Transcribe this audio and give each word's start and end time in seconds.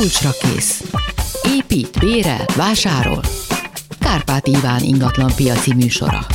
Kulcsra 0.00 0.30
kész. 0.40 0.84
Épít, 1.56 1.98
bérel, 1.98 2.44
vásárol. 2.56 3.22
Kárpát 3.98 4.46
Iván 4.46 4.82
ingatlan 4.82 5.32
piaci 5.36 5.74
műsora. 5.74 6.26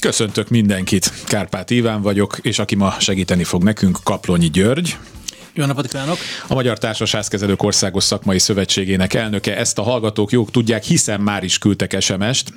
Köszöntök 0.00 0.48
mindenkit, 0.48 1.12
Kárpát 1.24 1.70
Iván 1.70 2.02
vagyok, 2.02 2.38
és 2.42 2.58
aki 2.58 2.74
ma 2.74 2.94
segíteni 2.98 3.44
fog 3.44 3.62
nekünk, 3.62 3.98
Kaplonyi 4.02 4.50
György. 4.50 4.96
Jó 5.54 5.64
napot 5.64 5.86
kívánok! 5.86 6.16
A 6.48 6.54
Magyar 6.54 6.78
Társasházkezelők 6.78 7.62
Országos 7.62 8.04
Szakmai 8.04 8.38
Szövetségének 8.38 9.14
elnöke. 9.14 9.56
Ezt 9.56 9.78
a 9.78 9.82
hallgatók 9.82 10.32
jók 10.32 10.50
tudják, 10.50 10.84
hiszen 10.84 11.20
már 11.20 11.44
is 11.44 11.58
küldtek 11.58 12.00
SMS-t, 12.00 12.52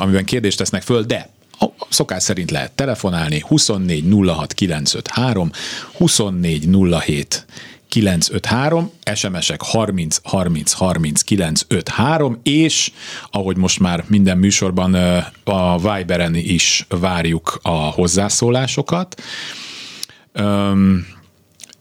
amiben 0.00 0.24
kérdést 0.24 0.58
tesznek 0.58 0.82
föl, 0.82 1.02
de 1.02 1.34
a 1.58 1.66
szokás 1.88 2.22
szerint 2.22 2.50
lehet 2.50 2.72
telefonálni 2.72 3.42
24 3.46 4.04
06 4.26 4.52
953, 4.52 5.50
24 5.92 6.68
07 7.04 7.46
953, 7.88 8.90
SMS-ek 9.14 9.62
30 9.62 10.18
30 10.22 10.72
30 10.72 11.22
953, 11.22 12.40
és 12.42 12.90
ahogy 13.30 13.56
most 13.56 13.80
már 13.80 14.04
minden 14.06 14.38
műsorban 14.38 14.94
a 15.44 15.78
Viberen 15.78 16.34
is 16.34 16.86
várjuk 16.88 17.58
a 17.62 17.70
hozzászólásokat. 17.70 19.22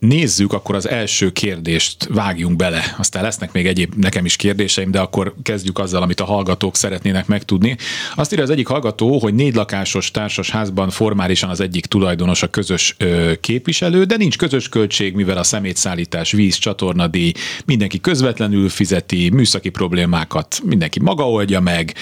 Nézzük 0.07 0.53
akkor 0.53 0.75
az 0.75 0.89
első 0.89 1.31
kérdést, 1.31 2.07
vágjunk 2.09 2.55
bele. 2.55 2.95
Aztán 2.97 3.23
lesznek 3.23 3.51
még 3.51 3.67
egyéb 3.67 3.93
nekem 3.95 4.25
is 4.25 4.35
kérdéseim, 4.35 4.91
de 4.91 4.99
akkor 4.99 5.33
kezdjük 5.43 5.79
azzal, 5.79 6.01
amit 6.01 6.19
a 6.19 6.25
hallgatók 6.25 6.75
szeretnének 6.75 7.27
megtudni. 7.27 7.77
Azt 8.15 8.31
írja 8.31 8.43
az 8.43 8.49
egyik 8.49 8.67
hallgató, 8.67 9.19
hogy 9.19 9.33
négy 9.33 9.55
lakásos 9.55 10.11
társas 10.11 10.49
házban 10.49 10.89
formálisan 10.89 11.49
az 11.49 11.59
egyik 11.59 11.85
tulajdonos 11.85 12.43
a 12.43 12.47
közös 12.47 12.95
ö, 12.97 13.31
képviselő, 13.41 14.03
de 14.03 14.17
nincs 14.17 14.37
közös 14.37 14.69
költség, 14.69 15.13
mivel 15.13 15.37
a 15.37 15.43
szemétszállítás, 15.43 16.31
víz, 16.31 16.55
csatornadíj, 16.55 17.31
mindenki 17.65 17.99
közvetlenül 17.99 18.69
fizeti, 18.69 19.29
műszaki 19.29 19.69
problémákat 19.69 20.61
mindenki 20.63 20.99
maga 20.99 21.29
oldja 21.29 21.59
meg, 21.59 21.93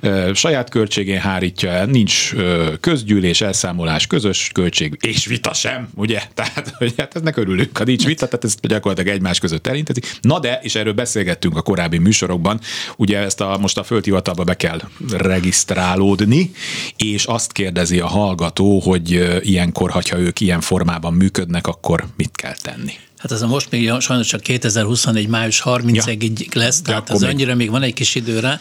ö, 0.00 0.30
saját 0.34 0.70
költségén 0.70 1.20
hárítja 1.20 1.70
el, 1.70 1.86
nincs 1.86 2.32
ö, 2.34 2.72
közgyűlés, 2.80 3.40
elszámolás, 3.40 4.06
közös 4.06 4.50
költség, 4.54 4.96
és 5.00 5.26
vita 5.26 5.52
sem, 5.54 5.88
ugye? 5.94 6.22
Tehát, 6.34 6.74
hogy 6.78 6.94
hát 6.96 7.14
ez 7.14 7.22
örül 7.49 7.49
örülünk, 7.50 7.78
ha 7.78 7.84
nincs 7.84 8.04
vita, 8.04 8.26
tehát 8.26 8.44
ez 8.44 8.54
gyakorlatilag 8.62 9.14
egymás 9.14 9.38
között 9.38 9.66
elintezik. 9.66 10.16
Na 10.20 10.38
de, 10.38 10.60
és 10.62 10.74
erről 10.74 10.92
beszélgettünk 10.92 11.56
a 11.56 11.62
korábbi 11.62 11.98
műsorokban, 11.98 12.60
ugye 12.96 13.18
ezt 13.18 13.40
a, 13.40 13.58
most 13.60 13.78
a 13.78 13.82
földhivatalba 13.82 14.44
be 14.44 14.56
kell 14.56 14.80
regisztrálódni, 15.10 16.50
és 16.96 17.24
azt 17.24 17.52
kérdezi 17.52 18.00
a 18.00 18.06
hallgató, 18.06 18.78
hogy 18.78 19.38
ilyenkor, 19.40 19.90
ha 19.90 20.18
ők 20.18 20.40
ilyen 20.40 20.60
formában 20.60 21.14
működnek, 21.14 21.66
akkor 21.66 22.06
mit 22.16 22.36
kell 22.36 22.54
tenni? 22.62 22.92
Hát 23.20 23.32
ez 23.32 23.42
a 23.42 23.46
most 23.46 23.70
még 23.70 23.92
sajnos 23.98 24.26
csak 24.26 24.40
2024. 24.40 25.28
május 25.28 25.62
30-ig 25.64 26.54
ja. 26.54 26.60
lesz, 26.60 26.82
tehát 26.82 27.08
ja, 27.08 27.14
az 27.14 27.20
még. 27.20 27.30
annyira 27.30 27.54
még 27.54 27.70
van 27.70 27.82
egy 27.82 27.94
kis 27.94 28.14
időre. 28.14 28.60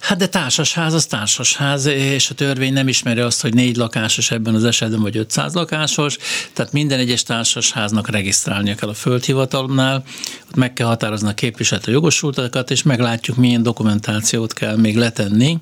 Hát 0.00 0.18
de 0.18 0.26
társasház 0.26 0.92
az 0.92 1.06
társasház, 1.06 1.86
és 1.86 2.30
a 2.30 2.34
törvény 2.34 2.72
nem 2.72 2.88
ismeri 2.88 3.20
azt, 3.20 3.40
hogy 3.40 3.54
négy 3.54 3.76
lakásos 3.76 4.30
ebben 4.30 4.54
az 4.54 4.64
esetben, 4.64 5.00
vagy 5.00 5.16
500 5.16 5.54
lakásos, 5.54 6.16
tehát 6.52 6.72
minden 6.72 6.98
egyes 6.98 7.22
társasháznak 7.22 8.10
regisztrálnia 8.10 8.74
kell 8.74 8.88
a 8.88 8.94
földhivatalnál, 8.94 10.04
ott 10.48 10.54
meg 10.54 10.72
kell 10.72 10.86
határozni 10.86 11.28
a 11.28 11.34
képviselő 11.34 11.92
jogosultakat, 11.92 12.70
és 12.70 12.82
meglátjuk, 12.82 13.36
milyen 13.36 13.62
dokumentációt 13.62 14.52
kell 14.52 14.76
még 14.76 14.96
letenni. 14.96 15.58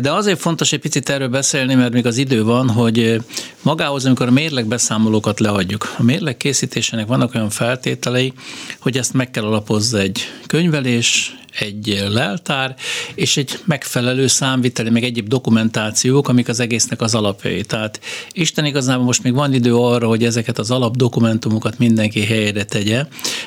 De 0.00 0.12
azért 0.12 0.40
fontos 0.40 0.72
egy 0.72 0.80
picit 0.80 1.08
erről 1.08 1.28
beszélni, 1.28 1.74
mert 1.74 1.92
még 1.92 2.06
az 2.06 2.16
idő 2.16 2.44
van, 2.44 2.70
hogy 2.70 3.20
magához, 3.62 4.06
amikor 4.06 4.26
a 4.26 4.30
mérleg 4.30 4.66
beszámolókat 4.66 5.40
leadjuk. 5.40 5.94
A 5.98 6.02
mérleg 6.02 6.36
készítésének 6.36 7.06
vannak 7.20 7.34
olyan 7.34 7.50
feltételei, 7.50 8.32
hogy 8.78 8.96
ezt 8.98 9.12
meg 9.12 9.30
kell 9.30 9.44
alapozza 9.44 9.98
egy 9.98 10.20
könyvelés, 10.46 11.36
egy 11.58 12.04
leltár, 12.08 12.74
és 13.14 13.36
egy 13.36 13.58
megfelelő 13.64 14.26
számviteli, 14.26 14.90
meg 14.90 15.04
egyéb 15.04 15.28
dokumentációk, 15.28 16.28
amik 16.28 16.48
az 16.48 16.60
egésznek 16.60 17.00
az 17.00 17.14
alapjai. 17.14 17.62
Tehát 17.62 18.00
Isten 18.32 18.64
igazából 18.64 19.04
most 19.04 19.22
még 19.22 19.34
van 19.34 19.54
idő 19.54 19.76
arra, 19.76 20.08
hogy 20.08 20.24
ezeket 20.24 20.58
az 20.58 20.70
alapdokumentumokat 20.70 21.78
mindenki 21.78 22.24
helyére 22.24 22.64
tegye, 22.64 23.06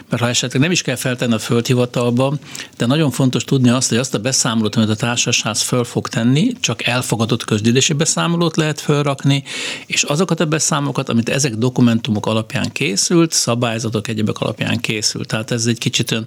mert 0.09 0.22
ha 0.22 0.29
esetleg 0.29 0.61
nem 0.61 0.72
is 0.72 0.81
kell 0.81 0.95
feltenni 0.95 1.33
a 1.33 1.39
földhivatalba, 1.39 2.33
de 2.78 2.85
nagyon 2.85 3.11
fontos 3.11 3.44
tudni 3.44 3.69
azt, 3.69 3.89
hogy 3.89 3.97
azt 3.97 4.13
a 4.13 4.19
beszámolót, 4.19 4.75
amit 4.75 4.89
a 4.89 4.95
társasház 4.95 5.61
föl 5.61 5.83
fog 5.83 6.07
tenni, 6.07 6.51
csak 6.59 6.83
elfogadott 6.88 7.45
közgyűlési 7.45 7.94
beszámolót 7.94 8.57
lehet 8.57 8.81
fölrakni, 8.81 9.44
és 9.85 10.03
azokat 10.03 10.39
a 10.39 10.45
beszámolókat, 10.45 11.09
amit 11.09 11.29
ezek 11.29 11.55
dokumentumok 11.55 12.25
alapján 12.25 12.72
készült, 12.72 13.31
szabályzatok 13.31 14.07
egyebek 14.07 14.39
alapján 14.39 14.79
készült. 14.79 15.28
Tehát 15.28 15.51
ez 15.51 15.66
egy 15.66 15.78
kicsit 15.78 16.11
olyan 16.11 16.25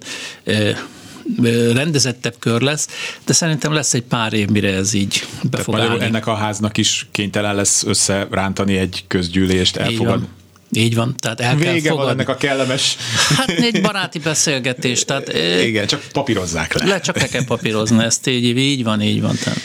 rendezettebb 1.73 2.35
kör 2.39 2.61
lesz, 2.61 2.87
de 3.25 3.33
szerintem 3.33 3.73
lesz 3.73 3.93
egy 3.93 4.03
pár 4.03 4.33
év, 4.33 4.49
mire 4.49 4.73
ez 4.73 4.93
így 4.93 5.25
be 5.41 5.57
fog 5.57 5.79
állni. 5.79 6.03
ennek 6.03 6.27
a 6.27 6.35
háznak 6.35 6.77
is 6.77 7.07
kénytelen 7.11 7.55
lesz 7.55 7.83
összerántani 7.83 8.77
egy 8.77 9.03
közgyűlést, 9.07 9.75
elfogad. 9.75 10.27
Így 10.71 10.95
van, 10.95 11.15
tehát 11.19 11.39
el 11.39 11.55
Vége 11.55 11.71
kell 11.71 11.79
fogadni. 11.79 11.95
van 12.03 12.09
ennek 12.09 12.29
a 12.29 12.35
kellemes... 12.35 12.97
Hát 13.35 13.49
egy 13.49 13.81
baráti 13.81 14.19
beszélgetés. 14.19 15.05
Tehát, 15.05 15.33
Igen, 15.63 15.87
csak 15.87 16.03
papírozzák 16.11 16.73
le. 16.73 16.85
Le 16.85 16.99
csak 16.99 17.19
le 17.19 17.27
kell 17.27 17.45
papírozni, 17.45 18.03
ezt 18.03 18.27
így, 18.27 18.57
így 18.57 18.83
van, 18.83 19.01
így 19.01 19.21
van. 19.21 19.35
Tehát. 19.43 19.61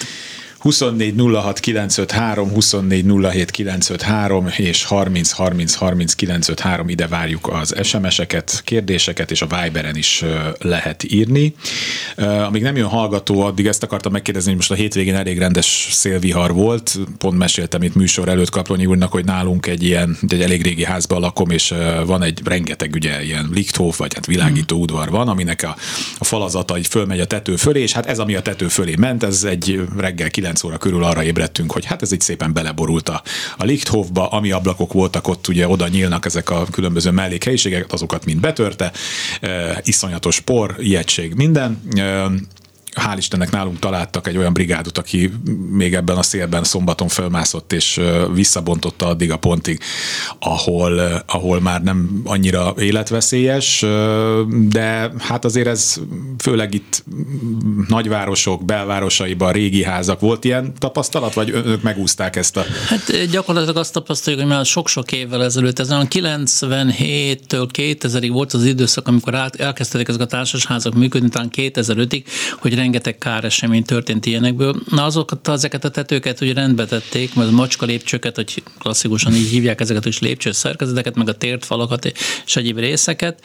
24 0.62 1.15
06 1.17 1.61
953, 1.61 2.50
24 2.53 3.05
07 3.33 3.50
953 3.50 4.49
és 4.56 4.84
30 4.84 5.31
30 5.31 5.75
30 5.75 6.15
953 6.15 6.89
ide 6.89 7.06
várjuk 7.06 7.49
az 7.49 7.75
SMS-eket, 7.83 8.61
kérdéseket, 8.65 9.31
és 9.31 9.43
a 9.43 9.47
Viberen 9.47 9.97
is 9.97 10.25
lehet 10.59 11.05
írni. 11.12 11.55
Amíg 12.17 12.62
nem 12.62 12.77
jön 12.77 12.89
hallgató, 12.89 13.41
addig 13.41 13.67
ezt 13.67 13.83
akartam 13.83 14.12
megkérdezni, 14.12 14.49
hogy 14.49 14.59
most 14.59 14.71
a 14.71 14.75
hétvégén 14.75 15.15
elég 15.15 15.39
rendes 15.39 15.89
szélvihar 15.91 16.53
volt. 16.53 16.99
Pont 17.19 17.39
meséltem 17.39 17.83
itt 17.83 17.94
műsor 17.94 18.29
előtt 18.29 18.50
Kaplonyi 18.50 18.87
úrnak, 18.87 19.12
hogy 19.12 19.25
nálunk 19.25 19.67
egy 19.67 19.83
ilyen, 19.83 20.19
egy 20.29 20.43
elég 20.43 20.62
régi 20.62 20.84
házban 20.84 21.21
lakom, 21.21 21.50
és 21.50 21.75
van 22.06 22.23
egy 22.23 22.41
rengeteg 22.44 22.93
ugye 22.94 23.23
ilyen 23.23 23.49
lichthof, 23.53 23.99
vagy 23.99 24.15
hát 24.15 24.27
világító 24.27 24.81
udvar 24.81 25.11
van, 25.11 25.29
aminek 25.29 25.62
a, 25.62 25.77
a 26.19 26.25
falazata 26.25 26.79
így 26.79 26.87
fölmegy 26.87 27.21
a 27.21 27.27
tető 27.27 27.56
fölé, 27.56 27.81
és 27.81 27.93
hát 27.93 28.06
ez, 28.06 28.19
ami 28.19 28.34
a 28.34 28.43
tető 28.43 28.69
fölé 28.69 28.94
ment, 28.99 29.23
ez 29.23 29.44
egy 29.44 29.81
reggel 29.97 30.31
9 30.31 30.51
9 30.52 30.64
óra 30.64 30.78
körül 30.78 31.04
arra 31.04 31.22
ébredtünk, 31.22 31.72
hogy 31.72 31.84
hát 31.84 32.02
ez 32.02 32.12
így 32.12 32.20
szépen 32.20 32.52
beleborult 32.52 33.08
a, 33.08 33.22
a 33.56 33.64
Lichthofba, 33.64 34.28
ami 34.28 34.50
ablakok 34.50 34.92
voltak 34.92 35.28
ott, 35.28 35.48
ugye 35.48 35.68
oda 35.68 35.88
nyílnak 35.88 36.24
ezek 36.24 36.50
a 36.50 36.66
különböző 36.70 37.10
mellékhelyiségek, 37.10 37.92
azokat 37.92 38.24
mind 38.24 38.40
betörte, 38.40 38.92
e, 39.40 39.80
iszonyatos 39.84 40.40
por, 40.40 40.74
ijegység, 40.78 41.34
minden. 41.34 41.82
E, 41.94 42.30
hál' 42.94 43.16
Istennek 43.16 43.50
nálunk 43.50 43.78
találtak 43.78 44.26
egy 44.26 44.36
olyan 44.36 44.53
brigádot, 44.53 44.98
aki 44.98 45.32
még 45.70 45.94
ebben 45.94 46.16
a 46.16 46.22
szélben 46.22 46.64
szombaton 46.64 47.08
fölmászott 47.08 47.72
és 47.72 48.00
visszabontotta 48.34 49.06
addig 49.06 49.30
a 49.30 49.36
pontig, 49.36 49.80
ahol, 50.38 51.22
ahol 51.26 51.60
már 51.60 51.82
nem 51.82 52.22
annyira 52.25 52.75
életveszélyes, 52.78 53.84
de 54.69 55.12
hát 55.19 55.44
azért 55.44 55.66
ez 55.66 56.00
főleg 56.38 56.75
itt 56.75 57.04
nagyvárosok, 57.88 58.64
belvárosaiban, 58.64 59.52
régi 59.52 59.84
házak. 59.84 60.20
Volt 60.20 60.44
ilyen 60.44 60.72
tapasztalat, 60.78 61.34
vagy 61.34 61.50
önök 61.50 61.82
megúzták 61.82 62.36
ezt 62.36 62.56
a... 62.56 62.64
Hát 62.88 63.31
gyakorlatilag 63.31 63.76
azt 63.76 63.92
tapasztaljuk, 63.92 64.42
hogy 64.42 64.50
már 64.50 64.64
sok-sok 64.64 65.12
évvel 65.12 65.44
ezelőtt, 65.44 65.78
ez 65.78 65.91
olyan 65.91 66.06
97-től 66.10 67.69
2000-ig 67.72 68.28
volt 68.32 68.52
az 68.52 68.64
időszak, 68.64 69.08
amikor 69.08 69.50
elkezdtek 69.56 70.08
ezek 70.08 70.20
a 70.20 70.26
társasházak 70.26 70.94
működni, 70.94 71.28
talán 71.28 71.50
2005-ig, 71.54 72.25
hogy 72.58 72.75
rengeteg 72.82 73.19
káresemény 73.19 73.84
történt 73.84 74.26
ilyenekből. 74.26 74.75
Na 74.91 75.04
azokat, 75.04 75.48
ezeket 75.48 75.84
a 75.84 75.91
tetőket 75.91 76.38
hogy 76.38 76.53
rendbe 76.53 76.87
tették, 76.87 77.34
mert 77.34 77.48
a 77.48 77.53
macska 77.53 77.87
lépcsőket, 77.87 78.37
hogy 78.37 78.62
klasszikusan 78.78 79.34
így 79.34 79.48
hívják 79.48 79.81
ezeket 79.81 80.04
is 80.04 80.19
lépcső 80.19 80.53
szerkezeteket, 80.53 81.14
meg 81.14 81.29
a 81.29 81.37
tért 81.37 81.64
falakat 81.64 82.12
és 82.44 82.56
egyéb 82.56 82.79
részeket. 82.79 83.43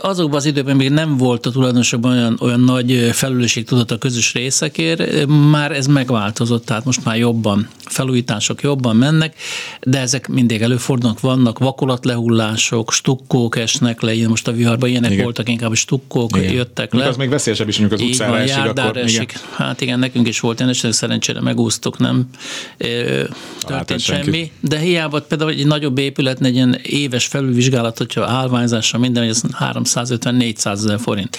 Azokban 0.00 0.36
az 0.36 0.44
időben 0.44 0.76
még 0.76 0.90
nem 0.90 1.16
volt 1.16 1.46
a 1.46 1.50
tulajdonosokban 1.50 2.12
olyan, 2.12 2.38
olyan 2.40 2.60
nagy 2.60 3.10
felelősségtudat 3.12 3.90
a 3.90 3.98
közös 3.98 4.32
részekért, 4.32 5.26
már 5.26 5.72
ez 5.72 5.86
megváltozott, 5.86 6.64
tehát 6.64 6.84
most 6.84 7.04
már 7.04 7.16
jobban, 7.16 7.68
felújítások 7.84 8.62
jobban 8.62 8.96
mennek, 8.96 9.34
de 9.80 9.98
ezek 9.98 10.28
mindig 10.28 10.62
előfordulnak, 10.62 11.20
vannak 11.20 11.58
vakolatlehullások, 11.58 12.92
stukkók 12.92 13.56
esnek 13.56 14.00
le, 14.00 14.12
ilyen 14.14 14.28
most 14.28 14.48
a 14.48 14.52
viharban 14.52 14.88
ilyenek 14.88 15.10
igen. 15.10 15.24
voltak, 15.24 15.48
inkább 15.48 15.74
stukkók 15.74 16.36
igen. 16.36 16.52
jöttek 16.52 16.94
le. 16.94 17.06
az 17.06 17.16
még 17.16 17.28
veszélyesebb 17.28 17.68
is, 17.68 17.78
mondjuk 17.78 18.00
az 18.00 18.06
utcára 18.06 18.30
van, 18.30 18.40
esik, 18.40 18.64
akkor, 18.64 18.96
esik. 18.96 19.30
Igen. 19.30 19.42
Hát 19.56 19.80
igen, 19.80 19.98
nekünk 19.98 20.28
is 20.28 20.40
volt 20.40 20.58
ilyen, 20.58 20.70
és 20.70 20.86
szerencsére 20.90 21.40
megúsztuk, 21.40 21.98
nem 21.98 22.28
történt 23.60 24.00
semmi. 24.00 24.50
De 24.60 24.78
hiába 24.78 25.20
például 25.20 25.50
egy 25.50 25.66
nagyobb 25.66 25.98
épület, 25.98 26.40
egy 26.40 26.54
ilyen 26.54 26.78
éves 26.82 27.26
felülvizsgálat, 27.26 27.98
hogyha 27.98 28.26
állványzása 28.26 28.98
minden, 28.98 29.22
hogy 29.22 29.32
350-400 29.62 30.66
ezer 30.66 30.98
forint. 31.00 31.36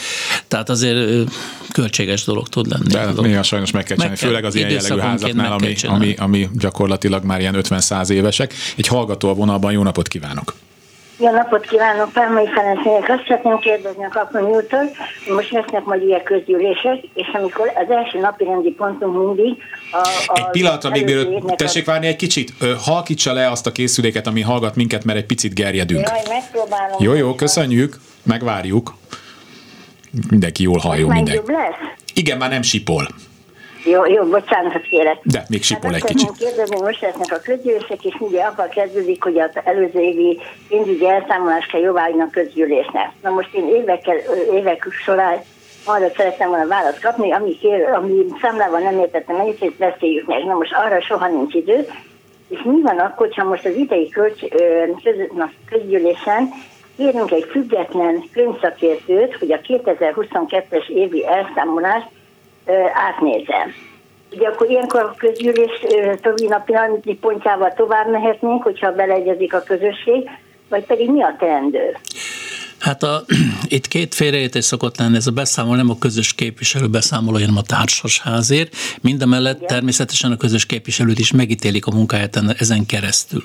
Tehát 0.47 0.69
azért 0.69 1.29
költséges 1.73 2.23
dolog 2.23 2.47
tud 2.47 2.67
lenni. 2.67 2.87
De 2.87 2.99
hát 2.99 3.21
néha 3.21 3.43
sajnos 3.43 3.71
meg 3.71 3.83
kell 3.83 3.97
csinálni, 3.97 4.17
főleg 4.17 4.45
az 4.45 4.55
ilyen 4.55 4.69
jellegű 4.69 4.99
házaknál, 4.99 5.51
ami, 5.51 5.75
ami, 5.87 6.15
ami 6.17 6.49
gyakorlatilag 6.53 7.23
már 7.23 7.39
ilyen 7.39 7.55
50-100 7.57 8.09
évesek. 8.09 8.53
Egy 8.75 8.87
hallgató 8.87 9.29
a 9.29 9.33
vonalban, 9.33 9.71
jó 9.71 9.83
napot 9.83 10.07
kívánok! 10.07 10.53
Jó 11.17 11.31
napot 11.31 11.65
kívánok, 11.65 12.11
Pálmai 12.11 12.47
Ferencnél. 12.55 13.05
Azt 13.07 13.23
szeretném 13.27 13.59
kérdezni 13.59 14.05
a 14.05 14.07
Kaplan 14.09 14.43
úrtól, 14.43 14.79
hogy 15.25 15.35
most 15.35 15.51
lesznek 15.51 15.83
majd 15.83 16.01
ilyen 16.01 16.23
közgyűlések, 16.23 17.03
és 17.13 17.27
amikor 17.33 17.71
az 17.75 17.95
első 17.95 18.19
napi 18.19 18.43
rendi 18.43 18.69
pontunk 18.69 19.17
mindig 19.17 19.57
a, 19.91 19.97
a 20.27 20.33
Egy 20.35 20.49
pillanatra 20.51 20.89
még 20.89 21.03
mielőtt, 21.03 21.55
tessék 21.55 21.85
várni 21.85 22.07
egy 22.07 22.15
kicsit, 22.15 22.53
halkítsa 22.77 23.33
le 23.33 23.49
azt 23.51 23.67
a 23.67 23.71
készüléket, 23.71 24.27
ami 24.27 24.41
hallgat 24.41 24.75
minket, 24.75 25.03
mert 25.03 25.17
egy 25.17 25.25
picit 25.25 25.53
gerjedünk. 25.53 26.07
Jaj, 26.07 26.21
megpróbálom. 26.29 26.97
Jó, 26.99 27.13
jó, 27.13 27.35
köszönjük, 27.35 27.99
megvárjuk. 28.23 28.93
Mindenki 30.29 30.63
jól 30.63 30.77
halljon 30.77 31.09
mindenki. 31.09 31.51
lesz? 31.51 31.75
Igen, 32.13 32.37
már 32.37 32.49
nem 32.49 32.61
sipol. 32.61 33.07
Jó, 33.85 34.05
jó, 34.05 34.23
bocsánat, 34.23 34.81
kérek. 34.81 35.17
De 35.23 35.45
még 35.49 35.63
sipol 35.63 35.91
hát 35.91 36.03
egy 36.03 36.15
kicsit. 36.15 36.31
kérdezni, 36.37 36.79
most 36.79 37.01
lesznek 37.01 37.31
a 37.31 37.41
közgyűlések, 37.43 38.03
és 38.03 38.15
ugye 38.19 38.41
akkor 38.41 38.67
kezdődik, 38.67 39.23
hogy 39.23 39.39
az 39.39 39.49
előző 39.63 39.99
évi 39.99 40.39
pénzügyi 40.67 41.09
elszámolást 41.09 41.71
kell 41.71 41.81
jóváhagyni 41.81 42.21
a 42.21 42.29
közgyűlésnek. 42.31 43.11
Na 43.21 43.29
most 43.29 43.53
én 43.53 43.67
évekkel, 43.67 44.15
évek 44.53 44.87
során 45.05 45.41
arra 45.85 46.09
szerettem 46.15 46.49
volna 46.49 46.67
választ 46.67 47.01
kapni, 47.01 47.31
ami, 47.31 47.57
kér, 47.57 47.83
ami 47.83 48.25
számlával 48.41 48.79
nem 48.79 48.99
értettem, 48.99 49.39
ennyit 49.39 49.75
beszéljük 49.77 50.27
meg. 50.27 50.43
Na 50.43 50.53
most 50.53 50.73
arra 50.73 51.01
soha 51.01 51.27
nincs 51.27 51.53
idő. 51.53 51.87
És 52.49 52.59
mi 52.63 52.81
van 52.81 52.99
akkor, 52.99 53.29
ha 53.35 53.43
most 53.43 53.65
az 53.65 53.75
idei 53.75 54.09
kölcs, 54.09 54.39
köz, 55.03 55.15
na, 55.35 55.51
közgyűlésen 55.69 56.49
kérünk 56.97 57.31
egy 57.31 57.47
független 57.51 58.23
könyvszakértőt, 58.33 59.35
hogy 59.35 59.51
a 59.51 59.59
2022-es 59.59 60.87
évi 60.87 61.25
elszámolást 61.25 62.07
átnézem. 62.93 63.73
Ugye 64.31 64.47
akkor 64.47 64.69
ilyenkor 64.69 65.01
a 65.01 65.15
közgyűlés 65.17 65.85
további 66.21 66.73
napi 66.73 67.15
pontjával 67.21 67.73
tovább 67.73 68.09
mehetnénk, 68.09 68.63
hogyha 68.63 68.91
beleegyezik 68.91 69.53
a 69.53 69.63
közösség, 69.63 70.29
vagy 70.69 70.85
pedig 70.85 71.11
mi 71.11 71.23
a 71.23 71.35
teendő? 71.39 71.97
Hát 72.83 73.03
a, 73.03 73.25
itt 73.67 73.87
két 73.87 74.15
félreértés 74.15 74.65
szokott 74.65 74.97
lenni, 74.97 75.15
ez 75.15 75.27
a 75.27 75.31
beszámoló 75.31 75.75
nem 75.75 75.89
a 75.89 75.97
közös 75.97 76.33
képviselő 76.33 76.87
beszámoló, 76.87 77.39
hanem 77.39 77.57
a 77.57 77.61
társasházért. 77.61 78.75
Mindemellett 79.01 79.55
Igen. 79.55 79.67
természetesen 79.67 80.31
a 80.31 80.37
közös 80.37 80.65
képviselőt 80.65 81.19
is 81.19 81.31
megítélik 81.31 81.85
a 81.85 81.91
munkáját 81.91 82.43
ezen 82.57 82.85
keresztül. 82.85 83.43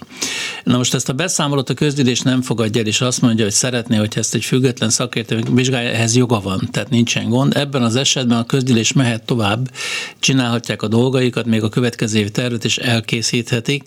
Na 0.65 0.77
most 0.77 0.95
ezt 0.95 1.09
a 1.09 1.13
beszámolót 1.13 1.71
a 1.71 1.75
közgyűlés 1.75 2.21
nem 2.21 2.43
fogadja 2.43 2.81
el, 2.81 2.87
és 2.87 3.01
azt 3.01 3.21
mondja, 3.21 3.45
hogy 3.45 3.53
szeretné, 3.53 3.97
hogy 3.97 4.13
ezt 4.17 4.35
egy 4.35 4.45
független 4.45 4.91
szakértő 4.91 5.43
vizsgálja, 5.51 5.91
ehhez 5.91 6.17
joga 6.17 6.41
van, 6.41 6.69
tehát 6.71 6.91
nincsen 6.91 7.29
gond. 7.29 7.57
Ebben 7.57 7.83
az 7.83 7.97
esetben 7.97 8.39
a 8.39 8.47
közgyűlés 8.47 8.93
mehet 8.93 9.23
tovább, 9.23 9.71
csinálhatják 10.19 10.83
a 10.83 10.89
dolgaikat, 10.89 11.47
még 11.47 11.63
a 11.63 11.69
következő 11.69 12.19
év 12.19 12.31
tervet 12.31 12.65
is 12.65 12.79
elkészíthetik, 12.79 13.83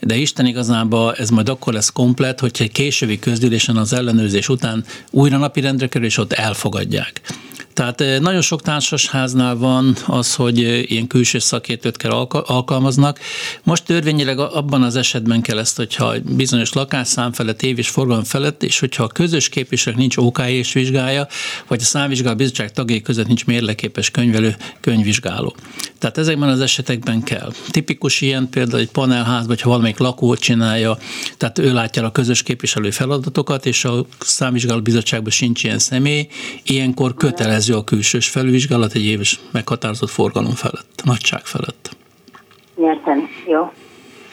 de 0.00 0.16
Isten 0.16 0.46
igazából 0.46 1.14
ez 1.14 1.30
majd 1.30 1.48
akkor 1.48 1.72
lesz 1.72 1.92
komplet, 1.92 2.40
hogyha 2.40 2.64
egy 2.64 2.72
későbbi 2.72 3.18
közgyűlésen 3.18 3.76
az 3.76 3.92
ellenőrzés 3.92 4.48
után 4.48 4.83
újra 5.10 5.36
napirendre 5.36 5.88
kerül, 5.88 6.06
és 6.06 6.18
ott 6.18 6.32
elfogadják. 6.32 7.20
Tehát 7.74 8.00
eh, 8.00 8.18
nagyon 8.18 8.40
sok 8.40 8.62
társasháznál 8.62 9.56
van 9.56 9.96
az, 10.06 10.34
hogy 10.34 10.64
eh, 10.64 10.90
ilyen 10.90 11.06
külső 11.06 11.38
szakértőt 11.38 11.96
kell 11.96 12.10
alkalmaznak. 12.30 13.18
Most 13.62 13.84
törvényileg 13.84 14.38
abban 14.38 14.82
az 14.82 14.96
esetben 14.96 15.40
kell 15.42 15.58
ezt, 15.58 15.76
hogyha 15.76 16.14
bizonyos 16.22 16.72
lakásszám 16.72 17.32
felett, 17.32 17.62
év 17.62 17.78
és 17.78 17.88
forgalom 17.88 18.24
felett, 18.24 18.62
és 18.62 18.78
hogyha 18.78 19.02
a 19.02 19.06
közös 19.06 19.48
képviselők 19.48 19.98
nincs 19.98 20.16
OK 20.16 20.38
és 20.46 20.72
vizsgálja, 20.72 21.26
vagy 21.68 21.80
a 21.80 21.84
számvizsgáló 21.84 22.36
bizottság 22.36 22.72
tagjai 22.72 23.02
között 23.02 23.26
nincs 23.26 23.46
mérleképes 23.46 24.10
könyvelő, 24.10 24.56
könyvvizsgáló. 24.80 25.56
Tehát 25.98 26.18
ezekben 26.18 26.48
az 26.48 26.60
esetekben 26.60 27.22
kell. 27.22 27.52
Tipikus 27.70 28.20
ilyen 28.20 28.48
például 28.48 28.80
egy 28.80 28.90
panelház, 28.90 29.46
vagy 29.46 29.60
ha 29.60 29.68
valamelyik 29.68 29.98
lakó 29.98 30.34
csinálja, 30.36 30.98
tehát 31.36 31.58
ő 31.58 31.72
látja 31.72 32.04
a 32.04 32.12
közös 32.12 32.42
képviselő 32.42 32.90
feladatokat, 32.90 33.66
és 33.66 33.84
a 33.84 34.06
számvizsgáló 34.18 34.80
bizottságban 34.80 35.30
sincs 35.30 35.64
ilyen 35.64 35.78
személy, 35.78 36.28
ilyenkor 36.62 37.14
kötelez 37.14 37.63
kötelező 37.64 37.74
a 37.74 37.84
külsős 37.84 38.28
felvizsgálat 38.28 38.94
egy 38.94 39.04
éves 39.04 39.40
meghatározott 39.50 40.10
forgalom 40.10 40.54
felett, 40.54 41.02
nagyság 41.04 41.44
felett. 41.44 41.96
Értem, 42.78 43.28
jó. 43.46 43.72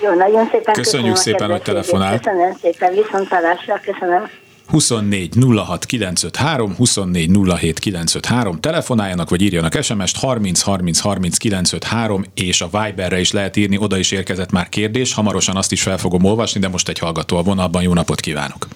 Jó, 0.04 0.14
nagyon 0.14 0.48
szépen 0.52 0.74
köszönjük 0.74 1.16
szépen, 1.16 1.50
hogy 1.52 1.62
telefonál. 1.62 2.18
Köszönöm 2.18 2.54
szépen, 2.62 2.94
viszontlátásra, 2.94 3.80
köszönöm. 3.84 4.30
24 4.68 5.36
06 5.56 5.86
953, 5.86 6.76
24 6.76 7.30
07 7.60 7.80
953, 7.80 8.60
telefonáljanak 8.60 9.30
vagy 9.30 9.42
írjanak 9.42 9.82
SMS-t 9.82 10.18
30 10.18 10.62
30 10.62 11.00
30 11.00 11.38
953, 11.38 12.24
és 12.34 12.62
a 12.62 12.70
Viberre 12.72 13.20
is 13.20 13.32
lehet 13.32 13.56
írni, 13.56 13.78
oda 13.78 13.98
is 13.98 14.12
érkezett 14.12 14.52
már 14.52 14.70
kérdés, 14.70 15.14
hamarosan 15.14 15.56
azt 15.56 15.72
is 15.72 15.82
fel 15.82 15.98
fogom 15.98 16.24
olvasni, 16.24 16.60
de 16.60 16.68
most 16.68 16.90
egy 16.90 17.00
hallgató 17.00 17.38
a 17.38 17.42
vonalban, 17.42 17.82
jó 17.82 17.94
napot 17.94 18.20
kívánok! 18.20 18.68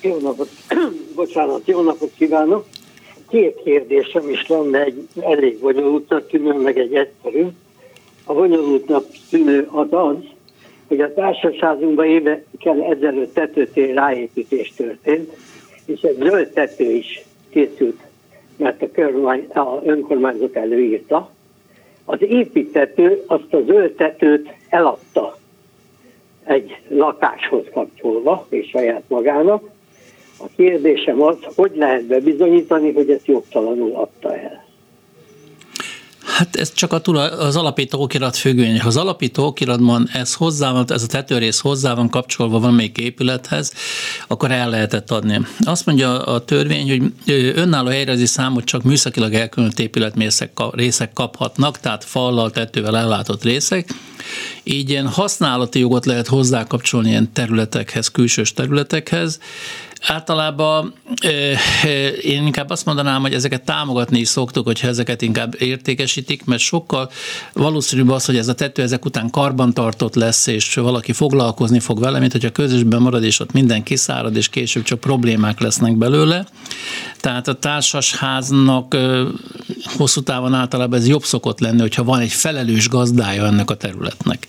Jó 0.00 0.18
napot, 0.22 0.48
bocsánat, 1.16 1.62
jó 1.64 1.82
napot 1.82 2.12
kívánok! 2.18 2.66
Két 3.28 3.62
kérdésem 3.64 4.28
is 4.28 4.46
lenne, 4.46 4.84
egy 4.84 5.08
elég 5.20 5.58
bonyolultnak 5.60 6.26
tűnő, 6.28 6.52
meg 6.52 6.78
egy 6.78 6.94
egyszerű. 6.94 7.46
A 8.24 8.34
bonyolultnak 8.34 9.04
tűnő 9.30 9.68
az 9.70 9.86
az, 9.90 10.16
hogy 10.88 11.00
a 11.00 11.14
társaságunkban 11.14 12.06
évekkel 12.06 12.82
ezelőtt 12.82 13.34
tetőtér 13.34 13.94
ráépítés 13.94 14.72
történt, 14.76 15.32
és 15.86 16.00
egy 16.00 16.16
zöld 16.18 16.48
tető 16.48 16.90
is 16.90 17.24
készült, 17.50 18.00
mert 18.56 18.82
a, 18.82 18.90
körmány, 18.90 19.46
a 19.54 19.80
önkormányzat 19.84 20.56
előírta. 20.56 21.30
Az 22.04 22.22
építető 22.22 23.22
azt 23.26 23.54
a 23.54 23.62
zöld 23.66 23.92
tetőt 23.92 24.48
eladta 24.68 25.38
egy 26.44 26.78
lakáshoz 26.88 27.64
kapcsolva, 27.72 28.46
és 28.48 28.68
saját 28.68 29.02
magának, 29.08 29.70
a 30.38 30.48
kérdésem 30.56 31.22
az, 31.22 31.36
hogy 31.54 31.72
lehet 31.74 32.06
bebizonyítani, 32.06 32.92
hogy 32.92 33.10
ezt 33.10 33.26
jogtalanul 33.26 33.94
adta 33.94 34.34
el. 34.34 34.66
Hát 36.38 36.56
ez 36.56 36.72
csak 36.72 36.92
a 36.92 37.00
tulaj, 37.00 37.28
az 37.28 37.56
alapító 37.56 38.02
okirat 38.02 38.36
függvény. 38.36 38.80
Ha 38.80 38.86
az 38.86 38.96
alapító 38.96 39.46
okiratban 39.46 40.08
ez 40.12 40.34
hozzá 40.34 40.72
van, 40.72 40.84
ez 40.88 41.02
a 41.02 41.06
tetőrész 41.06 41.60
hozzá 41.60 41.94
van 41.94 42.08
kapcsolva 42.10 42.58
valamelyik 42.58 42.98
épülethez, 42.98 43.72
akkor 44.26 44.50
el 44.50 44.70
lehetett 44.70 45.10
adni. 45.10 45.40
Azt 45.60 45.86
mondja 45.86 46.22
a 46.24 46.44
törvény, 46.44 46.88
hogy 46.88 47.52
önálló 47.54 47.88
helyrezi 47.88 48.26
számot 48.26 48.64
csak 48.64 48.82
műszakilag 48.82 49.34
elkülönült 49.34 49.78
épületmészek 49.78 50.50
részek 50.70 51.12
kaphatnak, 51.12 51.80
tehát 51.80 52.04
fallal, 52.04 52.50
tetővel 52.50 52.96
ellátott 52.96 53.42
részek. 53.42 53.88
Így 54.62 54.90
ilyen 54.90 55.08
használati 55.08 55.78
jogot 55.78 56.06
lehet 56.06 56.26
hozzákapcsolni 56.26 57.08
ilyen 57.08 57.32
területekhez, 57.32 58.08
külsős 58.08 58.52
területekhez, 58.52 59.38
Általában 60.06 60.94
én 62.22 62.46
inkább 62.46 62.70
azt 62.70 62.84
mondanám, 62.84 63.20
hogy 63.20 63.34
ezeket 63.34 63.64
támogatni 63.64 64.18
is 64.18 64.28
szoktuk, 64.28 64.66
hogyha 64.66 64.88
ezeket 64.88 65.22
inkább 65.22 65.54
értékesítik, 65.58 66.44
mert 66.44 66.60
sokkal 66.60 67.10
valószínűbb 67.52 68.10
az, 68.10 68.24
hogy 68.24 68.36
ez 68.36 68.48
a 68.48 68.54
tető 68.54 68.82
ezek 68.82 69.04
után 69.04 69.30
karbantartott 69.30 70.14
lesz, 70.14 70.46
és 70.46 70.74
valaki 70.74 71.12
foglalkozni 71.12 71.80
fog 71.80 72.00
vele, 72.00 72.18
mint 72.18 72.32
hogyha 72.32 72.50
közösben 72.50 73.02
marad, 73.02 73.24
és 73.24 73.40
ott 73.40 73.52
minden 73.52 73.82
kiszárad, 73.82 74.36
és 74.36 74.48
később 74.48 74.82
csak 74.82 75.00
problémák 75.00 75.60
lesznek 75.60 75.96
belőle. 75.96 76.46
Tehát 77.20 77.48
a 77.48 77.54
társasháznak 77.54 78.96
hosszú 79.96 80.22
távon 80.22 80.54
általában 80.54 80.98
ez 80.98 81.08
jobb 81.08 81.24
szokott 81.24 81.60
lenni, 81.60 81.80
hogyha 81.80 82.04
van 82.04 82.20
egy 82.20 82.32
felelős 82.32 82.88
gazdája 82.88 83.46
ennek 83.46 83.70
a 83.70 83.74
területnek. 83.74 84.46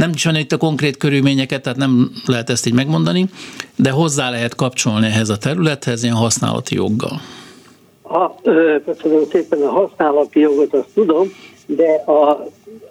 Nem 0.00 0.10
is 0.14 0.24
van 0.24 0.36
itt 0.36 0.52
a 0.52 0.56
konkrét 0.56 0.96
körülményeket, 0.96 1.62
tehát 1.62 1.78
nem 1.78 2.10
lehet 2.26 2.50
ezt 2.50 2.66
így 2.66 2.72
megmondani, 2.74 3.24
de 3.76 3.90
hozzá 3.90 4.30
lehet 4.30 4.54
kapcsolni 4.54 5.06
ehhez 5.06 5.28
a 5.28 5.36
területhez 5.36 6.02
ilyen 6.02 6.14
használati 6.14 6.74
joggal. 6.74 7.20
A, 8.02 8.34
köszönöm 8.84 9.24
szépen 9.30 9.62
a 9.62 9.70
használati 9.70 10.40
jogot, 10.40 10.74
azt 10.74 10.88
tudom, 10.94 11.28
de 11.66 12.02
a, 12.06 12.46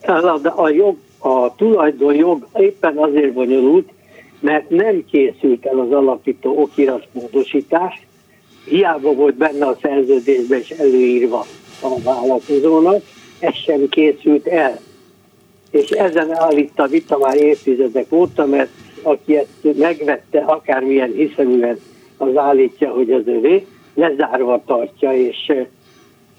a, 0.05 0.39
a 0.55 0.69
jog, 0.69 0.97
a 1.19 1.55
tulajdonjog 1.55 2.47
éppen 2.53 2.97
azért 2.97 3.33
bonyolult, 3.33 3.89
mert 4.39 4.69
nem 4.69 5.03
készült 5.11 5.65
el 5.65 5.79
az 5.79 5.91
alapító 5.91 6.61
okiratmódosítás, 6.61 8.07
hiába 8.65 9.13
volt 9.13 9.35
benne 9.35 9.65
a 9.65 9.77
szerződésben 9.81 10.59
és 10.59 10.69
előírva 10.69 11.45
a 11.81 12.01
vállalkozónak, 12.03 13.01
ez 13.39 13.55
sem 13.55 13.89
készült 13.89 14.47
el 14.47 14.79
és 15.71 15.89
ezen 15.89 16.31
állít 16.31 16.79
a 16.79 16.87
vita 16.87 17.17
már 17.17 17.35
évtizedek 17.35 18.11
óta, 18.11 18.45
mert 18.45 18.69
aki 19.01 19.37
ezt 19.37 19.77
megvette, 19.77 20.39
akármilyen 20.39 21.11
hiszeműen 21.11 21.79
az 22.17 22.37
állítja, 22.37 22.89
hogy 22.89 23.11
az 23.11 23.23
övé, 23.25 23.65
lezárva 23.93 24.63
tartja, 24.65 25.13
és 25.13 25.53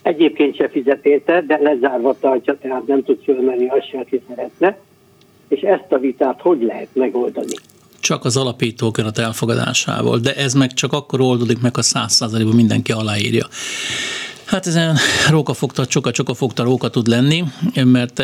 egyébként 0.03 0.57
se 0.57 0.69
fizet 0.69 1.07
érte, 1.07 1.45
de 1.47 1.59
lezárva 1.63 2.17
tartja, 2.21 2.59
tehát 2.59 2.87
nem 2.87 3.05
tud 3.05 3.23
fölmenni 3.25 3.69
azt 3.69 3.89
se, 3.89 3.99
aki 3.99 4.23
szeretne. 4.29 4.79
És 5.49 5.61
ezt 5.61 5.93
a 5.93 5.99
vitát 5.99 6.41
hogy 6.41 6.63
lehet 6.63 6.89
megoldani? 6.93 7.55
csak 8.01 8.25
az 8.25 8.37
alapítóköret 8.37 9.19
elfogadásával, 9.19 10.19
de 10.19 10.35
ez 10.35 10.55
meg 10.55 10.73
csak 10.73 10.93
akkor 10.93 11.21
oldódik 11.21 11.61
meg, 11.61 11.75
ha 11.75 11.83
száz 11.83 12.13
százalékban 12.13 12.55
mindenki 12.55 12.93
aláírja. 12.93 13.47
Hát 14.51 14.67
ezen 14.67 14.97
rókafogta, 15.31 15.87
csoka-csoka 15.87 16.35
róka 16.57 16.89
tud 16.89 17.07
lenni, 17.07 17.45
mert 17.85 18.19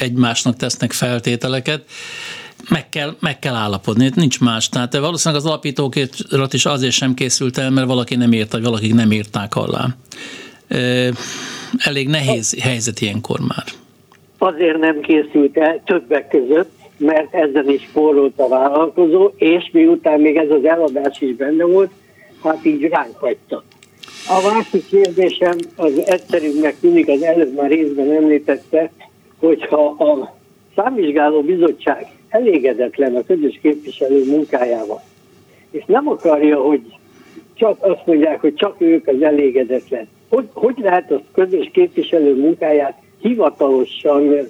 egymásnak 0.00 0.56
tesznek 0.56 0.92
feltételeket 0.92 1.84
meg 2.68 2.88
kell, 2.88 3.16
meg 3.20 3.38
kell 3.38 3.54
állapodni, 3.54 4.10
nincs 4.14 4.40
más. 4.40 4.68
Tehát 4.68 4.96
valószínűleg 4.96 5.44
az 5.44 5.48
alapítókérat 5.48 6.52
is 6.52 6.66
azért 6.66 6.92
sem 6.92 7.14
készült 7.14 7.58
el, 7.58 7.70
mert 7.70 7.86
valaki 7.86 8.14
nem 8.14 8.32
írta, 8.32 8.56
vagy 8.56 8.66
valakik 8.66 8.94
nem 8.94 9.12
írták 9.12 9.56
alá. 9.56 9.86
Elég 11.78 12.08
nehéz 12.08 12.60
helyzet 12.60 13.00
ilyenkor 13.00 13.40
már. 13.40 13.64
Azért 14.38 14.78
nem 14.78 15.00
készült 15.00 15.56
el 15.56 15.82
többek 15.84 16.28
között, 16.28 16.70
mert 16.96 17.34
ezen 17.34 17.70
is 17.70 17.88
forrolt 17.92 18.38
a 18.38 18.48
vállalkozó, 18.48 19.32
és 19.36 19.70
miután 19.72 20.20
még 20.20 20.36
ez 20.36 20.50
az 20.50 20.64
eladás 20.64 21.20
is 21.20 21.34
benne 21.34 21.64
volt, 21.64 21.90
hát 22.42 22.64
így 22.64 22.82
ránk 22.82 23.16
hagyta. 23.16 23.64
A 24.28 24.52
másik 24.54 24.86
kérdésem 24.86 25.56
az 25.76 26.02
egyszerűbbnek 26.06 26.76
tűnik, 26.80 27.08
az 27.08 27.22
előbb 27.22 27.54
már 27.54 27.70
részben 27.70 28.10
említette, 28.10 28.90
hogyha 29.38 29.84
a 29.84 30.36
számvizsgáló 30.76 31.40
bizottság 31.42 32.06
elégedetlen 32.28 33.16
a 33.16 33.24
közös 33.26 33.58
képviselő 33.62 34.24
munkájával, 34.24 35.02
és 35.70 35.82
nem 35.86 36.08
akarja, 36.08 36.60
hogy 36.60 36.80
csak 37.54 37.76
azt 37.80 38.06
mondják, 38.06 38.40
hogy 38.40 38.54
csak 38.54 38.80
ők 38.80 39.06
az 39.06 39.22
elégedetlen. 39.22 40.08
Hogy, 40.28 40.48
hogy 40.52 40.74
lehet 40.78 41.10
a 41.10 41.22
közös 41.34 41.70
képviselő 41.72 42.34
munkáját 42.34 42.98
hivatalosan 43.20 44.48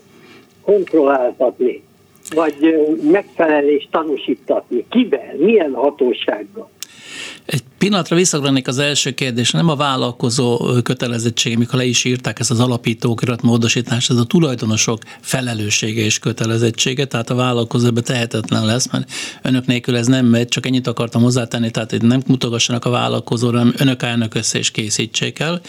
kontrolláltatni, 0.62 1.82
vagy 2.34 2.86
megfelelést 3.10 3.88
tanúsítatni? 3.90 4.84
Kivel? 4.88 5.34
Milyen 5.36 5.74
hatósággal? 5.74 6.70
Egy 7.46 7.62
pillanatra 7.78 8.16
visszagranék 8.16 8.68
az 8.68 8.78
első 8.78 9.10
kérdés, 9.10 9.50
nem 9.50 9.68
a 9.68 9.76
vállalkozó 9.76 10.58
kötelezettsége, 10.82 11.56
mikor 11.56 11.78
le 11.78 11.84
is 11.84 12.04
írták 12.04 12.38
ezt 12.38 12.50
az 12.50 12.60
alapítókirat 12.60 13.42
módosítást, 13.42 14.10
ez 14.10 14.16
a 14.16 14.24
tulajdonosok 14.24 15.02
felelőssége 15.20 16.02
és 16.02 16.18
kötelezettsége, 16.18 17.04
tehát 17.04 17.30
a 17.30 17.34
vállalkozó 17.34 17.86
ebbe 17.86 18.00
tehetetlen 18.00 18.66
lesz, 18.66 18.90
mert 18.90 19.10
önök 19.42 19.66
nélkül 19.66 19.96
ez 19.96 20.06
nem 20.06 20.26
megy, 20.26 20.48
csak 20.48 20.66
ennyit 20.66 20.86
akartam 20.86 21.22
hozzátenni, 21.22 21.70
tehát 21.70 21.90
hogy 21.90 22.02
nem 22.02 22.22
mutogassanak 22.26 22.84
a 22.84 22.90
vállalkozóra, 22.90 23.58
hanem 23.58 23.74
önök 23.76 24.02
állnak 24.02 24.34
össze 24.34 24.58
és 24.58 24.70
készítsék 24.70 25.38
el 25.38 25.60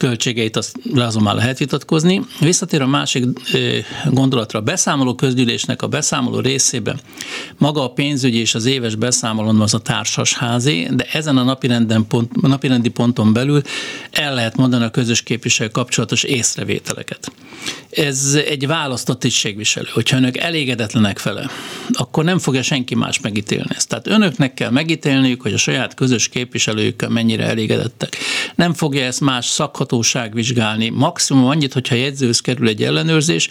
költségeit 0.00 0.56
azt 0.56 0.76
azon 0.94 1.22
már 1.22 1.34
lehet 1.34 1.58
vitatkozni. 1.58 2.26
Visszatér 2.38 2.82
a 2.82 2.86
másik 2.86 3.24
gondolatra, 4.10 4.58
a 4.58 4.62
beszámoló 4.62 5.14
közgyűlésnek 5.14 5.82
a 5.82 5.86
beszámoló 5.86 6.40
részében 6.40 7.00
maga 7.58 7.84
a 7.84 7.92
pénzügyi 7.92 8.38
és 8.38 8.54
az 8.54 8.64
éves 8.64 8.94
beszámolón 8.94 9.60
az 9.60 9.74
a 9.74 9.78
társasházi, 9.78 10.88
de 10.90 11.06
ezen 11.12 11.36
a 11.36 11.42
napirenden 11.42 12.06
pont, 12.06 12.40
napirendi 12.40 12.88
ponton 12.88 13.32
belül 13.32 13.62
el 14.10 14.34
lehet 14.34 14.56
mondani 14.56 14.84
a 14.84 14.90
közös 14.90 15.22
képviselő 15.22 15.68
kapcsolatos 15.68 16.22
észrevételeket. 16.22 17.32
Ez 17.90 18.38
egy 18.48 18.66
választott 18.66 19.20
tisztségviselő. 19.20 19.88
Hogyha 19.92 20.16
önök 20.16 20.36
elégedetlenek 20.36 21.22
vele, 21.22 21.50
akkor 21.92 22.24
nem 22.24 22.38
fogja 22.38 22.62
senki 22.62 22.94
más 22.94 23.20
megítélni 23.20 23.68
ezt. 23.74 23.88
Tehát 23.88 24.06
önöknek 24.06 24.54
kell 24.54 24.70
megítélniük, 24.70 25.42
hogy 25.42 25.52
a 25.52 25.58
saját 25.58 25.94
közös 25.94 26.28
képviselőkkel 26.28 27.08
mennyire 27.08 27.44
elégedettek. 27.44 28.16
Nem 28.54 28.74
fogja 28.74 29.04
ezt 29.04 29.20
más 29.20 29.46
szakhat 29.46 29.89
hatóság 29.90 30.34
vizsgálni. 30.34 30.88
Maximum 30.88 31.46
annyit, 31.46 31.72
hogyha 31.72 31.94
jegyzőhöz 31.94 32.40
kerül 32.40 32.68
egy 32.68 32.82
ellenőrzés, 32.82 33.50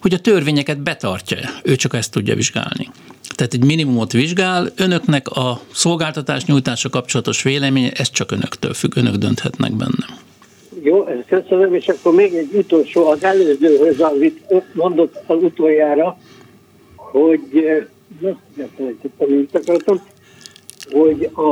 hogy 0.00 0.14
a 0.14 0.18
törvényeket 0.18 0.82
betartja. 0.82 1.38
Ő 1.62 1.76
csak 1.76 1.94
ezt 1.94 2.12
tudja 2.12 2.34
vizsgálni. 2.34 2.88
Tehát 3.34 3.54
egy 3.54 3.64
minimumot 3.64 4.12
vizsgál, 4.12 4.72
önöknek 4.76 5.28
a 5.28 5.60
szolgáltatás 5.72 6.44
nyújtása 6.44 6.88
kapcsolatos 6.88 7.42
véleménye, 7.42 7.90
ez 7.90 8.10
csak 8.10 8.32
önöktől 8.32 8.74
függ, 8.74 8.96
önök 8.96 9.14
dönthetnek 9.14 9.72
benne. 9.72 10.06
Jó, 10.82 11.06
ezt 11.06 11.26
köszönöm, 11.26 11.74
és 11.74 11.88
akkor 11.88 12.14
még 12.14 12.34
egy 12.34 12.50
utolsó, 12.52 13.06
az 13.06 13.24
előzőhöz, 13.24 14.00
amit 14.00 14.40
mondott 14.72 15.14
az 15.26 15.42
utoljára, 15.42 16.18
hogy, 16.96 17.40
na, 18.20 18.38
mit 19.26 19.54
akartam, 19.54 20.00
hogy 20.90 21.30
a 21.32 21.48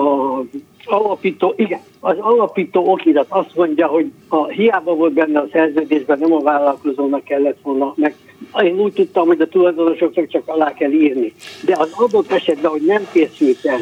alapító, 0.90 1.54
igen, 1.56 1.80
az 2.00 2.16
alapító 2.18 2.92
okirat 2.92 3.26
azt 3.28 3.54
mondja, 3.54 3.86
hogy 3.86 4.12
a, 4.28 4.46
hiába 4.46 4.94
volt 4.94 5.12
benne 5.12 5.38
a 5.38 5.48
szerződésben, 5.52 6.18
nem 6.18 6.32
a 6.32 6.40
vállalkozónak 6.40 7.24
kellett 7.24 7.58
volna, 7.62 7.92
meg 7.96 8.14
én 8.62 8.80
úgy 8.80 8.92
tudtam, 8.92 9.26
hogy 9.26 9.40
a 9.40 9.48
tulajdonosoknak 9.48 10.28
csak 10.28 10.42
alá 10.46 10.72
kell 10.72 10.90
írni. 10.90 11.32
De 11.64 11.76
az 11.78 11.90
adott 11.92 12.32
esetben, 12.32 12.70
hogy 12.70 12.84
nem 12.86 13.06
készült 13.12 13.64
el, 13.64 13.80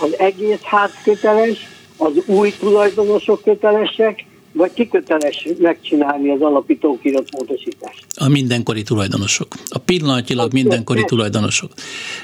az 0.00 0.18
egész 0.18 0.62
ház 0.62 1.02
köteles, 1.04 1.68
az 1.96 2.22
új 2.26 2.52
tulajdonosok 2.58 3.42
kötelesek, 3.42 4.24
vagy 4.58 4.72
kiköteles 4.74 5.48
megcsinálni 5.58 6.30
az 6.30 6.40
alapító 6.40 7.00
módosítást? 7.30 8.04
A 8.14 8.28
mindenkori 8.28 8.82
tulajdonosok. 8.82 9.54
A 9.68 9.78
pillanatilag 9.78 10.52
mindenkori 10.52 11.04
tulajdonosok. 11.04 11.72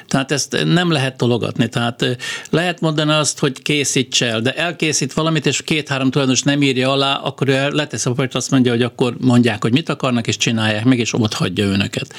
Tehát 0.08 0.32
ezt 0.32 0.64
nem 0.64 0.90
lehet 0.90 1.16
tologatni. 1.16 1.68
Tehát 1.68 2.16
lehet 2.50 2.80
mondani 2.80 3.12
azt, 3.12 3.38
hogy 3.38 3.62
készíts 3.62 4.22
el, 4.22 4.40
de 4.40 4.52
elkészít 4.54 5.12
valamit, 5.12 5.46
és 5.46 5.62
két-három 5.62 6.10
tulajdonos 6.10 6.42
nem 6.42 6.62
írja 6.62 6.90
alá, 6.90 7.14
akkor 7.14 7.48
ő 7.48 7.68
letesz 7.68 8.06
a 8.06 8.12
papírt, 8.12 8.34
azt 8.34 8.50
mondja, 8.50 8.72
hogy 8.72 8.82
akkor 8.82 9.16
mondják, 9.20 9.62
hogy 9.62 9.72
mit 9.72 9.88
akarnak, 9.88 10.26
és 10.26 10.36
csinálják 10.36 10.84
meg, 10.84 10.98
és 10.98 11.12
ott 11.12 11.32
hagyja 11.32 11.64
önöket. 11.64 12.14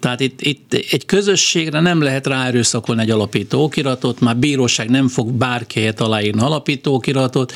Tehát 0.00 0.20
itt, 0.20 0.40
itt 0.40 0.72
egy 0.72 1.06
közösségre 1.06 1.80
nem 1.80 2.02
lehet 2.02 2.26
ráerőszakolni 2.26 3.02
egy 3.02 3.10
alapító 3.10 3.62
okiratot, 3.62 4.20
már 4.20 4.36
bíróság 4.36 4.90
nem 4.90 5.08
fog 5.08 5.32
bárki 5.32 5.88
aláírni 5.96 6.40
alapító 6.40 6.94
okiratot. 6.94 7.52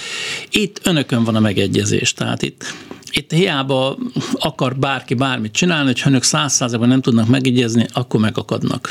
Itt 0.50 0.80
önökön 0.84 1.24
van 1.24 1.34
a 1.34 1.40
megegyezés 1.40 1.91
megegyezés. 1.92 2.12
Tehát 2.12 2.42
itt, 2.42 2.64
itt 3.10 3.32
hiába 3.32 3.96
akar 4.38 4.76
bárki 4.76 5.14
bármit 5.14 5.52
csinálni, 5.52 5.86
hogyha 5.86 6.08
önök 6.08 6.22
száz 6.22 6.52
százalékban 6.52 6.88
nem 6.88 7.00
tudnak 7.00 7.28
megegyezni, 7.28 7.86
akkor 7.92 8.20
megakadnak. 8.20 8.88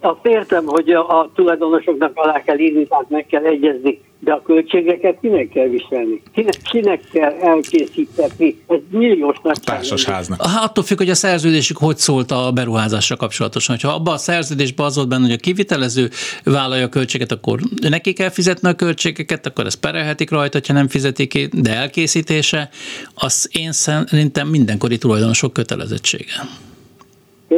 Azt 0.00 0.26
értem, 0.26 0.64
hogy 0.66 0.90
a, 0.90 1.20
a 1.20 1.30
tulajdonosoknak 1.34 2.12
alá 2.14 2.42
kell 2.42 2.58
írni, 2.58 2.86
tehát 2.86 3.10
meg 3.10 3.26
kell 3.26 3.44
egyezni 3.44 4.00
de 4.24 4.32
a 4.32 4.42
költségeket 4.42 5.18
kinek 5.20 5.48
kell 5.48 5.68
viselni? 5.68 6.22
Kinek, 6.34 6.56
kinek 6.62 7.00
kell 7.12 7.32
elkészíteni? 7.40 8.62
Ez 8.68 8.78
milliós 8.90 9.36
nagy 9.42 9.60
Társasháznak. 9.64 10.46
Hát 10.46 10.64
attól 10.64 10.84
függ, 10.84 10.96
hogy 10.96 11.10
a 11.10 11.14
szerződésük 11.14 11.76
hogy 11.76 11.96
szólt 11.96 12.30
a 12.30 12.50
beruházásra 12.54 13.16
kapcsolatosan. 13.16 13.76
Ha 13.82 13.88
abban 13.88 14.14
a 14.14 14.16
szerződésben 14.16 14.86
az 14.86 14.96
volt 14.96 15.08
benne, 15.08 15.22
hogy 15.22 15.32
a 15.32 15.36
kivitelező 15.36 16.10
vállalja 16.44 16.84
a 16.84 16.88
költséget, 16.88 17.32
akkor 17.32 17.60
neki 17.88 18.12
kell 18.12 18.30
fizetni 18.30 18.68
a 18.68 18.74
költségeket, 18.74 19.46
akkor 19.46 19.66
ezt 19.66 19.80
perelhetik 19.80 20.30
rajta, 20.30 20.60
ha 20.66 20.72
nem 20.72 20.88
fizetik 20.88 21.28
ki, 21.28 21.48
de 21.52 21.74
elkészítése, 21.74 22.68
az 23.14 23.48
én 23.52 23.72
szerintem 23.72 24.48
mindenkori 24.48 24.98
tulajdonosok 24.98 25.52
kötelezettsége. 25.52 26.32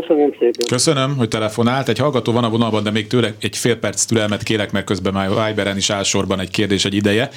Köszönöm 0.00 0.30
szépen. 0.30 0.66
Köszönöm, 0.68 1.16
hogy 1.16 1.28
telefonált. 1.28 1.88
Egy 1.88 1.98
hallgató 1.98 2.32
van 2.32 2.44
a 2.44 2.48
vonalban, 2.48 2.82
de 2.82 2.90
még 2.90 3.06
tőle 3.06 3.34
egy 3.40 3.56
fél 3.56 3.76
perc 3.76 4.04
türelmet 4.04 4.42
kérek, 4.42 4.72
mert 4.72 4.86
közben 4.86 5.12
már 5.12 5.28
Viberen 5.28 5.76
is 5.76 5.90
álsorban 5.90 6.40
egy 6.40 6.50
kérdés 6.50 6.84
egy 6.84 6.94
ideje. 6.94 7.30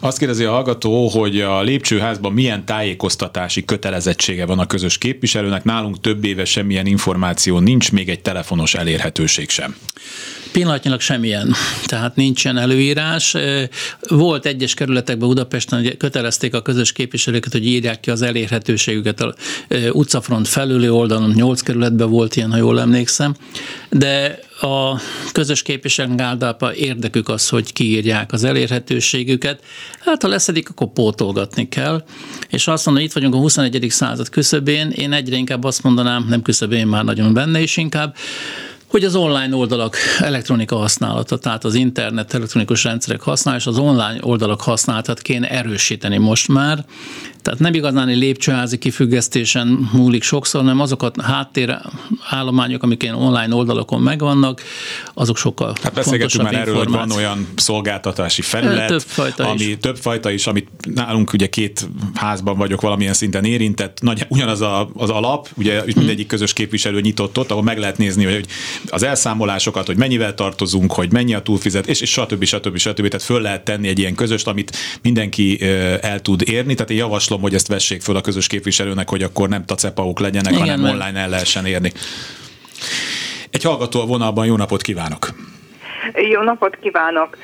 Azt 0.00 0.18
kérdezi 0.18 0.44
a 0.44 0.50
hallgató, 0.50 1.08
hogy 1.08 1.40
a 1.40 1.62
lépcsőházban 1.62 2.32
milyen 2.32 2.64
tájékoztatási 2.64 3.64
kötelezettsége 3.64 4.46
van 4.46 4.58
a 4.58 4.66
közös 4.66 4.98
képviselőnek. 4.98 5.64
Nálunk 5.64 6.00
több 6.00 6.24
éve 6.24 6.44
semmilyen 6.44 6.86
információ 6.86 7.58
nincs, 7.58 7.92
még 7.92 8.08
egy 8.08 8.20
telefonos 8.20 8.74
elérhetőség 8.74 9.50
sem. 9.50 9.76
Pillanatnyilag 10.52 11.00
semmilyen, 11.00 11.52
tehát 11.86 12.16
nincsen 12.16 12.56
előírás. 12.56 13.36
Volt 14.08 14.46
egyes 14.46 14.74
kerületekben 14.74 15.28
Budapesten, 15.28 15.82
hogy 15.82 15.96
kötelezték 15.96 16.54
a 16.54 16.62
közös 16.62 16.92
képviselőket, 16.92 17.52
hogy 17.52 17.66
írják 17.66 18.00
ki 18.00 18.10
az 18.10 18.22
elérhetőségüket 18.22 19.20
a 19.20 19.34
utcafront 19.92 20.48
felüli 20.48 20.88
oldalon, 20.88 21.30
nyolc 21.34 21.60
kerületben 21.60 21.97
volt 22.06 22.36
ilyen, 22.36 22.50
ha 22.50 22.56
jól 22.56 22.80
emlékszem, 22.80 23.34
de 23.90 24.38
a 24.60 25.00
közös 25.32 25.62
képviselők 25.62 26.20
általában 26.20 26.72
érdekük 26.72 27.28
az, 27.28 27.48
hogy 27.48 27.72
kiírják 27.72 28.32
az 28.32 28.44
elérhetőségüket. 28.44 29.62
Hát 30.00 30.22
ha 30.22 30.28
leszedik, 30.28 30.68
akkor 30.68 30.92
pótolgatni 30.92 31.68
kell. 31.68 32.04
És 32.48 32.66
azt 32.66 32.86
mondom, 32.86 33.04
itt 33.04 33.12
vagyunk 33.12 33.34
a 33.34 33.38
21. 33.38 33.86
század 33.88 34.28
küszöbén, 34.28 34.90
én 34.90 35.12
egyre 35.12 35.36
inkább 35.36 35.64
azt 35.64 35.82
mondanám, 35.82 36.26
nem 36.28 36.42
küszöbén 36.42 36.86
már 36.86 37.04
nagyon 37.04 37.34
benne 37.34 37.60
is 37.60 37.76
inkább, 37.76 38.14
hogy 38.88 39.04
az 39.04 39.14
online 39.14 39.56
oldalak 39.56 39.96
elektronika 40.20 40.76
használata, 40.76 41.38
tehát 41.38 41.64
az 41.64 41.74
internet 41.74 42.34
elektronikus 42.34 42.84
rendszerek 42.84 43.20
használása, 43.20 43.70
az 43.70 43.78
online 43.78 44.18
oldalak 44.20 44.60
használatát 44.60 45.22
kéne 45.22 45.50
erősíteni 45.50 46.16
most 46.16 46.48
már. 46.48 46.84
Tehát 47.48 47.62
nem 47.62 47.74
igazán 47.74 48.08
egy 48.08 48.16
lépcsőházi 48.16 48.78
kifüggesztésen 48.78 49.88
múlik 49.92 50.22
sokszor, 50.22 50.60
hanem 50.60 50.80
azokat 50.80 51.22
háttér 51.22 51.78
állományok, 52.28 52.82
amik 52.82 53.02
ilyen 53.02 53.14
online 53.14 53.54
oldalakon 53.54 54.00
megvannak, 54.00 54.62
azok 55.14 55.36
sokkal 55.36 55.74
Hát 55.82 55.92
beszélgetünk 55.92 56.42
már 56.42 56.54
erről, 56.54 56.76
hogy 56.76 56.88
van 56.88 57.10
olyan 57.10 57.46
szolgáltatási 57.56 58.42
felület, 58.42 58.88
több 58.88 59.00
fajta 59.00 59.48
ami 59.48 59.64
is. 59.64 59.76
több 59.80 59.96
fajta 59.96 60.30
is, 60.30 60.46
amit 60.46 60.68
nálunk 60.94 61.32
ugye 61.32 61.46
két 61.46 61.88
házban 62.14 62.56
vagyok 62.56 62.80
valamilyen 62.80 63.12
szinten 63.12 63.44
érintett, 63.44 64.00
nagy, 64.00 64.26
ugyanaz 64.28 64.60
a, 64.60 64.90
az 64.94 65.10
alap, 65.10 65.48
ugye 65.54 65.82
mindegyik 65.94 66.26
közös 66.26 66.52
képviselő 66.52 67.00
nyitott 67.00 67.38
ott, 67.38 67.50
ahol 67.50 67.62
meg 67.62 67.78
lehet 67.78 67.98
nézni, 67.98 68.24
hogy 68.24 68.46
az 68.88 69.02
elszámolásokat, 69.02 69.86
hogy 69.86 69.96
mennyivel 69.96 70.34
tartozunk, 70.34 70.92
hogy 70.92 71.12
mennyi 71.12 71.34
a 71.34 71.42
túlfizet, 71.42 71.86
és, 71.86 72.00
és 72.00 72.10
stb. 72.10 72.44
stb. 72.44 72.76
stb. 72.76 73.08
Tehát 73.08 73.22
föl 73.22 73.40
lehet 73.40 73.64
tenni 73.64 73.88
egy 73.88 73.98
ilyen 73.98 74.14
közöst, 74.14 74.46
amit 74.46 74.76
mindenki 75.02 75.62
el 76.00 76.20
tud 76.20 76.42
érni. 76.48 76.74
Tehát 76.74 76.90
én 76.90 76.96
javaslom, 76.96 77.37
hogy 77.40 77.54
ezt 77.54 77.66
vessék 77.66 78.02
föl 78.02 78.16
a 78.16 78.20
közös 78.20 78.46
képviselőnek, 78.46 79.08
hogy 79.08 79.22
akkor 79.22 79.48
nem 79.48 79.64
tacepauk 79.64 80.20
legyenek, 80.20 80.52
Igen, 80.52 80.64
hanem 80.68 80.84
online 80.84 81.18
el 81.18 81.28
lehessen 81.28 81.66
érni. 81.66 81.92
Egy 83.50 83.62
hallgató 83.62 84.00
a 84.00 84.06
vonalban, 84.06 84.46
jó 84.46 84.56
napot 84.56 84.82
kívánok! 84.82 85.34
Jó 86.14 86.40
napot 86.40 86.78
kívánok! 86.80 87.36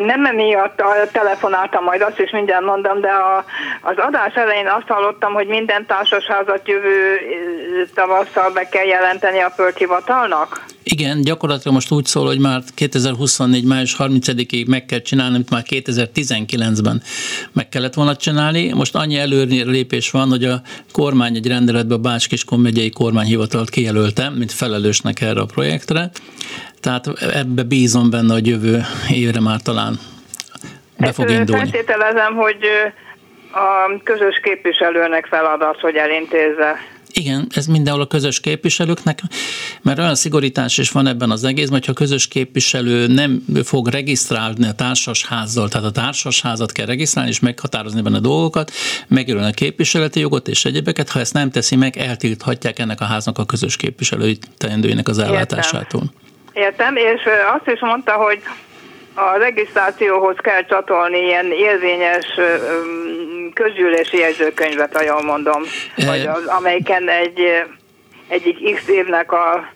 Nem 0.00 0.24
emiatt 0.24 0.82
telefonáltam, 1.12 1.84
majd 1.84 2.02
azt 2.02 2.18
is 2.18 2.30
mindjárt 2.30 2.64
mondom, 2.64 3.00
de 3.00 3.08
a, 3.08 3.44
az 3.80 3.96
adás 3.96 4.34
elején 4.34 4.66
azt 4.66 4.86
hallottam, 4.86 5.32
hogy 5.32 5.46
minden 5.46 5.86
társasházat 5.86 6.68
jövő 6.68 7.18
tavasszal 7.94 8.50
be 8.52 8.68
kell 8.68 8.84
jelenteni 8.84 9.38
a 9.38 9.50
földhivatalnak? 9.50 10.64
Igen, 10.82 11.20
gyakorlatilag 11.20 11.74
most 11.74 11.90
úgy 11.90 12.04
szól, 12.04 12.26
hogy 12.26 12.38
már 12.38 12.62
2024. 12.74 13.64
május 13.64 13.96
30-ig 13.98 14.68
meg 14.68 14.84
kell 14.84 15.00
csinálni, 15.00 15.34
amit 15.34 15.50
már 15.50 15.62
2019-ben 15.68 17.02
meg 17.52 17.68
kellett 17.68 17.94
volna 17.94 18.16
csinálni. 18.16 18.72
Most 18.72 18.94
annyi 18.94 19.18
előrelépés 19.18 20.10
van, 20.10 20.28
hogy 20.28 20.44
a 20.44 20.60
kormány 20.92 21.36
egy 21.36 21.46
rendeletbe 21.46 21.94
a 21.94 21.98
Bács-Kiskon 21.98 22.60
megyei 22.60 22.90
kormányhivatalt 22.90 23.70
kijelölte, 23.70 24.30
mint 24.30 24.52
felelősnek 24.52 25.20
erre 25.20 25.40
a 25.40 25.46
projektre. 25.46 26.10
Tehát 26.80 27.06
ebbe 27.32 27.62
bízom 27.62 28.10
benne, 28.10 28.32
hogy 28.32 28.46
jövő 28.46 28.82
évre 29.10 29.40
már 29.40 29.62
talán 29.62 29.98
be 30.96 31.12
fog 31.12 31.30
indulni. 31.30 31.70
Feltételezem, 31.70 32.34
hogy 32.34 32.66
a 33.52 34.02
közös 34.02 34.40
képviselőnek 34.42 35.26
feladat, 35.26 35.80
hogy 35.80 35.94
elintézze 35.94 36.76
igen, 37.16 37.46
ez 37.54 37.66
mindenhol 37.66 38.02
a 38.02 38.06
közös 38.06 38.40
képviselőknek, 38.40 39.20
mert 39.82 39.98
olyan 39.98 40.14
szigorítás 40.14 40.78
is 40.78 40.90
van 40.90 41.06
ebben 41.06 41.30
az 41.30 41.44
egész, 41.44 41.68
hogyha 41.68 41.90
a 41.90 41.94
közös 41.94 42.28
képviselő 42.28 43.06
nem 43.06 43.44
fog 43.64 43.88
regisztrálni 43.88 44.66
a 44.66 44.72
társasházzal, 44.72 45.68
tehát 45.68 45.86
a 45.86 45.90
társasházat 45.90 46.72
kell 46.72 46.86
regisztrálni 46.86 47.30
és 47.30 47.40
meghatározni 47.40 48.00
benne 48.00 48.20
dolgokat, 48.20 48.70
megjelölni 49.08 49.48
a 49.48 49.54
képviseleti 49.54 50.20
jogot 50.20 50.48
és 50.48 50.64
egyébeket, 50.64 51.10
ha 51.10 51.20
ezt 51.20 51.32
nem 51.32 51.50
teszi 51.50 51.76
meg, 51.76 51.96
eltilthatják 51.96 52.78
ennek 52.78 53.00
a 53.00 53.04
háznak 53.04 53.38
a 53.38 53.44
közös 53.44 53.76
képviselői 53.76 54.38
teendőinek 54.56 55.08
az 55.08 55.18
ellátásától. 55.18 56.02
Értem, 56.02 56.25
és 56.94 57.28
azt 57.54 57.68
is 57.74 57.80
mondta, 57.80 58.12
hogy 58.12 58.42
a 59.14 59.36
regisztrációhoz 59.36 60.36
kell 60.38 60.64
csatolni 60.64 61.18
ilyen 61.18 61.52
érvényes 61.52 62.26
közgyűlési 63.54 64.18
jegyzőkönyvet, 64.18 64.96
ha 64.96 65.02
jól 65.02 65.22
mondom, 65.22 65.62
vagy 65.96 66.26
az, 66.26 66.46
amelyiken 66.46 67.08
egy, 67.08 67.64
egyik 68.28 68.74
x 68.74 68.88
évnek 68.88 69.32
a 69.32 69.68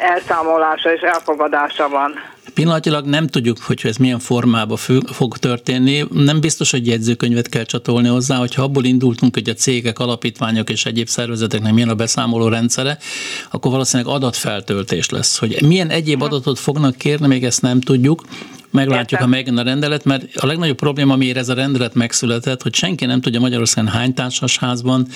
elszámolása 0.00 0.92
és 0.92 1.00
elfogadása 1.00 1.88
van. 1.88 2.33
Pillanatilag 2.54 3.06
nem 3.06 3.26
tudjuk, 3.26 3.58
hogy 3.58 3.80
ez 3.84 3.96
milyen 3.96 4.18
formában 4.18 4.76
fog 5.06 5.38
történni. 5.38 6.04
Nem 6.12 6.40
biztos, 6.40 6.70
hogy 6.70 6.86
jegyzőkönyvet 6.86 7.48
kell 7.48 7.64
csatolni 7.64 8.08
hozzá, 8.08 8.36
hogyha 8.36 8.62
abból 8.62 8.84
indultunk, 8.84 9.34
hogy 9.34 9.48
a 9.48 9.54
cégek, 9.54 9.98
alapítványok 9.98 10.70
és 10.70 10.86
egyéb 10.86 11.08
szervezeteknek 11.08 11.72
milyen 11.72 11.88
a 11.88 11.94
beszámoló 11.94 12.48
rendszere, 12.48 12.98
akkor 13.50 13.70
valószínűleg 13.70 14.14
adatfeltöltés 14.14 15.10
lesz. 15.10 15.38
Hogy 15.38 15.62
milyen 15.62 15.90
egyéb 15.90 16.22
adatot 16.22 16.58
fognak 16.58 16.96
kérni, 16.96 17.26
még 17.26 17.44
ezt 17.44 17.62
nem 17.62 17.80
tudjuk 17.80 18.24
meglátjuk, 18.74 19.10
Értem. 19.10 19.26
ha 19.26 19.36
megjön 19.36 19.56
a 19.56 19.62
rendelet, 19.62 20.04
mert 20.04 20.36
a 20.36 20.46
legnagyobb 20.46 20.76
probléma, 20.76 21.12
amiért 21.12 21.36
ez 21.36 21.48
a 21.48 21.54
rendelet 21.54 21.94
megszületett, 21.94 22.62
hogy 22.62 22.74
senki 22.74 23.04
nem 23.04 23.20
tudja 23.20 23.40
Magyarországon 23.40 23.90
hány 23.90 24.14
társasházban, 24.14 25.06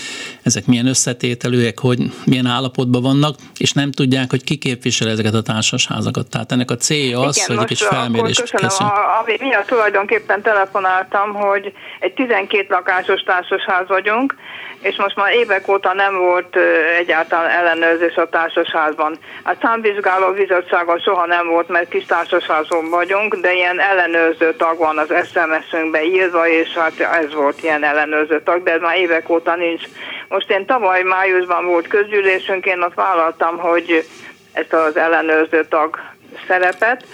ezek 0.43 0.67
milyen 0.67 0.87
összetételűek, 0.87 1.79
hogy 1.79 2.13
milyen 2.25 2.47
állapotban 2.47 3.03
vannak, 3.03 3.39
és 3.57 3.73
nem 3.73 3.93
tudják, 3.93 4.31
hogy 4.31 4.45
ki 4.45 4.57
képvisel 4.57 5.09
ezeket 5.09 5.35
a 5.35 5.43
társasházakat. 5.43 6.29
Tehát 6.29 6.53
ennek 6.53 6.71
a 6.71 6.77
célja 6.77 7.18
az, 7.21 7.37
Igen, 7.37 7.49
hogy 7.49 7.59
egy 7.59 7.77
kis 7.77 7.87
felmérést 7.87 8.51
köszönöm, 8.51 8.93
a, 8.93 9.19
ami 9.21 9.37
miatt 9.41 9.67
tulajdonképpen 9.67 10.43
telefonáltam, 10.43 11.35
hogy 11.35 11.73
egy 11.99 12.13
12 12.13 12.67
lakásos 12.69 13.21
társasház 13.21 13.89
vagyunk, 13.89 14.35
és 14.81 14.97
most 14.97 15.17
már 15.17 15.33
évek 15.33 15.69
óta 15.69 15.93
nem 15.93 16.19
volt 16.19 16.57
egyáltalán 16.99 17.51
ellenőrzés 17.51 18.15
a 18.15 18.29
társasházban. 18.29 19.19
A 19.45 19.55
számvizsgáló 19.61 20.33
bizottságon 20.33 20.99
soha 20.99 21.27
nem 21.27 21.49
volt, 21.49 21.69
mert 21.69 21.89
kis 21.89 22.05
társasházon 22.05 22.91
vagyunk, 22.91 23.35
de 23.35 23.55
ilyen 23.55 23.81
ellenőrző 23.81 24.55
tag 24.55 24.79
van 24.79 24.99
az 24.99 25.13
SMS-ünkbe 25.27 26.05
írva, 26.05 26.49
és 26.49 26.69
hát 26.69 27.01
ez 27.01 27.35
volt 27.35 27.63
ilyen 27.63 27.85
ellenőrző 27.85 28.43
tag, 28.43 28.63
de 28.63 28.73
ez 28.73 28.81
már 28.81 28.97
évek 28.97 29.29
óta 29.29 29.57
nincs. 29.57 29.83
Most 30.29 30.51
én 30.51 30.67
tavaly 30.67 31.03
májusban 31.03 31.67
volt 31.67 31.89
közgyűlésünk, 31.89 32.67
én 32.67 32.83
ott 32.83 32.95
vállaltam, 32.95 33.59
hogy 33.59 34.05
ezt 34.53 34.73
az 34.73 34.97
ellenőrző 34.97 35.65
tag 35.69 35.99
szerepet, 36.47 37.05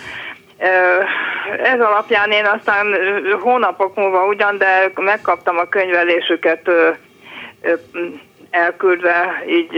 ez 1.62 1.80
alapján 1.80 2.30
én 2.30 2.44
aztán 2.44 2.86
hónapok 3.40 3.96
múlva 3.96 4.26
ugyan, 4.26 4.58
de 4.58 4.90
megkaptam 4.94 5.58
a 5.58 5.68
könyvelésüket 5.68 6.70
elküldve 8.50 9.44
így 9.48 9.68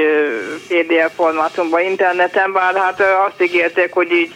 PDF 0.69 1.15
formátumban 1.15 1.81
interneten, 1.81 2.53
bár 2.53 2.75
hát 2.75 3.01
azt 3.01 3.43
ígérték, 3.43 3.93
hogy 3.93 4.11
így 4.11 4.33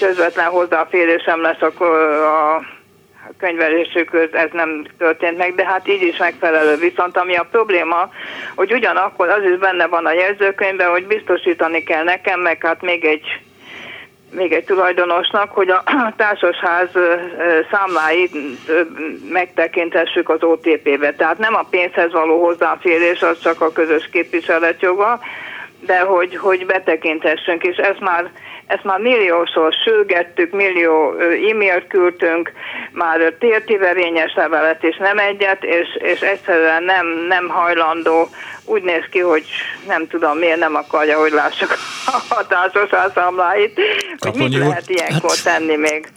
közvetlen 0.00 0.46
hozzáférésem 0.46 1.40
lesz 1.40 1.60
a, 1.60 1.84
a 1.84 2.62
könyvelésükhöz, 3.38 4.32
ez 4.32 4.48
nem 4.52 4.86
történt 4.98 5.36
meg, 5.36 5.54
de 5.54 5.66
hát 5.66 5.88
így 5.88 6.02
is 6.02 6.16
megfelelő. 6.16 6.76
Viszont 6.76 7.16
ami 7.16 7.36
a 7.36 7.46
probléma, 7.50 8.10
hogy 8.54 8.72
ugyanakkor 8.72 9.28
az 9.28 9.42
is 9.42 9.58
benne 9.58 9.86
van 9.86 10.06
a 10.06 10.12
jegyzőkönyvben, 10.12 10.90
hogy 10.90 11.06
biztosítani 11.06 11.82
kell 11.82 12.04
nekem, 12.04 12.40
meg 12.40 12.58
hát 12.64 12.82
még 12.82 13.04
egy 13.04 13.40
még 14.30 14.52
egy 14.52 14.64
tulajdonosnak, 14.64 15.50
hogy 15.52 15.70
a 15.70 15.82
társasház 16.16 16.88
számláit 17.70 18.36
megtekintessük 19.30 20.28
az 20.28 20.42
OTP-be. 20.42 21.12
Tehát 21.12 21.38
nem 21.38 21.54
a 21.54 21.66
pénzhez 21.70 22.12
való 22.12 22.44
hozzáférés, 22.44 23.22
az 23.22 23.40
csak 23.40 23.60
a 23.60 23.72
közös 23.72 24.08
képviseletjoga, 24.12 25.20
de 25.80 26.00
hogy, 26.00 26.36
hogy 26.36 26.66
betekintessünk, 26.66 27.62
és 27.62 27.76
ez 27.76 27.96
már 28.00 28.30
ezt 28.70 28.84
már 28.84 28.98
milliószor 28.98 29.72
sürgettük, 29.84 30.52
millió 30.52 31.14
e-mailt 31.50 31.86
küldtünk, 31.86 32.52
már 32.92 33.34
tértiverényes 33.38 34.34
levelet 34.34 34.82
is 34.82 34.96
nem 34.96 35.18
egyet, 35.18 35.64
és, 35.64 35.88
és 35.98 36.20
egyszerűen 36.20 36.82
nem, 36.82 37.06
nem 37.28 37.48
hajlandó. 37.48 38.28
Úgy 38.64 38.82
néz 38.82 39.04
ki, 39.10 39.18
hogy 39.18 39.44
nem 39.86 40.06
tudom 40.06 40.38
miért 40.38 40.58
nem 40.58 40.74
akarja, 40.74 41.18
hogy 41.18 41.32
lássuk 41.32 41.70
a 42.06 42.34
hatásos 42.34 42.88
számláit, 43.14 43.80
hogy 44.18 44.34
mit 44.34 44.56
lehet 44.56 44.88
ilyenkor 44.88 45.30
hát- 45.30 45.44
tenni 45.44 45.76
még. 45.76 46.08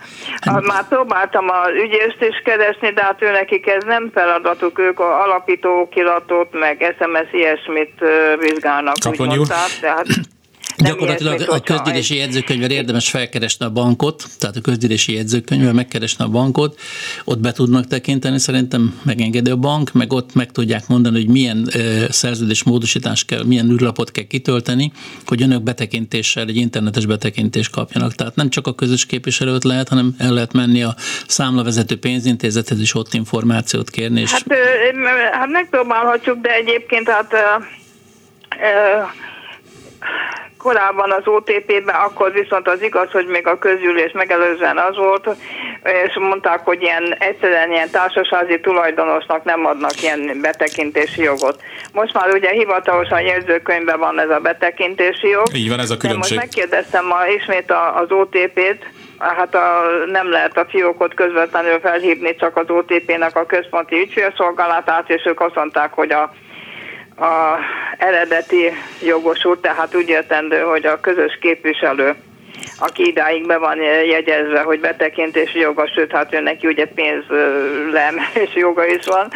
Hát- 0.42 0.62
már 0.62 0.88
próbáltam 0.88 1.50
az 1.50 1.72
ügyészt 1.84 2.22
is 2.30 2.42
keresni, 2.44 2.89
de 2.92 3.04
hát 3.04 3.22
őnekik 3.22 3.68
ez 3.68 3.84
nem 3.84 4.10
feladatuk, 4.13 4.80
ők 4.80 5.00
a 5.00 5.24
alapító 5.24 5.80
okilatot, 5.80 6.48
meg 6.52 6.96
SMS 7.00 7.32
ilyesmit 7.32 8.04
vizsgálnak. 8.39 8.96
Kaponyi 9.04 9.38
tehát 9.82 10.06
Gyakorlatilag 10.78 11.42
a 11.50 11.60
közgyűlési 11.60 12.16
jegyzőkönyvvel 12.16 12.72
érdemes 12.72 13.10
felkeresni 13.10 13.66
a 13.66 13.70
bankot, 13.70 14.26
tehát 14.40 14.56
a 14.56 14.62
közgyűlési 14.62 15.14
jegyzőkönyvvel 15.14 15.74
megkeresni 15.74 16.24
a 16.24 16.28
bankot, 16.28 16.80
ott 17.26 17.40
be 17.40 17.52
tudnak 17.52 17.88
tekinteni, 17.88 18.40
szerintem 18.40 19.00
megengedő 19.04 19.52
a 19.52 19.56
bank, 19.56 19.92
meg 19.92 20.14
ott 20.14 20.34
meg 20.34 20.52
tudják 20.52 20.88
mondani, 20.88 21.16
hogy 21.16 21.28
milyen 21.28 21.70
szerződés 22.10 22.64
módosítás 22.64 23.26
kell, 23.26 23.44
milyen 23.44 23.70
űrlapot 23.70 24.12
kell 24.12 24.24
kitölteni, 24.24 24.92
hogy 25.26 25.42
önök 25.42 25.62
betekintéssel 25.62 26.48
egy 26.48 26.58
internetes 26.58 27.06
betekintést 27.06 27.72
kapjanak. 27.72 28.14
Tehát 28.14 28.36
nem 28.36 28.50
csak 28.50 28.68
a 28.68 28.74
közös 28.74 29.06
képviselőt 29.06 29.64
lehet, 29.64 29.90
hanem 29.90 30.16
el 30.18 30.34
lehet 30.34 30.54
menni 30.54 30.84
a 30.84 30.96
számlavezető 31.28 32.00
pénzintézethez 32.00 32.80
is 32.80 32.96
ott 32.96 33.14
információt 33.14 33.90
kérni. 33.90 34.22
És... 34.22 34.32
Hát, 34.32 34.46
hát 35.32 35.50
megpróbálhatjuk, 35.50 36.42
de 36.42 36.54
egyébként 36.54 37.10
hát 37.10 37.34
korábban 40.63 41.12
az 41.12 41.28
OTP-ben, 41.28 41.95
akkor 41.95 42.32
viszont 42.32 42.67
az 42.67 42.82
igaz, 42.82 43.12
hogy 43.12 43.28
még 43.28 43.47
a 43.47 43.58
közgyűlés 43.58 44.12
megelőzően 44.12 44.78
az 44.78 44.95
volt, 44.97 45.30
és 46.06 46.17
mondták, 46.19 46.60
hogy 46.60 46.82
ilyen 46.82 47.15
egyszerűen 47.19 47.71
ilyen 47.71 47.89
társasházi 47.89 48.60
tulajdonosnak 48.60 49.43
nem 49.43 49.65
adnak 49.65 50.02
ilyen 50.02 50.38
betekintési 50.41 51.21
jogot. 51.21 51.62
Most 51.93 52.13
már 52.13 52.30
ugye 52.34 52.49
hivatalosan 52.49 53.21
jegyzőkönyvben 53.21 53.99
van 53.99 54.19
ez 54.19 54.30
a 54.30 54.39
betekintési 54.39 55.28
jog. 55.28 55.47
Így 55.54 55.69
van 55.69 55.80
ez 55.80 55.91
a 55.91 55.97
különbség. 55.97 56.38
most 56.38 56.56
megkérdeztem 56.56 57.06
ma 57.06 57.28
ismét 57.38 57.73
az 57.95 58.12
OTP-t, 58.12 58.86
hát 59.17 59.56
a, 59.56 59.84
nem 60.12 60.30
lehet 60.30 60.58
a 60.58 60.65
fiókot 60.69 61.13
közvetlenül 61.13 61.80
felhívni, 61.80 62.36
csak 62.36 62.58
az 62.58 62.69
OTP-nek 62.69 63.36
a 63.36 63.45
központi 63.45 63.95
ügyfélszolgálatát, 63.95 65.10
és 65.10 65.21
ők 65.26 65.41
azt 65.41 65.56
mondták, 65.56 65.93
hogy 65.93 66.12
a 66.12 66.34
a 67.17 67.58
eredeti 67.97 68.71
jogosult, 69.02 69.60
tehát 69.60 69.95
úgy 69.95 70.10
értendő, 70.10 70.60
hogy 70.60 70.86
a 70.86 70.99
közös 70.99 71.38
képviselő, 71.41 72.15
aki 72.80 73.08
idáig 73.08 73.47
be 73.47 73.58
van 73.58 73.82
jegyezve, 74.06 74.62
hogy 74.62 74.80
betekintési 74.80 75.60
joga, 75.60 75.88
sőt, 75.88 76.12
hát 76.12 76.34
ő 76.34 76.39
neki 76.39 76.67
ugye 76.67 76.86
pénzlem 76.86 78.15
és 78.43 78.49
joga 78.54 78.86
is 78.86 79.06
van, 79.06 79.32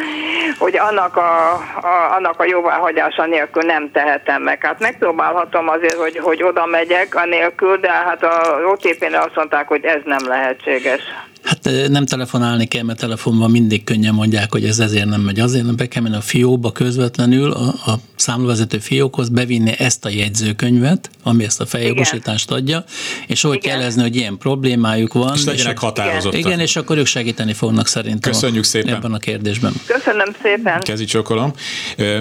hogy 0.57 0.77
annak 0.77 1.17
a, 1.17 1.51
a, 1.81 2.15
annak 2.15 2.39
a 2.39 2.45
jóváhagyása 2.45 3.25
nélkül 3.25 3.63
nem 3.63 3.91
tehetem 3.91 4.41
meg. 4.41 4.65
Hát 4.65 4.79
megpróbálhatom 4.79 5.69
azért, 5.69 5.93
hogy, 5.93 6.17
hogy 6.17 6.43
oda 6.43 6.65
megyek 6.65 7.15
a 7.15 7.25
nélkül, 7.25 7.77
de 7.77 7.91
hát 7.91 8.23
a 8.23 8.59
OTP-nél 8.65 9.15
azt 9.15 9.35
mondták, 9.35 9.67
hogy 9.67 9.85
ez 9.85 10.01
nem 10.03 10.27
lehetséges. 10.27 11.01
Hát 11.43 11.69
nem 11.87 12.05
telefonálni 12.05 12.65
kell, 12.65 12.83
mert 12.83 12.99
telefonban 12.99 13.51
mindig 13.51 13.83
könnyen 13.83 14.13
mondják, 14.13 14.51
hogy 14.51 14.65
ez 14.65 14.79
ezért 14.79 15.05
nem 15.05 15.21
megy. 15.21 15.39
Azért 15.39 15.65
nem 15.65 15.75
be 15.75 15.87
kell 15.87 16.01
menni 16.01 16.15
a 16.15 16.21
fióba 16.21 16.71
közvetlenül, 16.71 17.51
a, 17.51 17.67
a 17.67 17.99
számlavezető 18.15 18.77
fiókhoz 18.77 19.29
bevinni 19.29 19.73
ezt 19.77 20.05
a 20.05 20.09
jegyzőkönyvet, 20.09 21.09
ami 21.23 21.43
ezt 21.43 21.61
a 21.61 21.65
feljogosítást 21.65 22.51
adja, 22.51 22.83
és 23.27 23.43
úgy 23.43 23.59
kell 23.59 23.77
jelezni, 23.77 24.01
hogy 24.01 24.15
ilyen 24.15 24.37
problémájuk 24.37 25.13
van. 25.13 25.35
És 25.35 25.45
legyenek 25.45 25.77
határozottak. 25.77 26.39
Igen, 26.39 26.59
és 26.59 26.75
akkor 26.75 26.97
ők 26.97 27.05
segíteni 27.05 27.53
fognak 27.53 27.87
szerintem 27.87 28.31
Köszönjük 28.31 28.63
szépen. 28.63 28.93
ebben 28.93 29.13
a 29.13 29.17
kérdésben. 29.17 29.73
Köszönöm 29.85 30.35
szépen. 30.41 30.79
Kezi 30.79 31.05
csokolom. 31.05 31.53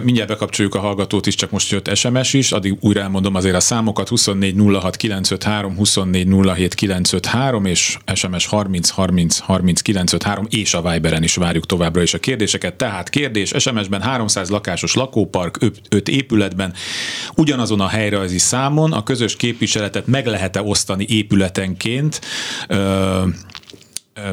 Mindjárt 0.02 0.28
bekapcsoljuk 0.28 0.74
a 0.74 0.78
hallgatót 0.78 1.26
is, 1.26 1.34
csak 1.34 1.50
most 1.50 1.70
jött 1.70 1.96
SMS 1.96 2.32
is, 2.32 2.52
addig 2.52 2.76
újra 2.80 3.00
elmondom 3.00 3.34
azért 3.34 3.54
a 3.54 3.60
számokat 3.60 4.08
24 4.08 4.54
06 4.80 4.96
953, 4.96 5.76
24 5.76 6.26
07 6.54 6.74
953 6.74 7.64
és 7.64 7.96
SMS 8.14 8.46
30 8.46 8.90
30 9.06 9.38
30 9.38 9.38
30 9.38 9.80
953 9.80 10.46
és 10.50 10.74
a 10.74 10.90
Viberen 10.90 11.22
is 11.22 11.34
várjuk 11.34 11.66
továbbra 11.66 12.02
is 12.02 12.14
a 12.14 12.18
kérdéseket. 12.18 12.74
Tehát 12.74 13.08
kérdés 13.08 13.52
SMS-ben 13.58 14.00
300 14.02 14.48
lakásos 14.48 14.94
lakópark 14.94 15.58
5 15.88 16.08
épületben 16.08 16.72
ugyanazon 17.34 17.80
a 17.80 17.88
helyrajzi 17.88 18.38
számon 18.38 18.92
a 18.92 19.02
közös 19.02 19.36
képviseletet 19.36 20.06
meg 20.06 20.26
lehet-e 20.26 20.62
osztani 20.62 21.06
épületenként 21.08 22.20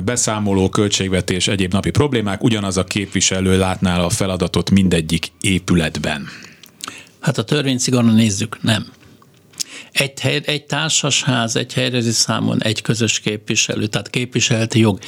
beszámoló, 0.03 0.69
költségvetés, 0.69 1.47
egyéb 1.47 1.73
napi 1.73 1.89
problémák, 1.89 2.43
ugyanaz 2.43 2.77
a 2.77 2.83
képviselő 2.83 3.57
látná 3.57 3.99
a 3.99 4.09
feladatot 4.09 4.71
mindegyik 4.71 5.31
épületben. 5.41 6.27
Hát 7.19 7.38
a 7.38 7.43
törvény 7.43 7.77
szigorúan 7.77 8.13
nézzük, 8.13 8.57
nem. 8.62 8.86
Egy, 9.93 10.19
hely, 10.19 10.41
egy 10.45 10.65
társasház, 10.65 11.56
egy 11.56 11.73
helyrezi 11.73 12.12
számon 12.12 12.63
egy 12.63 12.82
közös 12.82 13.19
képviselő, 13.19 13.86
tehát 13.86 14.10
képviseleti 14.10 14.79
jog. 14.79 14.99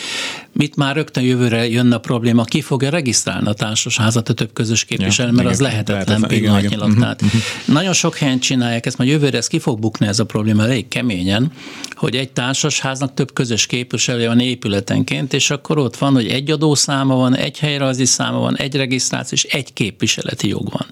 Mit 0.52 0.76
már 0.76 0.95
rögtön 0.95 1.24
jövőre 1.24 1.67
jönne 1.67 1.95
a 1.95 2.00
probléma, 2.00 2.43
ki 2.43 2.62
fogja 2.62 2.89
regisztrálni 2.89 3.48
a 3.48 3.54
társasházat 3.54 4.30
a 4.30 4.34
több 4.34 4.54
közös 4.54 4.86
képviselő, 4.86 5.28
ja, 5.28 5.34
mert 5.34 5.48
igen, 5.48 5.54
az 5.54 5.60
lehetetlen 5.60 6.21
pillanatnyilag. 6.21 6.89
Igen, 6.89 7.17
igen. 7.19 7.41
nagyon 7.65 7.93
sok 7.93 8.17
helyen 8.17 8.39
csinálják 8.39 8.86
ezt, 8.86 8.98
majd 8.98 9.10
jövőre 9.10 9.38
ez 9.38 9.48
ki 9.48 9.60
fog 9.60 9.80
bukni 9.80 10.08
ez 10.08 10.19
a 10.19 10.26
probléma 10.26 10.63
elég 10.63 10.88
keményen, 10.88 11.52
hogy 11.95 12.15
egy 12.15 12.32
társasháznak 12.32 13.13
több 13.13 13.34
közös 13.34 13.65
képviselője 13.65 14.28
van 14.28 14.39
épületenként, 14.39 15.34
és 15.34 15.50
akkor 15.50 15.78
ott 15.78 15.98
van, 15.98 16.13
hogy 16.13 16.28
egy 16.28 16.52
adószáma 16.52 17.15
van, 17.15 17.36
egy 17.36 17.60
helyrajzi 17.60 18.06
száma 18.06 18.39
van, 18.39 18.58
egy 18.58 18.76
regisztráció 18.76 19.38
és 19.38 19.43
egy 19.43 19.74
képviseleti 19.74 20.48
jog 20.48 20.71
van. 20.71 20.88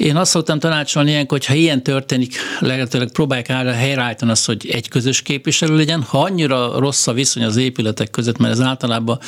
Én 0.00 0.16
azt 0.16 0.30
szoktam 0.30 0.58
tanácsolni 0.58 1.10
ilyenkor, 1.10 1.38
hogy 1.38 1.46
ha 1.46 1.54
ilyen 1.54 1.82
történik, 1.82 2.34
lehetőleg 2.60 3.10
próbálják 3.12 3.50
ára 3.50 3.72
helyreállítani 3.72 4.30
azt, 4.30 4.46
hogy 4.46 4.68
egy 4.70 4.88
közös 4.88 5.22
képviselő 5.22 5.76
legyen. 5.76 6.02
Ha 6.02 6.20
annyira 6.20 6.78
rossz 6.78 7.06
a 7.06 7.12
viszony 7.12 7.44
az 7.44 7.56
épületek 7.56 8.10
között, 8.10 8.38
mert 8.38 8.52
ez 8.52 8.60
általában 8.60 9.18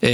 e, 0.00 0.08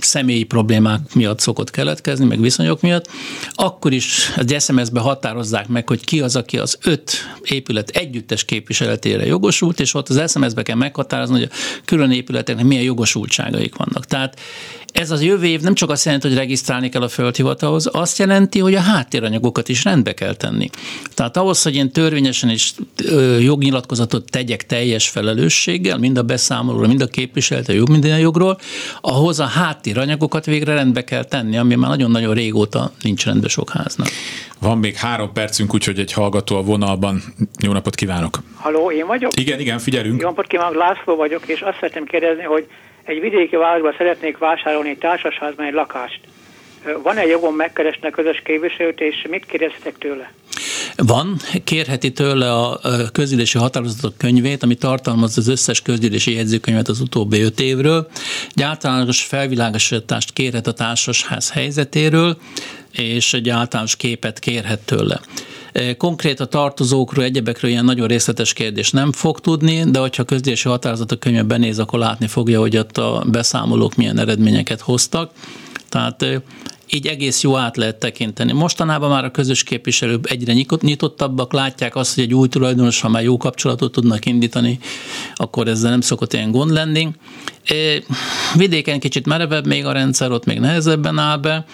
személyi 0.00 0.44
problémák 0.44 1.14
miatt 1.14 1.40
szokott 1.40 1.70
keletkezni, 1.70 2.24
meg 2.24 2.40
viszonyok 2.40 2.80
miatt, 2.80 3.08
akkor 3.52 3.92
is 3.92 4.32
egy 4.36 4.56
SMS-be 4.60 5.00
határozzák 5.00 5.68
meg, 5.68 5.88
hogy 5.88 6.04
ki 6.04 6.20
az, 6.20 6.36
aki 6.36 6.58
az 6.58 6.78
öt 6.82 7.12
épület 7.42 7.88
együttes 7.88 8.44
képviseletére 8.44 9.26
jogosult, 9.26 9.80
és 9.80 9.94
ott 9.94 10.08
az 10.08 10.30
SMS-be 10.30 10.62
kell 10.62 10.76
meghatározni, 10.76 11.38
hogy 11.38 11.48
a 11.52 11.82
külön 11.84 12.10
épületeknek 12.10 12.64
milyen 12.64 12.84
jogosultságaik 12.84 13.74
vannak. 13.74 14.06
Tehát 14.06 14.40
ez 14.92 15.10
az 15.10 15.22
jövő 15.22 15.46
év 15.46 15.60
nem 15.60 15.74
csak 15.74 15.90
azt 15.90 16.04
jelenti, 16.04 16.28
hogy 16.28 16.36
regisztrálni 16.36 16.88
kell 16.88 17.02
a 17.02 17.08
földhivatalhoz, 17.08 17.88
azt 17.92 18.18
jelenti, 18.18 18.58
hogy 18.58 18.74
a 18.74 18.80
háttéranyagokat 18.80 19.68
is 19.68 19.84
rendbe 19.84 20.12
kell 20.14 20.34
tenni. 20.34 20.70
Tehát 21.14 21.36
ahhoz, 21.36 21.62
hogy 21.62 21.74
én 21.74 21.90
törvényesen 21.90 22.50
is 22.50 22.74
jognyilatkozatot 23.40 24.30
tegyek 24.30 24.66
teljes 24.66 25.08
felelősséggel, 25.08 25.98
mind 25.98 26.18
a 26.18 26.22
beszámolóra, 26.22 26.86
mind 26.86 27.00
a 27.00 27.06
képviselete 27.06 27.72
jog 27.72 27.88
minden 27.88 28.18
jogról, 28.18 28.58
ahhoz 29.00 29.40
a 29.40 29.44
háttéranyagokat 29.44 30.46
végre 30.46 30.74
rendbe 30.74 31.04
kell 31.04 31.24
tenni, 31.24 31.56
ami 31.56 31.74
már 31.74 31.90
nagyon-nagyon 31.90 32.34
régóta 32.34 32.92
nincs 33.02 33.24
rendben 33.24 33.48
sok 33.48 33.70
háznak. 33.70 34.08
Van 34.58 34.78
még 34.78 34.96
három 34.96 35.32
percünk, 35.32 35.74
úgyhogy 35.74 35.98
egy 35.98 36.12
hallgató 36.12 36.56
a 36.56 36.62
vonalban. 36.62 37.22
Jó 37.62 37.72
napot 37.72 37.94
kívánok! 37.94 38.38
Haló, 38.54 38.90
én 38.90 39.06
vagyok? 39.06 39.30
Igen, 39.40 39.60
igen, 39.60 39.78
figyelünk. 39.78 40.20
Jó 40.20 40.26
napot 40.28 40.46
kívánok, 40.46 40.74
László 40.74 41.16
vagyok, 41.16 41.42
és 41.46 41.60
azt 41.60 41.74
szeretném 41.74 42.04
kérdezni, 42.04 42.42
hogy 42.42 42.66
egy 43.10 43.20
vidéki 43.20 43.56
városban 43.56 43.94
szeretnék 43.98 44.38
vásárolni 44.38 44.96
társasházban 44.96 45.66
egy 45.66 45.72
lakást. 45.72 46.20
Van-e 47.02 47.26
jogom 47.26 47.54
megkeresni 47.54 48.08
a 48.08 48.10
közös 48.10 48.42
képviselőt, 48.44 49.00
és 49.00 49.26
mit 49.30 49.46
kérdeztek 49.46 49.98
tőle? 49.98 50.32
Van, 50.96 51.36
kérheti 51.64 52.12
tőle 52.12 52.52
a 52.52 52.80
közülési 53.12 53.58
határozatok 53.58 54.18
könyvét, 54.18 54.62
ami 54.62 54.74
tartalmaz 54.74 55.38
az 55.38 55.48
összes 55.48 55.82
közülési 55.82 56.34
jegyzőkönyvet 56.34 56.88
az 56.88 57.00
utóbbi 57.00 57.40
öt 57.40 57.60
évről. 57.60 58.08
Egy 58.54 58.62
általános 58.62 59.22
felvilágosítást 59.22 60.32
kérhet 60.32 60.66
a 60.66 60.72
társasház 60.72 61.52
helyzetéről, 61.52 62.36
és 62.92 63.32
egy 63.32 63.48
általános 63.48 63.96
képet 63.96 64.38
kérhet 64.38 64.80
tőle. 64.80 65.20
Konkrét 65.96 66.40
a 66.40 66.44
tartozókról, 66.44 67.24
egyebekről 67.24 67.70
ilyen 67.70 67.84
nagyon 67.84 68.06
részletes 68.06 68.52
kérdés 68.52 68.90
nem 68.90 69.12
fog 69.12 69.40
tudni, 69.40 69.90
de 69.90 69.98
hogyha 69.98 70.24
közgyűlési 70.24 70.68
határozatok 70.68 71.20
könyve 71.20 71.42
benéz, 71.42 71.78
akkor 71.78 71.98
látni 71.98 72.26
fogja, 72.26 72.60
hogy 72.60 72.76
ott 72.76 72.98
a 72.98 73.24
beszámolók 73.30 73.94
milyen 73.94 74.18
eredményeket 74.18 74.80
hoztak. 74.80 75.30
Tehát 75.88 76.42
így 76.92 77.06
egész 77.06 77.42
jó 77.42 77.56
át 77.56 77.76
lehet 77.76 77.96
tekinteni. 77.96 78.52
Mostanában 78.52 79.10
már 79.10 79.24
a 79.24 79.30
közös 79.30 79.62
képviselők 79.62 80.30
egyre 80.30 80.52
nyitottabbak, 80.80 81.52
látják 81.52 81.96
azt, 81.96 82.14
hogy 82.14 82.24
egy 82.24 82.34
új 82.34 82.48
tulajdonos, 82.48 83.00
ha 83.00 83.08
már 83.08 83.22
jó 83.22 83.36
kapcsolatot 83.36 83.92
tudnak 83.92 84.26
indítani, 84.26 84.78
akkor 85.34 85.68
ezzel 85.68 85.90
nem 85.90 86.00
szokott 86.00 86.32
ilyen 86.32 86.50
gond 86.50 86.70
lenni. 86.70 87.08
Vidéken 88.56 89.00
kicsit 89.00 89.26
merevebb 89.26 89.66
még 89.66 89.84
a 89.84 89.92
rendszer, 89.92 90.30
ott 90.30 90.44
még 90.44 90.58
nehezebben 90.58 91.18
áll 91.18 91.36
be, 91.36 91.64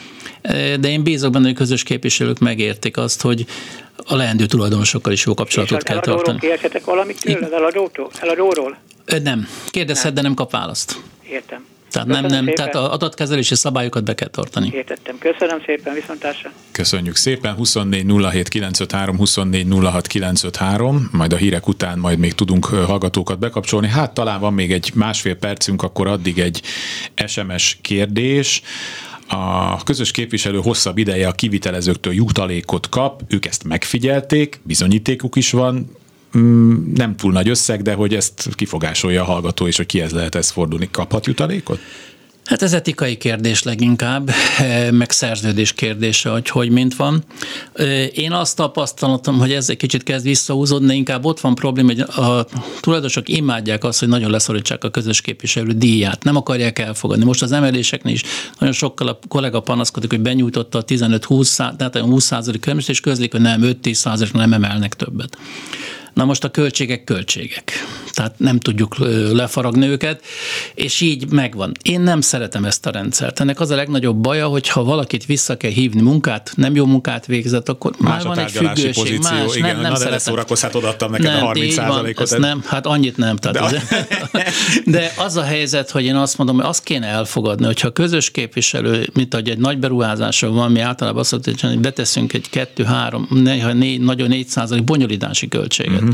de 0.80 0.88
én 0.88 1.02
bízok 1.02 1.32
benne, 1.32 1.46
hogy 1.46 1.54
közös 1.54 1.82
képviselők 1.82 2.38
megértik 2.38 2.96
azt, 2.96 3.22
hogy 3.22 3.46
a 4.06 4.16
leendő 4.16 4.46
tulajdonosokkal 4.46 5.12
is 5.12 5.24
jó 5.24 5.34
kapcsolatot 5.34 5.82
kell 5.82 6.00
tartani. 6.00 6.38
Kérhetek 6.38 6.84
valamit 6.84 7.20
tőle, 7.20 7.48
eladótól, 7.52 8.10
eladóról? 8.20 8.76
Nem. 9.22 9.48
Kérdezhet, 9.68 10.12
de 10.12 10.20
nem 10.22 10.34
kap 10.34 10.50
választ. 10.50 10.96
Értem. 11.30 11.66
Tehát 11.90 12.08
nem, 12.08 12.24
nem, 12.24 12.54
tehát 12.54 12.74
az 12.74 12.88
adatkezelési 12.88 13.54
szabályokat 13.54 14.04
be 14.04 14.14
kell 14.14 14.28
tartani. 14.28 14.70
Értettem. 14.72 15.18
Köszönöm 15.18 15.62
szépen, 15.66 15.94
viszontlátásra. 15.94 16.52
Köszönjük 16.72 17.16
szépen. 17.16 17.54
24 17.54 18.04
07 18.30 18.48
953, 18.48 19.16
24 19.16 19.66
06 19.82 20.06
953, 20.06 21.08
majd 21.12 21.32
a 21.32 21.36
hírek 21.36 21.68
után 21.68 21.98
majd 21.98 22.18
még 22.18 22.32
tudunk 22.32 22.64
hallgatókat 22.64 23.38
bekapcsolni. 23.38 23.88
Hát 23.88 24.14
talán 24.14 24.40
van 24.40 24.54
még 24.54 24.72
egy 24.72 24.90
másfél 24.94 25.34
percünk, 25.34 25.82
akkor 25.82 26.06
addig 26.06 26.38
egy 26.38 26.62
SMS 27.26 27.78
kérdés. 27.82 28.62
A 29.28 29.82
közös 29.82 30.10
képviselő 30.10 30.58
hosszabb 30.58 30.98
ideje 30.98 31.28
a 31.28 31.32
kivitelezőktől 31.32 32.12
jutalékot 32.12 32.88
kap, 32.88 33.22
ők 33.28 33.46
ezt 33.46 33.64
megfigyelték, 33.64 34.60
bizonyítékuk 34.62 35.36
is 35.36 35.50
van, 35.50 35.90
mm, 36.38 36.92
nem 36.94 37.16
túl 37.16 37.32
nagy 37.32 37.48
összeg, 37.48 37.82
de 37.82 37.94
hogy 37.94 38.14
ezt 38.14 38.48
kifogásolja 38.54 39.22
a 39.22 39.24
hallgató, 39.24 39.66
és 39.66 39.76
hogy 39.76 39.86
kihez 39.86 40.12
lehet 40.12 40.34
ez 40.34 40.50
fordulni, 40.50 40.88
kaphat 40.90 41.26
jutalékot? 41.26 41.78
Hát 42.46 42.62
ez 42.62 42.72
etikai 42.72 43.16
kérdés 43.16 43.62
leginkább, 43.62 44.30
eh, 44.58 44.90
meg 44.90 45.10
szerződés 45.10 45.72
kérdése, 45.72 46.30
hogy 46.30 46.48
hogy 46.48 46.70
mint 46.70 46.96
van. 46.96 47.24
Eh, 47.72 48.18
én 48.18 48.32
azt 48.32 48.56
tapasztalatom, 48.56 49.38
hogy 49.38 49.52
ez 49.52 49.70
egy 49.70 49.76
kicsit 49.76 50.02
kezd 50.02 50.24
visszahúzódni, 50.24 50.94
inkább 50.94 51.24
ott 51.24 51.40
van 51.40 51.54
probléma, 51.54 51.88
hogy 51.88 52.00
a 52.00 52.46
tulajdonosok 52.80 53.28
imádják 53.28 53.84
azt, 53.84 53.98
hogy 53.98 54.08
nagyon 54.08 54.30
leszorítsák 54.30 54.84
a 54.84 54.90
közös 54.90 55.20
képviselő 55.20 55.72
díját, 55.72 56.24
nem 56.24 56.36
akarják 56.36 56.78
elfogadni. 56.78 57.24
Most 57.24 57.42
az 57.42 57.52
emeléseknél 57.52 58.14
is 58.14 58.22
nagyon 58.58 58.74
sokkal 58.74 59.08
a 59.08 59.18
kollega 59.28 59.60
panaszkodik, 59.60 60.10
hogy 60.10 60.20
benyújtotta 60.20 60.78
a 60.78 60.84
15-20, 60.84 61.56
tehát 61.76 61.96
a 61.96 62.00
20 62.00 62.24
százalék 62.24 62.66
és 62.86 63.00
közlik, 63.00 63.32
hogy 63.32 63.40
nem 63.40 63.60
5-10 63.62 63.92
százalék 63.92 64.32
nem 64.32 64.52
emelnek 64.52 64.94
többet. 64.94 65.36
Na 66.16 66.24
most 66.24 66.44
a 66.44 66.50
költségek 66.50 67.04
költségek. 67.04 67.72
Tehát 68.10 68.34
nem 68.38 68.58
tudjuk 68.58 68.96
lefaragni 69.32 69.86
őket, 69.86 70.24
és 70.74 71.00
így 71.00 71.30
megvan. 71.30 71.72
Én 71.82 72.00
nem 72.00 72.20
szeretem 72.20 72.64
ezt 72.64 72.86
a 72.86 72.90
rendszert. 72.90 73.40
Ennek 73.40 73.60
az 73.60 73.70
a 73.70 73.74
legnagyobb 73.74 74.16
baja, 74.16 74.46
hogy 74.46 74.68
ha 74.68 74.84
valakit 74.84 75.26
vissza 75.26 75.56
kell 75.56 75.70
hívni 75.70 76.00
munkát, 76.00 76.52
nem 76.54 76.74
jó 76.74 76.86
munkát 76.86 77.26
végzett, 77.26 77.68
akkor 77.68 77.92
más 77.98 78.24
már 78.24 78.36
van 78.36 78.44
egy 78.44 78.50
függőség. 78.50 78.94
Pozíció. 78.94 79.36
Más, 79.36 79.56
igen, 79.56 79.76
nem, 79.80 79.92
nem 79.92 80.10
na, 80.10 80.18
szórakozz, 80.18 80.62
hát 80.62 80.74
odaadtam 80.74 81.10
neked 81.10 81.26
nem, 81.26 81.42
a 81.42 81.44
30 81.46 81.74
százalékot. 81.74 82.38
Nem, 82.38 82.62
hát 82.66 82.86
annyit 82.86 83.16
nem. 83.16 83.36
Tehát 83.36 83.70
de, 83.70 83.78
az, 83.78 84.42
de 84.94 85.12
az 85.16 85.36
a 85.36 85.42
helyzet, 85.42 85.90
hogy 85.90 86.04
én 86.04 86.16
azt 86.16 86.38
mondom, 86.38 86.56
hogy 86.56 86.64
azt 86.64 86.82
kéne 86.82 87.06
elfogadni, 87.06 87.66
hogyha 87.66 87.90
közös 87.90 88.30
képviselő, 88.30 89.08
mint 89.12 89.34
hogy 89.34 89.48
egy 89.48 89.58
nagy 89.58 89.78
beruházáson 89.78 90.54
van, 90.54 90.72
mi 90.72 90.80
általában 90.80 91.20
azt 91.20 91.32
mondjuk, 91.32 91.60
hogy 91.60 91.78
beteszünk 91.78 92.32
egy 92.32 92.50
kettő, 92.50 92.84
három, 92.84 93.26
néha 93.30 93.72
négy, 93.72 94.00
nagyon 94.00 94.28
négy 94.28 94.48
százalék 94.48 94.84
bonyolítási 94.84 95.48
költséget. 95.48 95.92
Uh-huh. 95.92 96.05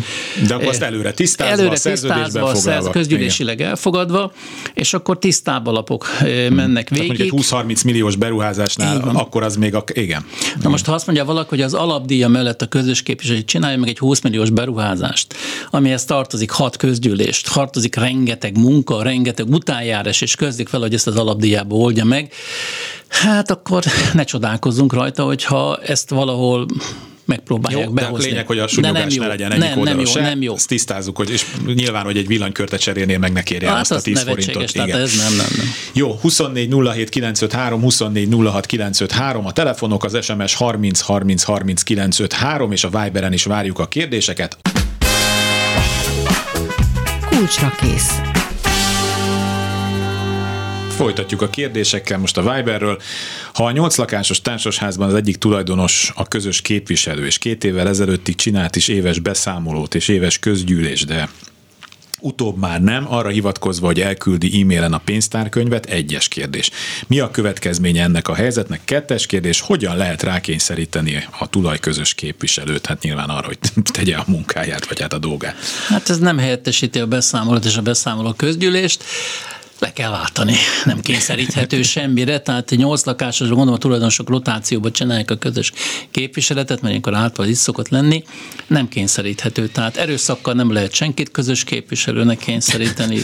De 0.46 0.54
akkor 0.54 0.66
azt 0.66 0.82
előre 0.82 1.12
tisztázva, 1.12 1.52
előre 1.52 1.78
tisztázva, 1.78 2.54
szerz, 2.54 2.88
közgyűlésileg 2.90 3.54
Igen. 3.54 3.68
elfogadva, 3.68 4.32
és 4.74 4.94
akkor 4.94 5.18
tisztább 5.18 5.66
alapok 5.66 6.06
hmm. 6.06 6.54
mennek 6.54 6.88
végig. 6.88 7.06
Tehát 7.06 7.32
mondjuk 7.32 7.64
egy 7.64 7.78
20-30 7.78 7.84
milliós 7.84 8.16
beruházásnál, 8.16 9.10
akkor 9.12 9.42
az 9.42 9.56
még 9.56 9.74
a... 9.74 9.84
Igen. 9.92 10.24
Na 10.62 10.68
most, 10.68 10.86
ha 10.86 10.92
azt 10.92 11.06
mondja 11.06 11.24
valaki, 11.24 11.48
hogy 11.48 11.60
az 11.60 11.74
alapdíja 11.74 12.28
mellett 12.28 12.62
a 12.62 12.66
közös 12.66 13.02
képviselő 13.02 13.42
csinálja 13.44 13.78
meg 13.78 13.88
egy 13.88 13.98
20 13.98 14.20
milliós 14.20 14.50
beruházást, 14.50 15.34
amihez 15.70 16.04
tartozik 16.04 16.50
hat 16.50 16.76
közgyűlést, 16.76 17.52
tartozik 17.54 17.96
rengeteg 17.96 18.58
munka, 18.58 19.02
rengeteg 19.02 19.48
utánjárás, 19.48 20.20
és 20.20 20.34
közdik 20.34 20.68
fel, 20.68 20.80
hogy 20.80 20.94
ezt 20.94 21.06
az 21.06 21.16
alapdíjába 21.16 21.74
oldja 21.74 22.04
meg, 22.04 22.32
hát 23.08 23.50
akkor 23.50 23.84
ne 24.12 24.24
csodálkozzunk 24.24 24.92
rajta, 24.92 25.24
hogyha 25.24 25.76
ezt 25.76 26.10
valahol 26.10 26.66
megpróbálják 27.36 27.86
jó, 27.86 27.92
behozni. 27.92 28.18
De 28.18 28.24
a 28.24 28.30
lényeg, 28.30 28.46
hogy 28.46 28.58
a 28.58 28.66
sunyogás 28.66 29.14
ne 29.14 29.26
legyen 29.26 29.52
egyik 29.52 29.74
nem, 29.74 29.82
nem 29.82 29.98
jó, 29.98 30.04
se. 30.04 30.20
Nem 30.20 30.42
jó. 30.42 30.54
Ezt 30.54 30.68
tisztázzuk, 30.68 31.16
hogy, 31.16 31.30
és 31.30 31.46
nyilván, 31.74 32.04
hogy 32.04 32.16
egy 32.16 32.26
villanykörte 32.26 32.76
cserélnél 32.76 33.18
meg 33.18 33.32
ne 33.32 33.42
kérje 33.42 33.68
hát 33.68 33.80
azt 33.80 33.92
a 33.92 34.00
10 34.00 34.22
forintot. 34.22 34.74
Igen. 34.74 35.00
ez 35.00 35.16
nem, 35.16 35.36
nem, 35.36 35.46
nem. 35.56 35.66
Jó, 35.92 36.18
24 36.20 36.74
07 36.92 37.08
953, 37.08 37.80
24 37.80 38.28
06 38.30 38.66
953, 38.66 39.46
a 39.46 39.52
telefonok, 39.52 40.04
az 40.04 40.18
SMS 40.24 40.54
30 40.54 41.00
30 41.00 41.42
30 41.42 41.82
953, 41.82 42.72
és 42.72 42.84
a 42.84 42.88
Viberen 42.88 43.32
is 43.32 43.44
várjuk 43.44 43.78
a 43.78 43.86
kérdéseket. 43.88 44.56
Kulcsra 47.30 47.74
kész. 47.80 48.41
Folytatjuk 50.96 51.42
a 51.42 51.50
kérdésekkel 51.50 52.18
most 52.18 52.36
a 52.36 52.54
Viberről. 52.54 53.00
Ha 53.54 53.64
a 53.64 53.70
nyolc 53.70 53.96
lakásos 53.96 54.40
társasházban 54.40 55.08
az 55.08 55.14
egyik 55.14 55.36
tulajdonos 55.36 56.12
a 56.14 56.28
közös 56.28 56.60
képviselő, 56.60 57.26
és 57.26 57.38
két 57.38 57.64
évvel 57.64 57.88
ezelőttig 57.88 58.34
csinált 58.34 58.76
is 58.76 58.88
éves 58.88 59.18
beszámolót 59.18 59.94
és 59.94 60.08
éves 60.08 60.38
közgyűlés, 60.38 61.04
de 61.04 61.28
utóbb 62.20 62.58
már 62.58 62.82
nem, 62.82 63.12
arra 63.12 63.28
hivatkozva, 63.28 63.86
hogy 63.86 64.00
elküldi 64.00 64.60
e-mailen 64.60 64.92
a 64.92 64.98
pénztárkönyvet, 64.98 65.86
egyes 65.86 66.28
kérdés. 66.28 66.70
Mi 67.06 67.18
a 67.18 67.30
következménye 67.30 68.02
ennek 68.02 68.28
a 68.28 68.34
helyzetnek? 68.34 68.80
Kettes 68.84 69.26
kérdés, 69.26 69.60
hogyan 69.60 69.96
lehet 69.96 70.22
rákényszeríteni 70.22 71.24
a 71.38 71.48
tulajközös 71.48 72.14
képviselőt? 72.14 72.86
Hát 72.86 73.02
nyilván 73.02 73.28
arra, 73.28 73.46
hogy 73.46 73.58
tegye 73.92 74.16
a 74.16 74.24
munkáját, 74.26 74.86
vagy 74.86 75.00
hát 75.00 75.12
a 75.12 75.18
dolgát. 75.18 75.56
Hát 75.88 76.10
ez 76.10 76.18
nem 76.18 76.38
helyettesíti 76.38 76.98
a 76.98 77.06
beszámolót 77.06 77.64
és 77.64 77.76
a 77.76 77.82
beszámoló 77.82 78.32
közgyűlést 78.32 79.04
le 79.82 79.92
kell 79.92 80.10
váltani, 80.10 80.54
nem 80.84 81.00
kényszeríthető 81.00 81.82
semmire, 81.82 82.40
tehát 82.40 82.70
egy 82.70 82.78
nyolc 82.78 83.04
lakásosra 83.04 83.54
gondolom 83.54 83.74
a 83.74 83.78
tulajdonosok 83.78 84.28
rotációba 84.28 84.90
csinálják 84.90 85.30
a 85.30 85.36
közös 85.36 85.72
képviseletet, 86.10 86.80
mert 86.80 86.88
ilyenkor 86.88 87.14
által 87.14 87.46
is 87.46 87.58
szokott 87.58 87.88
lenni, 87.88 88.24
nem 88.66 88.88
kényszeríthető, 88.88 89.68
tehát 89.68 89.96
erőszakkal 89.96 90.54
nem 90.54 90.72
lehet 90.72 90.92
senkit 90.92 91.30
közös 91.30 91.64
képviselőnek 91.64 92.38
kényszeríteni. 92.38 93.22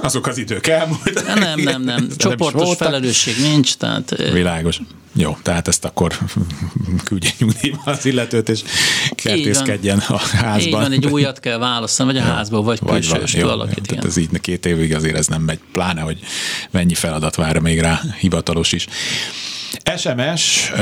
Azok 0.00 0.26
az 0.26 0.38
idők 0.38 0.66
elmúlt. 0.66 1.34
Nem, 1.34 1.60
nem, 1.60 1.82
nem, 1.82 2.08
csoportos 2.16 2.66
nem 2.66 2.76
felelősség 2.76 3.34
nincs, 3.40 3.74
tehát... 3.74 4.16
Világos. 4.32 4.80
Jó, 5.12 5.36
tehát 5.42 5.68
ezt 5.68 5.84
akkor 5.84 6.18
küldje 7.04 7.30
nyugdíjba 7.38 7.82
az 7.84 8.06
illetőt, 8.06 8.48
és 8.48 8.62
kertészkedjen 9.10 9.98
a 10.08 10.18
házban. 10.18 10.60
Így 10.60 10.70
van, 10.70 10.92
egy 10.92 11.06
újat 11.06 11.40
kell 11.40 11.58
választani, 11.58 12.12
vagy 12.12 12.22
a 12.22 12.24
házból, 12.34 12.62
vagy, 12.62 12.78
vagy 12.82 13.08
külsős 13.08 13.42
valakit. 13.42 13.86
Tehát 13.86 14.04
ez 14.04 14.16
így 14.16 14.40
két 14.40 14.66
évig 14.66 14.94
azért 14.94 15.16
ez 15.16 15.26
nem 15.26 15.42
megy, 15.42 15.60
pláne, 15.72 16.00
hogy 16.00 16.18
mennyi 16.70 16.94
feladat 16.94 17.34
vár 17.34 17.58
még 17.58 17.80
rá, 17.80 18.00
hivatalos 18.18 18.72
is. 18.72 18.86
SMS, 19.96 20.72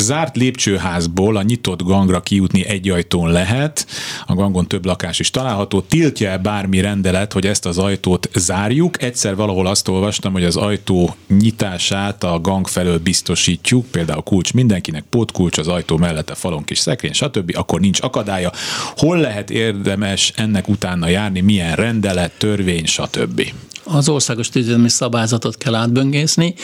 zárt 0.00 0.36
lépcsőházból 0.36 1.36
a 1.36 1.42
nyitott 1.42 1.82
gangra 1.82 2.20
kijutni 2.20 2.66
egy 2.66 2.88
ajtón 2.88 3.30
lehet, 3.30 3.86
a 4.26 4.34
gangon 4.34 4.66
több 4.66 4.84
lakás 4.84 5.18
is 5.18 5.30
található. 5.30 5.80
Tiltja-e 5.80 6.38
bármi 6.38 6.80
rendelet, 6.80 7.32
hogy 7.32 7.46
ezt 7.46 7.66
az 7.66 7.78
ajtót 7.78 8.28
zárjuk? 8.34 9.02
Egyszer 9.02 9.36
valahol 9.36 9.66
azt 9.66 9.88
olvastam, 9.88 10.32
hogy 10.32 10.44
az 10.44 10.56
ajtó 10.56 11.14
nyitását 11.28 12.24
a 12.24 12.40
gang 12.40 12.68
felől 12.68 12.98
biztosítjuk, 12.98 13.86
például 13.86 14.22
kulcs 14.22 14.52
mindenkinek, 14.52 15.04
pótkulcs 15.10 15.58
az 15.58 15.68
ajtó 15.68 15.96
mellette, 15.96 16.34
falon 16.34 16.64
kis 16.64 16.78
szekrény, 16.78 17.12
stb., 17.12 17.52
akkor 17.54 17.80
nincs 17.80 18.00
akadálya. 18.02 18.52
Hol 18.96 19.18
lehet 19.18 19.50
érdemes 19.50 20.32
ennek 20.36 20.68
utána 20.68 21.08
járni, 21.08 21.40
milyen 21.40 21.74
rendelet, 21.74 22.32
törvény, 22.38 22.86
stb. 22.86 23.52
Az 23.84 24.08
országos 24.08 24.48
tűzdelmi 24.48 24.88
szabályzatot 24.88 25.56
kell 25.56 25.74
átböngészni. 25.74 26.54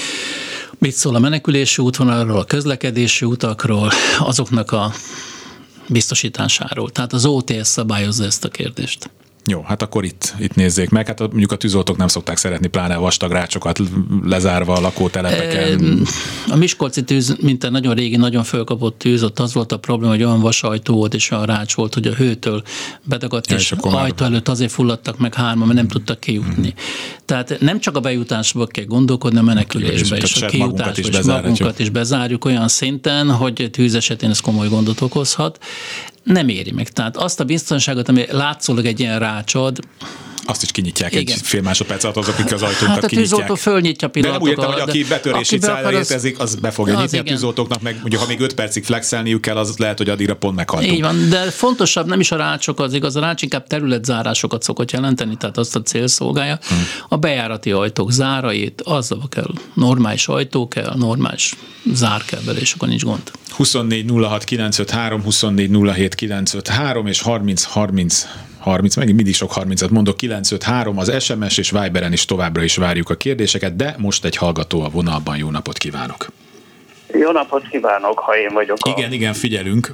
Mit 0.82 0.94
szól 0.94 1.14
a 1.14 1.18
menekülési 1.18 1.82
útvonalról, 1.82 2.38
a 2.38 2.44
közlekedési 2.44 3.24
utakról, 3.24 3.90
azoknak 4.18 4.72
a 4.72 4.92
biztosításáról. 5.88 6.90
Tehát 6.90 7.12
az 7.12 7.24
OTS 7.26 7.66
szabályozza 7.66 8.24
ezt 8.24 8.44
a 8.44 8.48
kérdést. 8.48 9.10
Jó, 9.46 9.62
hát 9.62 9.82
akkor 9.82 10.04
itt, 10.04 10.34
itt 10.38 10.54
nézzék 10.54 10.90
meg. 10.90 11.06
Hát 11.06 11.18
mondjuk 11.18 11.52
a 11.52 11.56
tűzoltók 11.56 11.96
nem 11.96 12.08
szokták 12.08 12.36
szeretni 12.36 12.66
pláne 12.66 12.96
vastag 12.96 13.30
rácsokat 13.30 13.80
lezárva 14.24 14.74
a 14.74 14.80
lakótelepeken. 14.80 16.06
A 16.48 16.56
Miskolci 16.56 17.02
tűz, 17.02 17.36
mint 17.40 17.64
egy 17.64 17.70
nagyon 17.70 17.94
régi, 17.94 18.16
nagyon 18.16 18.42
fölkapott 18.42 18.98
tűz, 18.98 19.22
ott 19.22 19.38
az 19.38 19.54
volt 19.54 19.72
a 19.72 19.76
probléma, 19.76 20.12
hogy 20.12 20.22
olyan 20.22 20.40
vasajtó 20.40 20.94
volt 20.94 21.14
és 21.14 21.30
olyan 21.30 21.44
rács 21.46 21.74
volt, 21.74 21.94
hogy 21.94 22.06
a 22.06 22.12
hőtől 22.12 22.62
bedagadt, 23.04 23.50
ja, 23.50 23.56
és, 23.56 23.70
és 23.70 23.78
ajtó 23.82 24.24
előtt 24.24 24.48
azért 24.48 24.72
fulladtak 24.72 25.18
meg 25.18 25.34
hárma, 25.34 25.64
mert 25.64 25.76
nem 25.76 25.88
tudtak 25.88 26.20
kijutni. 26.20 26.68
Hmm. 26.68 26.84
Tehát 27.24 27.56
nem 27.60 27.80
csak 27.80 27.96
a 27.96 28.00
bejutásba 28.00 28.66
kell 28.66 28.84
gondolkodni, 28.84 29.38
a 29.38 29.42
menekülésbe 29.42 30.16
és, 30.16 30.22
és 30.22 30.42
a 30.42 30.46
kijutásba, 30.46 31.18
és 31.18 31.24
magunkat 31.24 31.78
is 31.78 31.90
bezárjuk 31.90 32.44
olyan 32.44 32.68
szinten, 32.68 33.30
hogy 33.30 33.68
tűz 33.72 33.94
esetén 33.94 34.30
ez 34.30 34.40
komoly 34.40 34.68
gondot 34.68 35.00
okozhat 35.00 35.58
nem 36.22 36.48
éri 36.48 36.70
meg. 36.72 36.88
Tehát 36.88 37.16
azt 37.16 37.40
a 37.40 37.44
biztonságot, 37.44 38.08
ami 38.08 38.24
látszólag 38.30 38.86
egy 38.86 39.00
ilyen 39.00 39.18
rácsod, 39.18 39.78
azt 40.44 40.62
is 40.62 40.70
kinyitják 40.70 41.14
Igen. 41.14 41.34
egy 41.34 41.40
fél 41.42 41.62
másodperc 41.62 42.04
alatt 42.04 42.16
azok, 42.16 42.34
akik 42.38 42.52
az 42.52 42.62
ajtókat 42.62 42.94
hát 42.94 43.04
a 43.04 43.06
tűzoltó 43.06 43.54
fölnyitja 43.54 44.08
pillanatok 44.08 44.48
De 44.48 44.50
nem 44.50 44.58
úgy 44.58 44.64
értem, 44.64 44.84
hogy 44.84 44.90
aki 44.90 45.04
betörési 45.04 45.58
célra 45.58 45.92
értezik, 45.92 46.38
az 46.38 46.54
be 46.54 46.70
fogja 46.70 46.94
nyitni 46.94 47.18
igen. 47.18 47.26
a 47.26 47.36
tűzoltóknak, 47.36 47.82
meg 47.82 47.98
mondjuk 48.00 48.22
ha 48.22 48.28
még 48.28 48.40
5 48.40 48.54
percig 48.54 48.84
flexelniük 48.84 49.40
kell, 49.40 49.56
az 49.56 49.76
lehet, 49.76 49.98
hogy 49.98 50.08
addigra 50.08 50.36
pont 50.36 50.56
meghaltunk. 50.56 50.92
Így 50.92 51.00
van, 51.00 51.28
de 51.28 51.50
fontosabb 51.50 52.06
nem 52.06 52.20
is 52.20 52.30
a 52.30 52.36
rácsok 52.36 52.80
az 52.80 52.92
igaz, 52.92 53.16
a 53.16 53.20
rács 53.20 53.42
inkább 53.42 53.66
területzárásokat 53.66 54.62
szokott 54.62 54.90
jelenteni, 54.90 55.36
tehát 55.36 55.58
azt 55.58 55.76
a 55.76 55.82
cél 55.82 56.06
szolgálja. 56.06 56.58
Hmm. 56.68 56.86
A 57.08 57.16
bejárati 57.16 57.70
ajtók 57.72 58.12
zárait, 58.12 58.80
azzal 58.84 59.28
kell 59.28 59.50
normális 59.74 60.28
ajtó 60.28 60.68
kell, 60.68 60.94
normális 60.96 61.54
zár 61.92 62.24
kell 62.24 62.40
bele, 62.44 62.58
és 62.58 62.72
akkor 62.72 62.88
nincs 62.88 63.04
gond. 63.04 63.30
24 63.50 64.10
06 64.10 64.44
953, 64.44 65.22
24 65.22 65.70
07 65.94 66.14
953 66.14 67.06
és 67.06 67.20
30 67.20 67.62
30 67.62 68.26
30, 68.62 68.96
megint 68.96 69.16
mindig 69.16 69.34
sok 69.34 69.52
30-at 69.54 69.90
mondok, 69.90 70.16
953 70.16 70.98
az 70.98 71.22
SMS 71.22 71.58
és 71.58 71.70
Viberen 71.70 72.12
is 72.12 72.24
továbbra 72.24 72.62
is 72.62 72.76
várjuk 72.76 73.10
a 73.10 73.14
kérdéseket, 73.14 73.76
de 73.76 73.94
most 73.98 74.24
egy 74.24 74.36
hallgató 74.36 74.82
a 74.82 74.88
vonalban. 74.88 75.36
Jó 75.36 75.50
napot 75.50 75.78
kívánok! 75.78 76.26
Jó 77.14 77.30
napot 77.30 77.68
kívánok, 77.68 78.18
ha 78.18 78.36
én 78.36 78.52
vagyok. 78.52 78.76
Igen, 78.96 79.10
a... 79.10 79.14
igen, 79.14 79.32
figyelünk. 79.32 79.90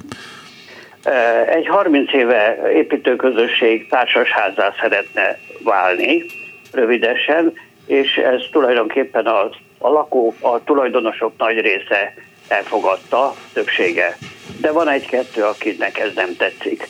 Egy 1.49 1.67
30 1.67 2.13
éve 2.13 2.71
építőközösség 2.73 3.87
társasházá 3.89 4.73
szeretne 4.81 5.37
válni, 5.63 6.25
rövidesen, 6.71 7.53
és 7.85 8.15
ez 8.15 8.41
tulajdonképpen 8.51 9.25
a, 9.25 9.49
a 9.77 9.89
lakó, 9.89 10.35
a 10.39 10.63
tulajdonosok 10.63 11.33
nagy 11.37 11.59
része 11.59 12.13
elfogadta, 12.47 13.35
többsége. 13.53 14.17
De 14.61 14.71
van 14.71 14.89
egy-kettő, 14.89 15.43
akinek 15.43 15.99
ez 15.99 16.11
nem 16.15 16.35
tetszik 16.35 16.87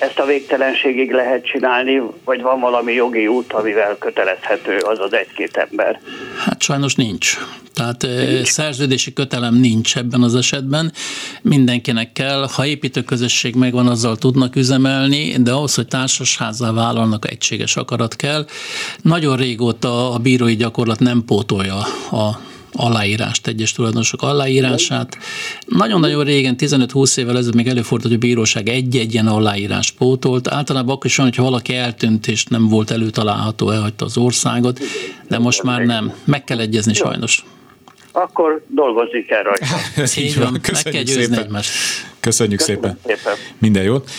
ezt 0.00 0.18
a 0.18 0.24
végtelenségig 0.24 1.10
lehet 1.12 1.44
csinálni, 1.44 2.02
vagy 2.24 2.42
van 2.42 2.60
valami 2.60 2.92
jogi 2.92 3.26
út, 3.26 3.52
amivel 3.52 3.96
kötelezhető 3.98 4.76
az 4.76 4.98
az 4.98 5.12
egy-két 5.12 5.56
ember? 5.56 6.00
Hát 6.38 6.62
sajnos 6.62 6.94
nincs. 6.94 7.38
Tehát 7.74 8.02
nincs. 8.02 8.48
szerződési 8.48 9.12
kötelem 9.12 9.54
nincs 9.54 9.96
ebben 9.96 10.22
az 10.22 10.34
esetben. 10.34 10.92
Mindenkinek 11.42 12.12
kell, 12.12 12.46
ha 12.52 12.66
építőközösség 12.66 13.54
megvan, 13.54 13.86
azzal 13.86 14.16
tudnak 14.16 14.56
üzemelni, 14.56 15.36
de 15.42 15.52
ahhoz, 15.52 15.74
hogy 15.74 15.86
társasházzá 15.86 16.72
vállalnak, 16.72 17.30
egységes 17.30 17.76
akarat 17.76 18.16
kell. 18.16 18.46
Nagyon 19.02 19.36
régóta 19.36 20.12
a 20.12 20.18
bírói 20.18 20.56
gyakorlat 20.56 20.98
nem 20.98 21.24
pótolja 21.26 21.76
a 22.10 22.48
aláírást, 22.72 23.46
egyes 23.46 23.72
tulajdonosok 23.72 24.22
aláírását. 24.22 25.18
Nagyon-nagyon 25.66 26.24
régen, 26.24 26.54
15-20 26.58 27.18
évvel 27.18 27.36
ezelőtt 27.36 27.54
még 27.54 27.66
előfordult, 27.66 28.12
hogy 28.12 28.22
a 28.22 28.26
bíróság 28.26 28.68
egy-egy 28.68 29.12
ilyen 29.12 29.26
aláírás 29.26 29.90
pótolt. 29.90 30.48
Általában 30.48 30.94
akkor 30.94 31.06
is 31.06 31.16
van, 31.16 31.26
hogyha 31.26 31.42
valaki 31.42 31.74
eltűnt 31.74 32.26
és 32.26 32.44
nem 32.44 32.68
volt 32.68 32.90
előtalálható, 32.90 33.70
elhagyta 33.70 34.04
az 34.04 34.16
országot, 34.16 34.80
de 35.28 35.38
most 35.38 35.62
már 35.62 35.80
nem. 35.80 36.12
Meg 36.24 36.44
kell 36.44 36.58
egyezni 36.58 36.94
sajnos. 36.94 37.44
Akkor 38.12 38.64
dolgozni 38.68 39.24
kell 39.24 39.42
rajta. 39.42 39.66
Így 40.20 40.38
van, 40.38 40.60
Köszönjük 40.60 40.84
meg 40.84 40.92
kell 40.92 41.02
győzni 41.02 41.36
egymást. 41.36 41.70
Köszönjük 42.20 42.20
Köszönjük 42.20 42.60
szépen. 42.60 42.98
szépen. 43.04 43.34
Minden 43.58 43.82
jót. 43.82 44.10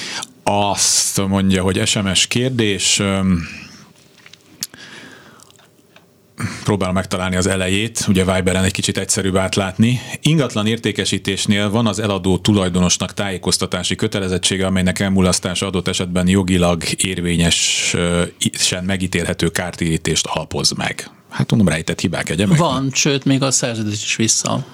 Azt 0.44 1.28
mondja, 1.28 1.64
hogy 1.64 1.88
SMS 1.88 2.28
kérdés 2.28 3.02
próbálom 6.64 6.96
megtalálni 6.96 7.36
az 7.36 7.48
elejét, 7.48 8.06
ugye 8.08 8.34
Viberen 8.34 8.64
egy 8.64 8.72
kicsit 8.72 8.98
egyszerűbb 8.98 9.36
átlátni. 9.36 10.00
Ingatlan 10.22 10.68
értékesítésnél 10.68 11.70
van 11.70 11.88
az 11.88 12.00
eladó 12.00 12.38
tulajdonosnak 12.38 13.14
tájékoztatási 13.14 13.96
kötelezettsége, 13.96 14.66
amelynek 14.66 15.00
elmulasztása 15.00 15.66
adott 15.66 15.88
esetben 15.88 16.28
jogilag 16.28 16.84
érvényesen 16.98 18.84
megítélhető 18.86 19.50
kártérítést 19.50 20.26
alpoz 20.26 20.72
meg. 20.72 21.10
Hát 21.30 21.52
mondom, 21.52 21.70
rejtett 21.70 22.00
hibák 22.00 22.30
egye 22.30 22.46
meg. 22.46 22.58
Van, 22.58 22.90
sőt, 22.94 23.26
még 23.26 23.42
a 23.44 23.52
szerződés 23.52 24.04
is 24.04 24.16
vissza 24.16 24.66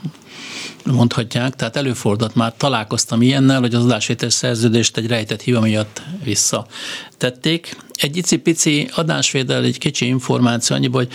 mondhatják, 0.92 1.56
tehát 1.56 1.76
előfordult 1.76 2.36
már 2.36 2.54
találkoztam 2.58 3.22
ilyennel, 3.22 3.60
hogy 3.60 3.76
az 3.76 3.84
adásvétel 3.84 4.30
szerződést 4.30 4.98
egy 4.98 5.08
rejtett 5.08 5.42
hiba 5.42 5.60
miatt 5.60 6.02
visszatették. 6.24 7.78
Egy 7.94 8.18
icipici 8.18 8.90
adásvédel, 8.96 9.64
egy 9.64 9.78
kicsi 9.78 10.06
információ 10.06 10.76
annyi, 10.76 10.90
hogy 10.92 11.08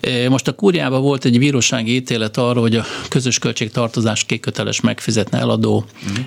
eh, 0.00 0.28
most 0.28 0.48
a 0.48 0.52
kúriában 0.52 1.02
volt 1.02 1.24
egy 1.24 1.38
bírósági 1.38 1.94
ítélet 1.94 2.36
arra, 2.36 2.60
hogy 2.60 2.76
a 2.76 2.84
közös 3.08 3.38
költségtartozást 3.38 4.26
kiköteles 4.26 4.80
megfizetne 4.80 5.38
eladó 5.38 5.84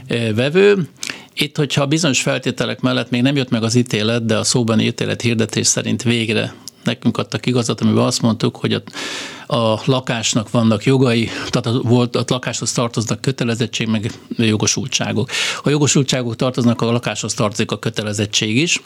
uh-huh. 0.07 0.35
vevő. 0.35 0.87
Itt, 1.33 1.57
hogyha 1.57 1.85
bizonyos 1.85 2.21
feltételek 2.21 2.79
mellett 2.79 3.09
még 3.09 3.21
nem 3.21 3.35
jött 3.35 3.49
meg 3.49 3.63
az 3.63 3.75
ítélet, 3.75 4.25
de 4.25 4.37
a 4.37 4.43
szóban 4.43 4.79
ítélet 4.79 5.21
hirdetés 5.21 5.67
szerint 5.67 6.03
végre 6.03 6.53
nekünk 6.85 7.17
adtak 7.17 7.45
igazat, 7.45 7.81
amiben 7.81 8.03
azt 8.03 8.21
mondtuk, 8.21 8.55
hogy 8.55 8.73
a, 8.73 8.81
a 9.55 9.81
lakásnak 9.85 10.51
vannak 10.51 10.83
jogai, 10.83 11.29
tehát 11.49 11.65
a, 11.65 11.81
volt, 11.81 12.15
a 12.15 12.23
lakáshoz 12.27 12.71
tartoznak 12.71 13.21
kötelezettség, 13.21 13.87
meg 13.87 14.11
jogosultságok. 14.37 15.29
A 15.63 15.69
jogosultságok 15.69 16.35
tartoznak, 16.35 16.81
a 16.81 16.91
lakáshoz 16.91 17.33
tartozik 17.33 17.71
a 17.71 17.79
kötelezettség 17.79 18.57
is, 18.57 18.81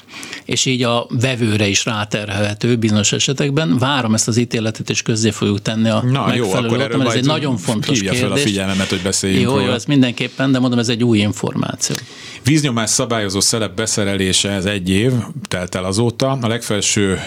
és 0.46 0.66
így 0.66 0.84
a 0.84 1.08
vevőre 1.10 1.68
is 1.68 1.86
ráterhelhető 1.86 2.76
bizonyos 2.76 3.12
esetekben. 3.12 3.78
Várom 3.78 4.14
ezt 4.14 4.28
az 4.28 4.38
ítéletet, 4.38 4.90
és 4.90 5.02
közzé 5.02 5.32
fogjuk 5.32 5.62
tenni 5.62 5.90
a 5.90 6.02
Na, 6.04 6.26
megfelelő 6.26 6.36
jó, 6.36 6.52
akkor 6.52 6.78
mert 6.78 7.08
ez 7.08 7.14
egy 7.14 7.26
nagyon 7.26 7.58
fontos 7.58 8.00
kérdés. 8.00 8.20
fel 8.20 8.32
a 8.32 8.36
figyelmemet, 8.36 8.90
hogy 8.90 9.02
beszéljünk 9.02 9.44
Jó, 9.44 9.60
jó, 9.60 9.72
ez 9.72 9.86
mindenképpen, 9.86 10.52
de 10.52 10.60
mondom, 10.60 10.80
ez 10.80 10.90
egy 10.90 11.04
új 11.04 11.18
információ. 11.18 11.96
Víznyomás 12.44 12.90
szabályozó 12.90 13.40
szelep 13.40 13.76
beszerelése, 13.76 14.50
ez 14.50 14.66
egy 14.66 14.90
év, 14.90 15.12
telt 15.48 15.76
el 15.76 15.84
azóta. 15.84 16.38
A 16.42 16.48
legfelső 16.48 17.20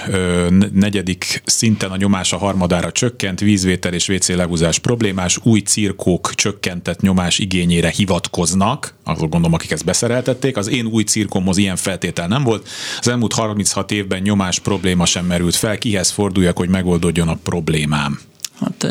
negyedik 0.73 1.43
szinten 1.45 1.91
a 1.91 1.97
nyomás 1.97 2.33
a 2.33 2.39
harmadára 2.39 2.93
csökkent, 2.93 3.41
vízvétel 3.41 3.93
és 3.93 4.09
WC 4.09 4.29
lehúzás 4.29 4.79
problémás, 4.79 5.39
új 5.43 5.61
cirkók 5.61 6.35
csökkentett 6.35 7.01
nyomás 7.01 7.39
igényére 7.39 7.91
hivatkoznak, 7.91 8.95
azok 9.05 9.31
gondolom, 9.31 9.53
akik 9.53 9.71
ezt 9.71 9.85
beszereltették. 9.85 10.57
Az 10.57 10.69
én 10.69 10.87
új 10.87 11.03
cirkomhoz 11.03 11.57
ilyen 11.57 11.77
feltétel 11.77 12.29
nem 12.29 12.43
volt. 12.43 12.69
Az 13.01 13.09
elmúlt 13.09 13.33
36 13.33 13.91
évben 13.91 14.23
nyomás 14.23 14.59
probléma 14.59 15.05
sem 15.05 15.27
merült 15.27 15.57
fel. 15.57 15.79
Kihez 15.79 16.11
forduljak, 16.11 16.57
hogy 16.57 16.69
megoldódjon 16.69 17.29
a 17.29 17.39
problémám? 17.43 18.21
Hát 18.61 18.87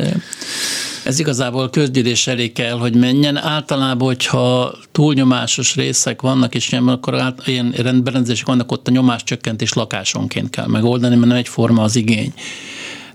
ez 1.04 1.20
igazából 1.20 1.70
közgyűlés 1.70 2.28
elé 2.28 2.52
kell, 2.52 2.78
hogy 2.78 2.96
menjen. 2.96 3.38
Általában, 3.38 4.08
hogyha 4.08 4.76
túlnyomásos 4.92 5.76
részek 5.76 6.22
vannak, 6.22 6.56
és 6.56 6.72
ilyen, 6.72 6.88
akkor 6.88 7.20
át, 7.20 7.48
ilyen 7.48 7.72
rendberendezések 7.78 8.48
vannak, 8.48 8.72
ott 8.72 8.88
a 8.88 8.92
nyomáscsökkentés 8.92 9.74
lakásonként 9.74 10.50
kell 10.50 10.68
megoldani, 10.68 11.16
mert 11.16 11.28
nem 11.28 11.38
egyforma 11.38 11.84
az 11.84 11.96
igény. 11.96 12.34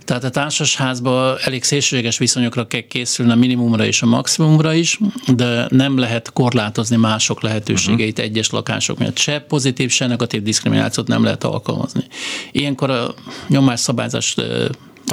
Tehát 0.04 0.24
a 0.24 0.30
társasházban 0.30 1.36
elég 1.44 1.64
szélsőséges 1.64 2.18
viszonyokra 2.18 2.66
kell 2.66 2.80
készülni 2.80 3.32
a 3.32 3.34
minimumra 3.34 3.84
és 3.84 4.02
a 4.02 4.06
maximumra 4.06 4.72
is, 4.72 4.98
de 5.34 5.66
nem 5.70 5.98
lehet 5.98 6.32
korlátozni 6.32 6.96
mások 6.96 7.42
lehetőségeit 7.42 8.18
uh-huh. 8.18 8.24
egyes 8.24 8.50
lakások 8.50 8.98
miatt. 8.98 9.18
Se 9.18 9.38
pozitív, 9.38 9.90
se 9.90 10.06
negatív 10.06 10.42
diszkriminációt 10.42 11.06
nem 11.06 11.22
lehet 11.22 11.44
alkalmazni. 11.44 12.04
Ilyenkor 12.52 12.90
a 12.90 13.14
nyomásszabályzást 13.48 14.42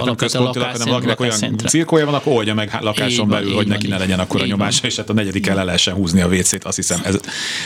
nem 0.04 0.16
központi 0.16 0.58
lakás, 0.58 0.72
hanem 0.72 0.88
valakinek 0.88 1.20
olyan 1.20 1.36
szintre. 1.36 1.70
cirkója 1.70 2.06
van, 2.06 2.14
akkor 2.14 2.34
oldja 2.34 2.54
meg 2.54 2.78
lakáson 2.82 3.28
belül, 3.28 3.48
van, 3.48 3.56
hogy 3.56 3.68
neki 3.68 3.88
van, 3.88 3.98
ne 3.98 4.04
legyen 4.04 4.20
akkor 4.20 4.42
a 4.42 4.46
nyomása, 4.46 4.88
és 4.88 4.96
hát 4.96 5.10
a 5.10 5.14
negyedik 5.14 5.48
el 5.48 5.66
lehessen 5.66 5.94
húzni 5.94 6.22
a 6.22 6.28
WC-t, 6.28 6.64
azt 6.64 6.76
hiszem 6.76 7.02
ez 7.04 7.20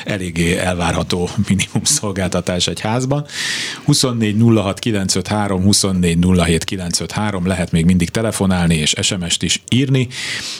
eléggé 0.05 0.57
elvárható 0.57 1.29
minimum 1.47 1.83
szolgáltatás 1.99 2.67
egy 2.67 2.79
házban. 2.79 3.25
24 3.85 4.35
06 4.55 4.79
953, 4.79 5.63
24 5.63 6.17
07 6.45 6.63
953, 6.63 7.47
lehet 7.47 7.71
még 7.71 7.85
mindig 7.85 8.09
telefonálni 8.09 8.75
és 8.75 8.95
SMS-t 9.01 9.43
is 9.43 9.61
írni. 9.69 10.07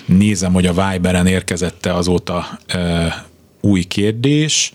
Nézem, 0.06 0.54
hogy 0.54 0.66
a 0.66 0.74
Viberen 0.74 1.28
érkezette 1.28 1.94
azóta 1.94 2.60
uh, 2.74 3.14
új 3.62 3.84
kérdés. 3.84 4.74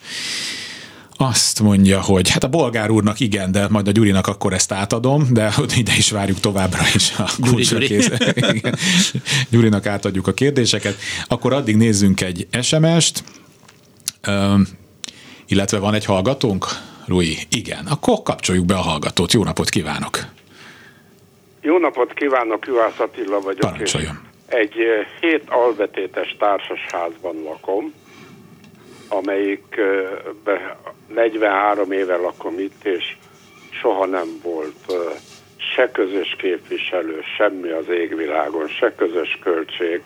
Azt 1.29 1.61
mondja, 1.61 2.01
hogy 2.01 2.31
hát 2.31 2.45
a 2.45 2.49
bolgár 2.49 2.91
úrnak 2.91 3.21
igen, 3.21 3.53
de 3.53 3.69
majd 3.69 3.89
a 3.89 3.91
Gyurinak 3.91 4.27
akkor 4.27 4.53
ezt 4.53 4.73
átadom, 4.73 5.27
de 5.31 5.53
ide 5.77 5.93
is 5.97 6.11
várjuk 6.11 6.41
továbbra 6.41 6.81
is 6.95 7.13
a 7.19 7.31
kulcsra 7.51 7.79
kész. 7.79 8.11
Gyurinak 9.51 9.87
átadjuk 9.87 10.27
a 10.27 10.33
kérdéseket. 10.33 10.97
Akkor 11.29 11.53
addig 11.53 11.77
nézzünk 11.77 12.21
egy 12.21 12.47
SMS-t, 12.63 13.25
Üm, 14.29 14.67
illetve 15.47 15.79
van 15.79 15.95
egy 15.95 16.05
hallgatónk, 16.05 16.67
Rui? 17.07 17.37
Igen, 17.51 17.87
akkor 17.87 18.23
kapcsoljuk 18.23 18.67
be 18.67 18.75
a 18.75 18.81
hallgatót. 18.81 19.33
Jó 19.33 19.45
napot 19.45 19.69
kívánok! 19.69 20.19
Jó 21.61 21.79
napot 21.79 22.13
kívánok, 22.13 22.67
Juhász 22.67 22.99
Attila 22.99 23.41
vagyok. 23.41 23.61
Parancsoljon. 23.61 24.21
Egy 24.47 24.75
hét 25.21 25.43
alvetétes 25.49 26.37
társasházban 26.39 27.43
lakom, 27.45 27.93
amelyik 29.13 29.81
43 31.15 31.93
éve 31.93 32.17
lakom 32.17 32.59
itt, 32.59 32.85
és 32.85 33.17
soha 33.71 34.07
nem 34.07 34.29
volt 34.43 34.93
se 35.75 35.91
közös 35.91 36.37
képviselő, 36.39 37.21
semmi 37.37 37.71
az 37.71 37.89
égvilágon, 37.89 38.69
se 38.69 38.95
közös 38.95 39.39
költség, 39.43 40.01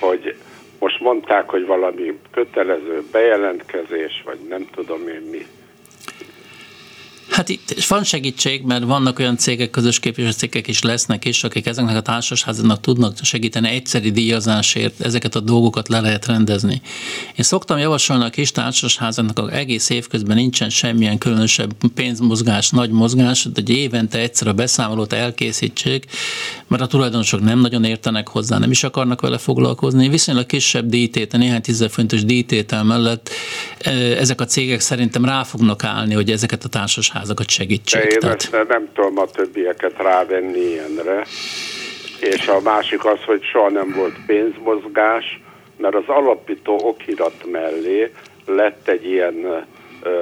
hogy 0.00 0.36
most 0.78 1.00
mondták, 1.00 1.48
hogy 1.48 1.66
valami 1.66 2.18
kötelező 2.30 3.02
bejelentkezés, 3.12 4.22
vagy 4.24 4.38
nem 4.48 4.68
tudom 4.74 5.08
én 5.08 5.22
mi. 5.30 5.46
Hát 7.30 7.48
itt 7.48 7.84
van 7.88 8.04
segítség, 8.04 8.62
mert 8.62 8.84
vannak 8.84 9.18
olyan 9.18 9.36
cégek, 9.36 9.70
közös 9.70 9.98
képviselőcégek 9.98 10.66
is 10.66 10.82
lesznek 10.82 11.24
is, 11.24 11.44
akik 11.44 11.66
ezeknek 11.66 11.96
a 11.96 12.00
társasházaknak 12.00 12.80
tudnak 12.80 13.16
segíteni 13.22 13.68
egyszeri 13.68 14.10
díjazásért, 14.10 15.00
ezeket 15.00 15.34
a 15.34 15.40
dolgokat 15.40 15.88
le 15.88 16.00
lehet 16.00 16.26
rendezni. 16.26 16.80
Én 17.36 17.44
szoktam 17.44 17.78
javasolni 17.78 18.24
a 18.24 18.30
kis 18.30 18.52
társasházaknak, 18.52 19.38
hogy 19.38 19.52
egész 19.52 19.88
évközben 19.90 20.36
nincsen 20.36 20.70
semmilyen 20.70 21.18
különösebb 21.18 21.74
pénzmozgás, 21.94 22.70
nagy 22.70 22.90
mozgás, 22.90 23.42
de 23.42 23.50
egy 23.60 23.70
évente 23.70 24.18
egyszer 24.18 24.46
a 24.46 24.52
beszámolót 24.52 25.12
elkészítsék, 25.12 26.06
mert 26.66 26.82
a 26.82 26.86
tulajdonosok 26.86 27.40
nem 27.40 27.58
nagyon 27.58 27.84
értenek 27.84 28.28
hozzá, 28.28 28.58
nem 28.58 28.70
is 28.70 28.84
akarnak 28.84 29.20
vele 29.20 29.38
foglalkozni. 29.38 30.08
Viszonylag 30.08 30.46
kisebb 30.46 30.88
díjtétel, 30.88 31.40
néhány 31.40 31.60
tízezer 31.60 32.06
díjtétel 32.06 32.84
mellett 32.84 33.30
eh, 33.78 34.20
ezek 34.20 34.40
a 34.40 34.44
cégek 34.44 34.80
szerintem 34.80 35.24
rá 35.24 35.42
fognak 35.42 35.84
állni, 35.84 36.14
hogy 36.14 36.30
ezeket 36.30 36.64
a 36.64 36.68
társasházak 36.68 37.15
házakat 37.16 37.50
segítsék. 37.50 38.02
Én 38.02 38.18
tehát... 38.18 38.42
ezt 38.42 38.68
nem 38.68 38.88
tudom 38.94 39.18
a 39.18 39.26
többieket 39.26 39.96
rávenni 39.96 40.60
ilyenre. 40.60 41.26
És 42.20 42.48
a 42.48 42.60
másik 42.60 43.04
az, 43.04 43.18
hogy 43.26 43.42
soha 43.42 43.70
nem 43.70 43.92
volt 43.96 44.14
pénzmozgás, 44.26 45.40
mert 45.76 45.94
az 45.94 46.04
alapító 46.06 46.80
okirat 46.82 47.50
mellé 47.50 48.12
lett 48.46 48.88
egy 48.88 49.06
ilyen 49.06 49.66
ö, 50.02 50.18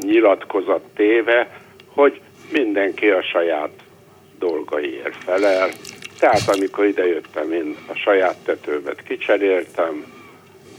nyilatkozat 0.00 0.82
téve, 0.94 1.60
hogy 1.86 2.20
mindenki 2.52 3.08
a 3.08 3.22
saját 3.22 3.70
dolgaiért 4.38 5.16
felel. 5.24 5.70
Tehát 6.18 6.48
amikor 6.48 6.84
idejöttem, 6.84 7.52
én 7.52 7.76
a 7.86 7.94
saját 7.94 8.36
tetőmet 8.44 9.02
kicseréltem, 9.02 10.04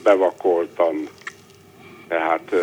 bevakoltam, 0.04 1.08
tehát 2.08 2.56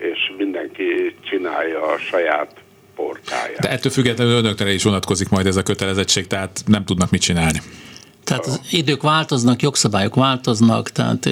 és 0.00 0.32
mindenki 0.38 1.16
csinálja 1.30 1.82
a 1.82 1.98
saját 1.98 2.54
portáját. 2.94 3.60
De 3.60 3.70
ettől 3.70 3.92
függetlenül 3.92 4.34
önökre 4.34 4.72
is 4.72 4.82
vonatkozik 4.82 5.28
majd 5.28 5.46
ez 5.46 5.56
a 5.56 5.62
kötelezettség, 5.62 6.26
tehát 6.26 6.62
nem 6.66 6.84
tudnak 6.84 7.10
mit 7.10 7.20
csinálni. 7.20 7.62
Tehát 8.24 8.46
az 8.46 8.60
idők 8.70 9.02
változnak, 9.02 9.62
jogszabályok 9.62 10.14
változnak, 10.14 10.90
tehát 10.90 11.28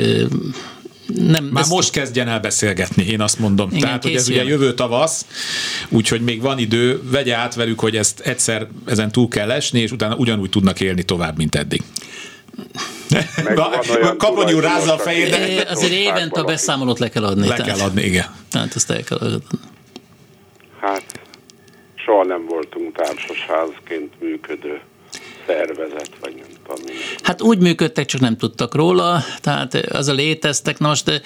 nem, 1.15 1.45
Már 1.45 1.63
ezt... 1.63 1.73
most 1.73 1.91
kezdjen 1.91 2.29
el 2.29 2.41
beszélgetni, 2.41 3.05
én 3.05 3.21
azt 3.21 3.39
mondom. 3.39 3.69
Igen, 3.69 3.81
Tehát, 3.81 4.03
hogy 4.03 4.15
ez 4.15 4.29
ugye 4.29 4.45
jövő 4.45 4.75
tavasz, 4.75 5.27
úgyhogy 5.89 6.21
még 6.21 6.41
van 6.41 6.59
idő, 6.59 7.01
vegye 7.11 7.37
át 7.37 7.55
velük, 7.55 7.81
hogy 7.81 7.97
ezt 7.97 8.21
egyszer 8.21 8.67
ezen 8.87 9.13
túl 9.13 9.29
kell 9.29 9.51
esni, 9.51 9.81
és 9.81 9.91
utána 9.91 10.15
ugyanúgy 10.17 10.51
tudnak 10.51 10.81
élni 10.81 11.03
tovább, 11.03 11.37
mint 11.37 11.55
eddig. 11.55 11.83
Kapony 14.17 14.53
úr 14.53 14.63
rázza 14.63 14.95
a 14.95 14.99
fejét, 14.99 15.31
de... 15.31 15.71
Azért 15.71 15.93
évente 15.93 16.41
a 16.41 16.45
beszámolót 16.45 16.99
le 16.99 17.09
kell 17.09 17.25
adni. 17.25 17.49
Le 17.49 17.55
tehát, 17.55 17.77
kell 17.77 17.87
adni, 17.87 18.03
igen. 18.03 18.27
Tehát 18.51 18.75
ezt 18.75 18.91
el 18.91 19.03
kell 19.03 19.19
adni. 19.19 19.59
Hát, 20.81 21.05
soha 21.95 22.25
nem 22.25 22.47
voltunk 22.47 22.97
társasházként 22.97 24.21
működő 24.21 24.81
szervezet, 25.47 26.11
vagy 26.21 26.35
nem 26.35 26.58
tanulni. 26.69 26.93
Hát 27.23 27.43
úgy 27.43 27.59
működtek, 27.59 28.07
csak 28.07 28.21
nem 28.21 28.37
tudtak 28.37 28.75
róla, 28.75 29.25
tehát 29.41 29.75
az 29.75 30.09
a 30.09 30.13
léteztek. 30.13 30.79
Na 30.79 30.89
most 30.89 31.23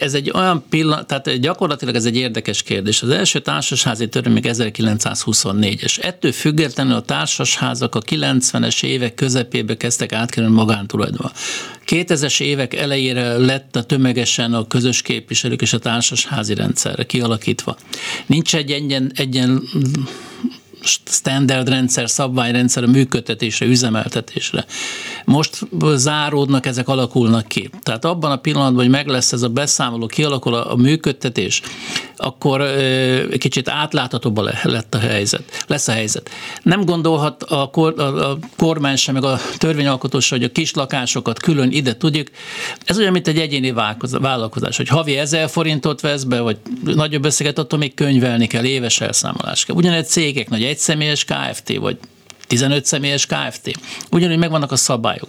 ez 0.00 0.14
egy 0.14 0.30
olyan 0.34 0.64
pillanat, 0.68 1.06
tehát 1.06 1.40
gyakorlatilag 1.40 1.94
ez 1.94 2.04
egy 2.04 2.16
érdekes 2.16 2.62
kérdés. 2.62 3.02
Az 3.02 3.08
első 3.08 3.38
társasházi 3.38 4.08
törvény 4.08 4.32
még 4.32 4.44
1924-es. 4.48 6.04
Ettől 6.04 6.32
függetlenül 6.32 6.94
a 6.94 7.02
társasházak 7.02 7.94
a 7.94 8.00
90-es 8.00 8.82
évek 8.84 9.14
közepébe 9.14 9.76
kezdtek 9.76 10.12
átkerülni 10.12 10.54
magántulajdonba. 10.54 11.32
2000-es 11.86 12.40
évek 12.40 12.74
elejére 12.74 13.36
lett 13.36 13.76
a 13.76 13.82
tömegesen 13.82 14.54
a 14.54 14.66
közös 14.66 15.02
képviselők 15.02 15.62
és 15.62 15.72
a 15.72 15.78
társasházi 15.78 16.54
rendszerre 16.54 17.04
kialakítva. 17.04 17.76
Nincs 18.26 18.54
egy 18.54 18.70
egyen, 18.70 19.12
egyen 19.14 19.62
standard 21.04 21.68
rendszer, 21.68 22.10
szabványrendszer 22.10 22.82
a 22.82 22.86
működtetésre, 22.86 23.66
üzemeltetésre. 23.66 24.64
Most 25.24 25.58
záródnak, 25.94 26.66
ezek 26.66 26.88
alakulnak 26.88 27.48
ki. 27.48 27.70
Tehát 27.82 28.04
abban 28.04 28.30
a 28.30 28.36
pillanatban, 28.36 28.82
hogy 28.82 28.90
meg 28.90 29.06
lesz 29.06 29.32
ez 29.32 29.42
a 29.42 29.48
beszámoló, 29.48 30.06
kialakul 30.06 30.54
a, 30.54 30.72
a 30.72 30.76
működtetés, 30.76 31.62
akkor 32.16 32.64
kicsit 33.38 33.68
átláthatóbb 33.68 34.38
lett 34.62 34.94
a 34.94 34.98
helyzet, 34.98 35.64
lesz 35.66 35.88
a 35.88 35.92
helyzet. 35.92 36.30
Nem 36.62 36.84
gondolhat 36.84 37.42
a, 37.42 37.68
kor, 37.72 38.00
a, 38.00 38.30
a 38.30 38.38
kormány 38.56 38.96
sem, 38.96 39.14
meg 39.14 39.24
a 39.24 39.38
törvényalkotó 39.58 40.18
hogy 40.28 40.44
a 40.44 40.52
kis 40.52 40.72
lakásokat 40.72 41.38
külön 41.38 41.70
ide 41.70 41.96
tudjuk. 41.96 42.28
Ez 42.84 42.98
olyan, 42.98 43.12
mint 43.12 43.28
egy 43.28 43.38
egyéni 43.38 43.72
vállalkozás, 44.20 44.76
hogy 44.76 44.88
havi 44.88 45.16
ezer 45.16 45.48
forintot 45.48 46.00
vesz 46.00 46.22
be, 46.22 46.40
vagy 46.40 46.56
nagyobb 46.84 47.24
összeget, 47.24 47.58
attól 47.58 47.78
még 47.78 47.94
könyvelni 47.94 48.46
kell, 48.46 48.64
éves 48.64 49.00
elszámolás 49.00 49.64
kell. 49.64 49.76
Ugyanegy 49.76 50.06
cégek, 50.06 50.48
nagy 50.48 50.62
egyszemélyes 50.70 51.24
KFT, 51.24 51.76
vagy 51.76 51.98
15 52.50 52.84
személyes 52.84 53.26
KFT. 53.26 53.70
Ugyanúgy 54.10 54.38
megvannak 54.38 54.72
a 54.72 54.76
szabályok. 54.76 55.28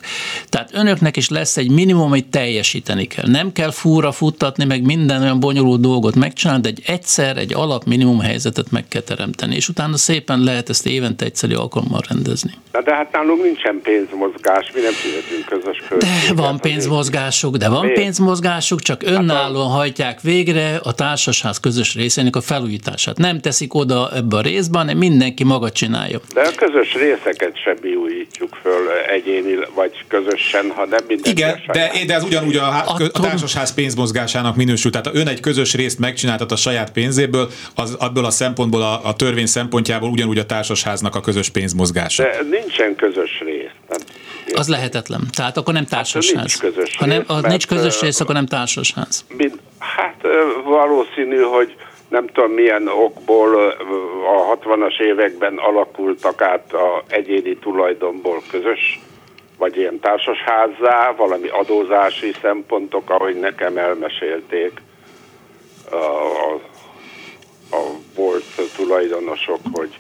Tehát 0.49 0.69
önöknek 0.73 1.17
is 1.17 1.29
lesz 1.29 1.57
egy 1.57 1.71
minimum, 1.71 2.03
amit 2.03 2.25
teljesíteni 2.25 3.05
kell. 3.05 3.27
Nem 3.27 3.51
kell 3.51 3.71
fúra 3.71 4.11
futtatni, 4.11 4.65
meg 4.65 4.83
minden 4.83 5.21
olyan 5.21 5.39
bonyolult 5.39 5.81
dolgot 5.81 6.15
megcsinálni, 6.15 6.61
de 6.61 6.69
egy 6.69 6.81
egyszer 6.85 7.37
egy 7.37 7.53
alap 7.53 7.83
minimum 7.85 8.19
helyzetet 8.19 8.71
meg 8.71 8.87
kell 8.87 9.01
teremteni, 9.01 9.55
és 9.55 9.69
utána 9.69 9.97
szépen 9.97 10.43
lehet 10.43 10.69
ezt 10.69 10.85
évente 10.85 11.25
egyszerű 11.25 11.53
alkalommal 11.53 12.01
rendezni. 12.09 12.51
Na 12.71 12.81
de 12.81 12.95
hát 12.95 13.11
nálunk 13.11 13.43
nincsen 13.43 13.79
pénzmozgás, 13.83 14.71
mi 14.73 14.81
nem 14.81 14.93
fizetünk 14.93 15.45
közös 15.45 15.83
költséget. 15.89 16.35
De 16.35 16.41
van 16.41 16.59
pénzmozgásuk, 16.59 17.55
de 17.55 17.69
van 17.69 17.85
Miért? 17.85 17.99
pénzmozgásuk, 17.99 18.81
csak 18.81 19.03
hát 19.03 19.13
önállóan 19.13 19.69
hajtják 19.69 20.21
végre 20.21 20.79
a 20.83 20.93
társasház 20.93 21.59
közös 21.59 21.95
részének 21.95 22.35
a 22.35 22.41
felújítását. 22.41 23.17
Nem 23.17 23.39
teszik 23.39 23.73
oda 23.73 24.09
ebbe 24.15 24.37
a 24.37 24.41
részbe, 24.41 24.77
hanem 24.77 24.97
mindenki 24.97 25.43
maga 25.43 25.71
csinálja. 25.71 26.19
De 26.33 26.41
a 26.41 26.51
közös 26.55 26.93
rész 26.93 27.10
részeket 27.11 27.57
sem 27.63 27.75
újítjuk 27.95 28.57
föl 28.61 28.89
egyéni 29.07 29.57
vagy 29.75 30.05
közösen, 30.07 30.71
ha 30.75 30.85
nem 30.85 30.99
minden. 31.07 31.31
Igen, 31.31 31.61
de, 31.71 31.91
de 32.07 32.13
ez 32.13 32.23
ugyanúgy 32.23 32.55
a, 32.55 32.67
a, 32.67 32.95
a 33.13 33.19
társasház 33.21 33.73
pénzmozgásának 33.73 34.55
minősül. 34.55 34.91
Tehát 34.91 35.09
ön 35.13 35.27
egy 35.27 35.39
közös 35.39 35.73
részt 35.73 35.99
megcsináltat 35.99 36.51
a 36.51 36.55
saját 36.55 36.91
pénzéből, 36.91 37.49
az 37.75 37.93
abból 37.93 38.25
a 38.25 38.29
szempontból, 38.29 38.81
a, 38.81 39.01
a 39.03 39.15
törvény 39.15 39.45
szempontjából 39.45 40.09
ugyanúgy 40.09 40.37
a 40.37 40.45
társasháznak 40.45 41.15
a 41.15 41.21
közös 41.21 41.49
pénzmozgása. 41.49 42.23
De 42.23 42.41
nincsen 42.49 42.95
közös 42.95 43.39
rész. 43.45 43.69
Nem? 43.89 43.99
Az 44.53 44.67
lehetetlen. 44.67 45.27
Tehát 45.31 45.57
akkor 45.57 45.73
nem 45.73 45.85
társasház. 45.85 46.35
Hát, 46.35 46.61
nincs 46.61 46.75
közös 46.75 46.97
ha 46.97 47.05
nem, 47.05 47.23
rész, 47.27 47.41
nincs 47.41 47.67
közös 47.67 48.01
rész, 48.01 48.19
akkor 48.19 48.35
nem 48.35 48.45
társasház. 48.45 49.25
Hát 49.79 50.21
valószínű, 50.63 51.41
hogy 51.41 51.75
nem 52.11 52.27
tudom 52.27 52.51
milyen 52.51 52.87
okból 52.87 53.55
a 54.25 54.57
60-as 54.57 54.99
években 54.99 55.57
alakultak 55.57 56.41
át 56.41 56.73
a 56.73 57.03
egyéni 57.07 57.57
tulajdonból 57.57 58.41
közös, 58.51 58.99
vagy 59.57 59.77
ilyen 59.77 59.99
társasházzá, 59.99 61.11
valami 61.11 61.47
adózási 61.47 62.31
szempontok, 62.41 63.09
ahogy 63.09 63.39
nekem 63.39 63.77
elmesélték 63.77 64.81
a, 65.91 65.95
a, 65.95 66.53
a 67.71 67.81
volt 68.15 68.45
tulajdonosok, 68.75 69.59
hogy, 69.71 69.99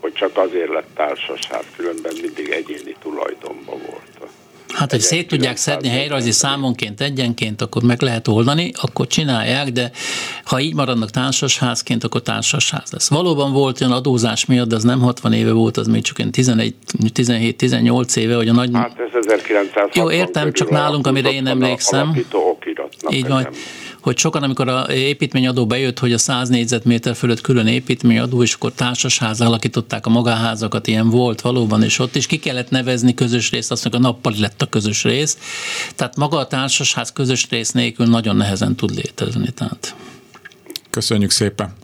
hogy 0.00 0.12
csak 0.12 0.36
azért 0.36 0.68
lett 0.68 0.94
társasház, 0.94 1.64
különben 1.76 2.12
mindig 2.22 2.50
egyéni 2.50 2.96
tulajdonban 3.00 3.78
volt. 3.86 4.30
Hát, 4.76 4.90
hogy 4.90 5.00
szét 5.00 5.28
tudják 5.28 5.56
szedni 5.56 5.88
helyrajzi 5.88 6.30
számonként 6.30 7.00
egyenként, 7.00 7.62
akkor 7.62 7.82
meg 7.82 8.02
lehet 8.02 8.28
oldani, 8.28 8.72
akkor 8.80 9.06
csinálják, 9.06 9.68
de 9.68 9.90
ha 10.44 10.60
így 10.60 10.74
maradnak 10.74 11.10
társasházként, 11.10 12.04
akkor 12.04 12.22
társasház 12.22 12.92
lesz. 12.92 13.10
Valóban 13.10 13.52
volt 13.52 13.80
olyan 13.80 13.92
adózás 13.92 14.46
miatt, 14.46 14.68
de 14.68 14.74
az 14.74 14.82
nem 14.82 15.00
60 15.00 15.32
éve 15.32 15.52
volt, 15.52 15.76
az 15.76 15.86
még 15.86 16.02
csak 16.02 16.16
17-18 16.18 18.16
éve, 18.16 18.34
hogy 18.34 18.48
a 18.48 18.52
nagy... 18.52 18.70
Hát 18.72 18.98
ez 18.98 19.24
1960 19.24 20.04
Jó, 20.04 20.10
értem, 20.10 20.52
csak 20.52 20.70
nálunk, 20.70 21.06
amire 21.06 21.32
én 21.32 21.46
emlékszem. 21.46 22.24
Így 23.10 23.28
van 23.28 23.48
hogy 24.06 24.18
sokan, 24.18 24.42
amikor 24.42 24.68
a 24.68 24.92
építményadó 24.92 25.66
bejött, 25.66 25.98
hogy 25.98 26.12
a 26.12 26.18
100 26.18 26.48
négyzetméter 26.48 27.14
fölött 27.14 27.40
külön 27.40 27.66
építményadó, 27.66 28.42
és 28.42 28.54
akkor 28.54 28.72
társasház 28.72 29.40
alakították 29.40 30.06
a 30.06 30.10
magáházakat, 30.10 30.86
ilyen 30.86 31.10
volt 31.10 31.40
valóban, 31.40 31.82
és 31.82 31.98
ott 31.98 32.16
is 32.16 32.26
ki 32.26 32.38
kellett 32.38 32.70
nevezni 32.70 33.14
közös 33.14 33.50
részt, 33.50 33.70
azt 33.70 33.84
mondjuk 33.84 34.04
a 34.04 34.08
nappali 34.08 34.40
lett 34.40 34.62
a 34.62 34.66
közös 34.66 35.04
rész. 35.04 35.38
Tehát 35.96 36.16
maga 36.16 36.38
a 36.38 36.46
társasház 36.46 37.12
közös 37.12 37.46
rész 37.50 37.70
nélkül 37.70 38.06
nagyon 38.06 38.36
nehezen 38.36 38.74
tud 38.76 38.94
létezni. 38.94 39.50
Tehát. 39.50 39.94
Köszönjük 40.90 41.30
szépen! 41.30 41.74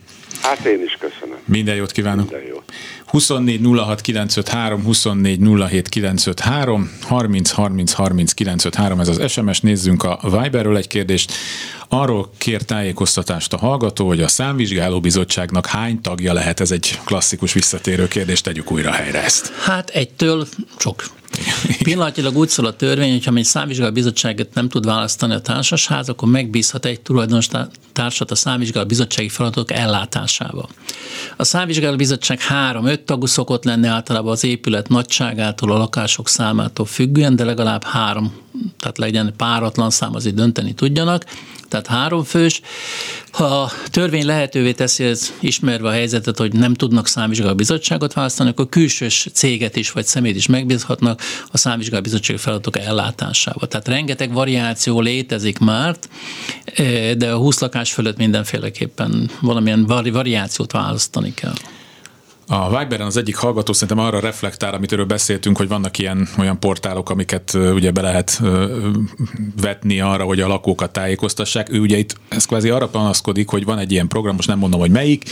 Hát 0.42 0.64
én 0.64 0.82
is 0.82 0.98
köszönöm. 1.00 1.38
Minden 1.44 1.74
jót 1.74 1.92
kívánok! 1.92 2.30
Minden 2.30 2.48
jót. 2.48 2.72
24 3.06 3.60
06 3.78 4.00
953, 4.00 4.82
24 4.84 5.40
07 5.68 5.88
953, 5.88 6.90
30 7.00 7.50
30 7.50 7.92
30 7.92 8.32
953, 8.32 9.00
ez 9.00 9.08
az 9.08 9.30
SMS, 9.30 9.60
nézzünk 9.60 10.02
a 10.02 10.18
Viberről 10.22 10.76
egy 10.76 10.86
kérdést. 10.86 11.32
Arról 11.94 12.30
kér 12.38 12.62
tájékoztatást 12.62 13.52
a 13.52 13.56
hallgató, 13.56 14.06
hogy 14.06 14.22
a 14.22 14.28
számvizsgáló 14.28 15.00
bizottságnak 15.00 15.66
hány 15.66 16.00
tagja 16.00 16.32
lehet, 16.32 16.60
ez 16.60 16.70
egy 16.70 17.00
klasszikus 17.04 17.52
visszatérő 17.52 18.08
kérdés, 18.08 18.40
tegyük 18.40 18.70
újra 18.70 18.90
helyre 18.90 19.22
ezt. 19.22 19.52
Hát 19.52 19.90
egytől 19.90 20.46
sok. 20.76 21.04
Pillanatilag 21.82 22.36
úgy 22.36 22.48
szól 22.48 22.66
a 22.66 22.76
törvény, 22.76 23.10
hogy 23.12 23.24
ha 23.24 23.34
egy 23.34 23.44
számvizsgáló 23.44 23.92
bizottságot 23.92 24.54
nem 24.54 24.68
tud 24.68 24.84
választani 24.84 25.34
a 25.34 25.40
társasház, 25.40 26.08
akkor 26.08 26.28
megbízhat 26.28 26.84
egy 26.84 27.00
tulajdonos 27.00 27.48
társat 27.92 28.30
a 28.30 28.34
számvizsgáló 28.34 28.86
bizottsági 28.86 29.28
feladatok 29.28 29.72
ellátásával. 29.72 30.68
A 31.36 31.44
számvizsgáló 31.44 31.96
bizottság 31.96 32.40
három-öt 32.40 33.00
tagú 33.00 33.26
szokott 33.26 33.64
lenni 33.64 33.86
általában 33.86 34.32
az 34.32 34.44
épület 34.44 34.88
nagyságától, 34.88 35.72
a 35.72 35.78
lakások 35.78 36.28
számától 36.28 36.86
függően, 36.86 37.36
de 37.36 37.44
legalább 37.44 37.84
három, 37.84 38.34
tehát 38.78 38.98
legyen 38.98 39.34
páratlan 39.36 39.90
szám, 39.90 40.14
azért 40.14 40.34
dönteni 40.34 40.74
tudjanak 40.74 41.24
tehát 41.72 41.81
három 41.86 42.24
fős. 42.24 42.60
Ha 43.30 43.44
a 43.44 43.70
törvény 43.90 44.26
lehetővé 44.26 44.72
teszi, 44.72 45.04
ez 45.04 45.32
ismerve 45.40 45.88
a 45.88 45.92
helyzetet, 45.92 46.38
hogy 46.38 46.52
nem 46.52 46.74
tudnak 46.74 47.06
számvizsgáló 47.06 47.54
bizottságot 47.54 48.12
választani, 48.12 48.50
akkor 48.50 48.68
külsős 48.68 49.28
céget 49.32 49.76
is 49.76 49.90
vagy 49.90 50.04
szemét 50.04 50.36
is 50.36 50.46
megbízhatnak 50.46 51.22
a 51.50 51.58
számvizsgáló 51.58 52.02
bizottság 52.02 52.38
feladatok 52.38 52.78
ellátásával. 52.78 53.68
Tehát 53.68 53.88
rengeteg 53.88 54.32
variáció 54.32 55.00
létezik 55.00 55.58
már, 55.58 55.96
eh, 56.64 57.14
de 57.14 57.30
a 57.30 57.36
20 57.36 57.60
lakás 57.60 57.92
fölött 57.92 58.16
mindenféleképpen 58.16 59.30
valamilyen 59.40 59.86
variációt 59.86 60.72
választani 60.72 61.34
kell. 61.34 61.54
A 62.46 62.78
Viberen 62.78 63.06
az 63.06 63.16
egyik 63.16 63.36
hallgató 63.36 63.72
szerintem 63.72 64.04
arra 64.04 64.20
reflektál, 64.20 64.74
amit 64.74 64.92
erről 64.92 65.04
beszéltünk, 65.04 65.56
hogy 65.56 65.68
vannak 65.68 65.98
ilyen 65.98 66.28
olyan 66.38 66.58
portálok, 66.58 67.10
amiket 67.10 67.54
ugye 67.54 67.90
be 67.90 68.00
lehet 68.00 68.40
vetni 69.60 70.00
arra, 70.00 70.24
hogy 70.24 70.40
a 70.40 70.48
lakókat 70.48 70.92
tájékoztassák. 70.92 71.72
Ő 71.72 71.80
ugye 71.80 71.98
itt 71.98 72.16
ez 72.28 72.44
kvázi 72.44 72.68
arra 72.68 72.88
panaszkodik, 72.88 73.48
hogy 73.48 73.64
van 73.64 73.78
egy 73.78 73.92
ilyen 73.92 74.08
program, 74.08 74.34
most 74.34 74.48
nem 74.48 74.58
mondom, 74.58 74.80
hogy 74.80 74.90
melyik, 74.90 75.24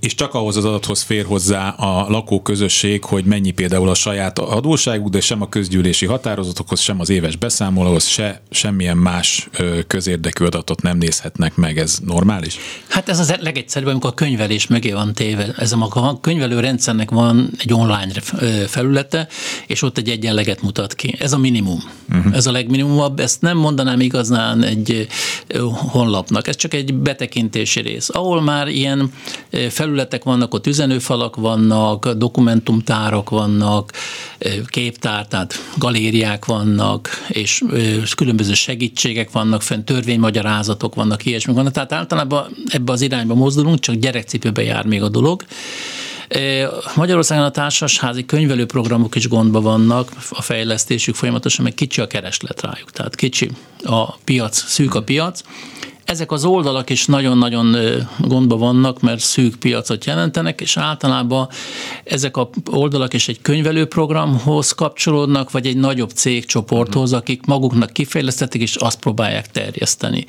és 0.00 0.14
csak 0.14 0.34
ahhoz 0.34 0.56
az 0.56 0.64
adathoz 0.64 1.02
fér 1.02 1.24
hozzá 1.24 1.68
a 1.68 2.10
lakóközösség, 2.10 3.04
hogy 3.04 3.24
mennyi 3.24 3.50
például 3.50 3.88
a 3.88 3.94
saját 3.94 4.38
adóságuk, 4.38 5.08
de 5.08 5.20
sem 5.20 5.42
a 5.42 5.48
közgyűlési 5.48 6.06
határozatokhoz, 6.06 6.80
sem 6.80 7.00
az 7.00 7.10
éves 7.10 7.36
beszámolóhoz, 7.36 8.06
se 8.06 8.40
semmilyen 8.50 8.96
más 8.96 9.48
közérdekű 9.86 10.44
adatot 10.44 10.82
nem 10.82 10.98
nézhetnek 10.98 11.56
meg. 11.56 11.78
Ez 11.78 11.98
normális? 12.04 12.56
Hát 12.88 13.08
ez 13.08 13.18
az 13.18 13.34
legegyszerűbb, 13.40 13.88
amikor 13.88 14.10
a 14.10 14.14
könyvelés 14.14 14.66
mögé 14.66 14.92
van 14.92 15.14
téve. 15.14 15.54
Ez 15.56 15.72
a 15.72 15.76
maga 15.76 16.00
a 16.06 16.20
könyvelő 16.20 16.60
rendszernek 16.60 17.10
van 17.10 17.50
egy 17.58 17.72
online 17.72 18.12
felülete, 18.66 19.28
és 19.66 19.82
ott 19.82 19.98
egy 19.98 20.08
egyenleget 20.08 20.62
mutat 20.62 20.94
ki. 20.94 21.14
Ez 21.18 21.32
a 21.32 21.38
minimum. 21.38 21.82
Uh-huh. 22.12 22.34
Ez 22.36 22.46
a 22.46 22.52
legminimumabb. 22.52 23.20
Ezt 23.20 23.40
nem 23.40 23.56
mondanám 23.56 24.00
igazán 24.00 24.62
egy 24.62 25.06
honlapnak. 25.72 26.48
Ez 26.48 26.56
csak 26.56 26.74
egy 26.74 26.94
betekintési 26.94 27.80
rész. 27.80 28.08
Ahol 28.12 28.42
már 28.42 28.68
ilyen 28.68 29.12
felületek 29.68 30.24
vannak, 30.24 30.54
ott 30.54 30.66
üzenőfalak 30.66 31.36
vannak, 31.36 32.12
dokumentumtárak 32.12 33.30
vannak, 33.30 33.92
képtár, 34.66 35.26
tehát 35.26 35.54
galériák 35.78 36.44
vannak, 36.44 37.08
és 37.28 37.64
különböző 38.16 38.54
segítségek 38.54 39.30
vannak, 39.30 39.62
fenn 39.62 39.84
törvénymagyarázatok 39.84 40.94
vannak, 40.94 41.24
ilyesmi 41.24 41.52
vannak. 41.52 41.72
Tehát 41.72 41.92
általában 41.92 42.56
ebbe 42.66 42.92
az 42.92 43.00
irányba 43.00 43.34
mozdulunk, 43.34 43.80
csak 43.80 43.94
gyerekcipőbe 43.94 44.62
jár 44.62 44.86
még 44.86 45.02
a 45.02 45.08
dolog. 45.08 45.44
Magyarországon 46.94 47.44
a 47.44 47.50
társasházi 47.50 48.24
könyvelőprogramok 48.24 49.14
is 49.14 49.28
gondba 49.28 49.60
vannak, 49.60 50.10
a 50.30 50.42
fejlesztésük 50.42 51.14
folyamatosan, 51.14 51.64
meg 51.64 51.74
kicsi 51.74 52.00
a 52.00 52.06
kereslet 52.06 52.62
rájuk, 52.62 52.90
tehát 52.90 53.14
kicsi 53.14 53.50
a 53.84 54.16
piac, 54.16 54.56
szűk 54.68 54.94
a 54.94 55.02
piac, 55.02 55.40
ezek 56.06 56.32
az 56.32 56.44
oldalak 56.44 56.90
is 56.90 57.06
nagyon-nagyon 57.06 57.76
gondba 58.18 58.56
vannak, 58.56 59.00
mert 59.00 59.20
szűk 59.20 59.54
piacot 59.54 60.04
jelentenek, 60.04 60.60
és 60.60 60.76
általában 60.76 61.48
ezek 62.04 62.36
a 62.36 62.50
oldalak 62.70 63.12
is 63.14 63.28
egy 63.28 63.40
könyvelőprogramhoz 63.40 64.72
kapcsolódnak, 64.72 65.50
vagy 65.50 65.66
egy 65.66 65.76
nagyobb 65.76 66.10
cégcsoporthoz, 66.10 67.12
akik 67.12 67.46
maguknak 67.46 67.92
kifejlesztették, 67.92 68.62
és 68.62 68.76
azt 68.76 68.98
próbálják 68.98 69.50
terjeszteni. 69.50 70.26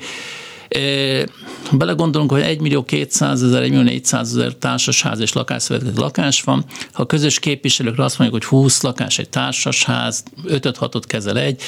Belegondolunk, 1.72 2.30
hogy 2.30 2.40
1 2.40 2.60
millió 2.60 2.84
200 2.84 3.42
ezer, 3.42 3.62
1 3.62 3.70
millió 3.70 3.84
400 3.84 4.28
ezer 4.28 4.52
társasház 4.52 5.20
és 5.20 5.32
lakásszövetkezeti 5.32 6.00
lakás 6.00 6.42
van. 6.42 6.64
Ha 6.92 7.02
a 7.02 7.06
közös 7.06 7.38
képviselőkre 7.38 8.04
azt 8.04 8.18
mondjuk, 8.18 8.42
hogy 8.42 8.50
20 8.50 8.82
lakás 8.82 9.18
egy 9.18 9.28
társasház, 9.28 10.22
5-6-ot 10.46 11.02
kezel 11.06 11.38
egy, 11.38 11.62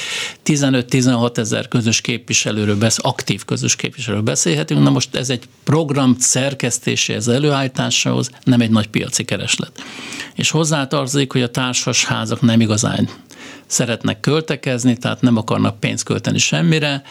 15-16 0.45 1.37
ezer 1.37 1.67
közös 1.67 2.01
képviselőről, 2.01 2.77
besz, 2.77 2.97
aktív 3.01 3.45
közös 3.45 3.75
képviselőről 3.75 4.23
beszélhetünk. 4.23 4.83
Na 4.83 4.89
most 4.89 5.15
ez 5.15 5.29
egy 5.29 5.43
program 5.63 6.15
szerkesztéséhez, 6.19 7.27
előállításához 7.27 8.29
nem 8.43 8.61
egy 8.61 8.71
nagy 8.71 8.87
piaci 8.87 9.25
kereslet. 9.25 9.71
És 10.35 10.49
hozzátartozik, 10.49 11.31
hogy 11.31 11.41
a 11.41 11.49
társasházak 11.49 12.41
nem 12.41 12.61
igazán 12.61 13.09
szeretnek 13.65 14.19
költekezni, 14.19 14.97
tehát 14.97 15.21
nem 15.21 15.37
akarnak 15.37 15.79
pénzt 15.79 16.03
költeni 16.03 16.37
semmire, 16.37 17.03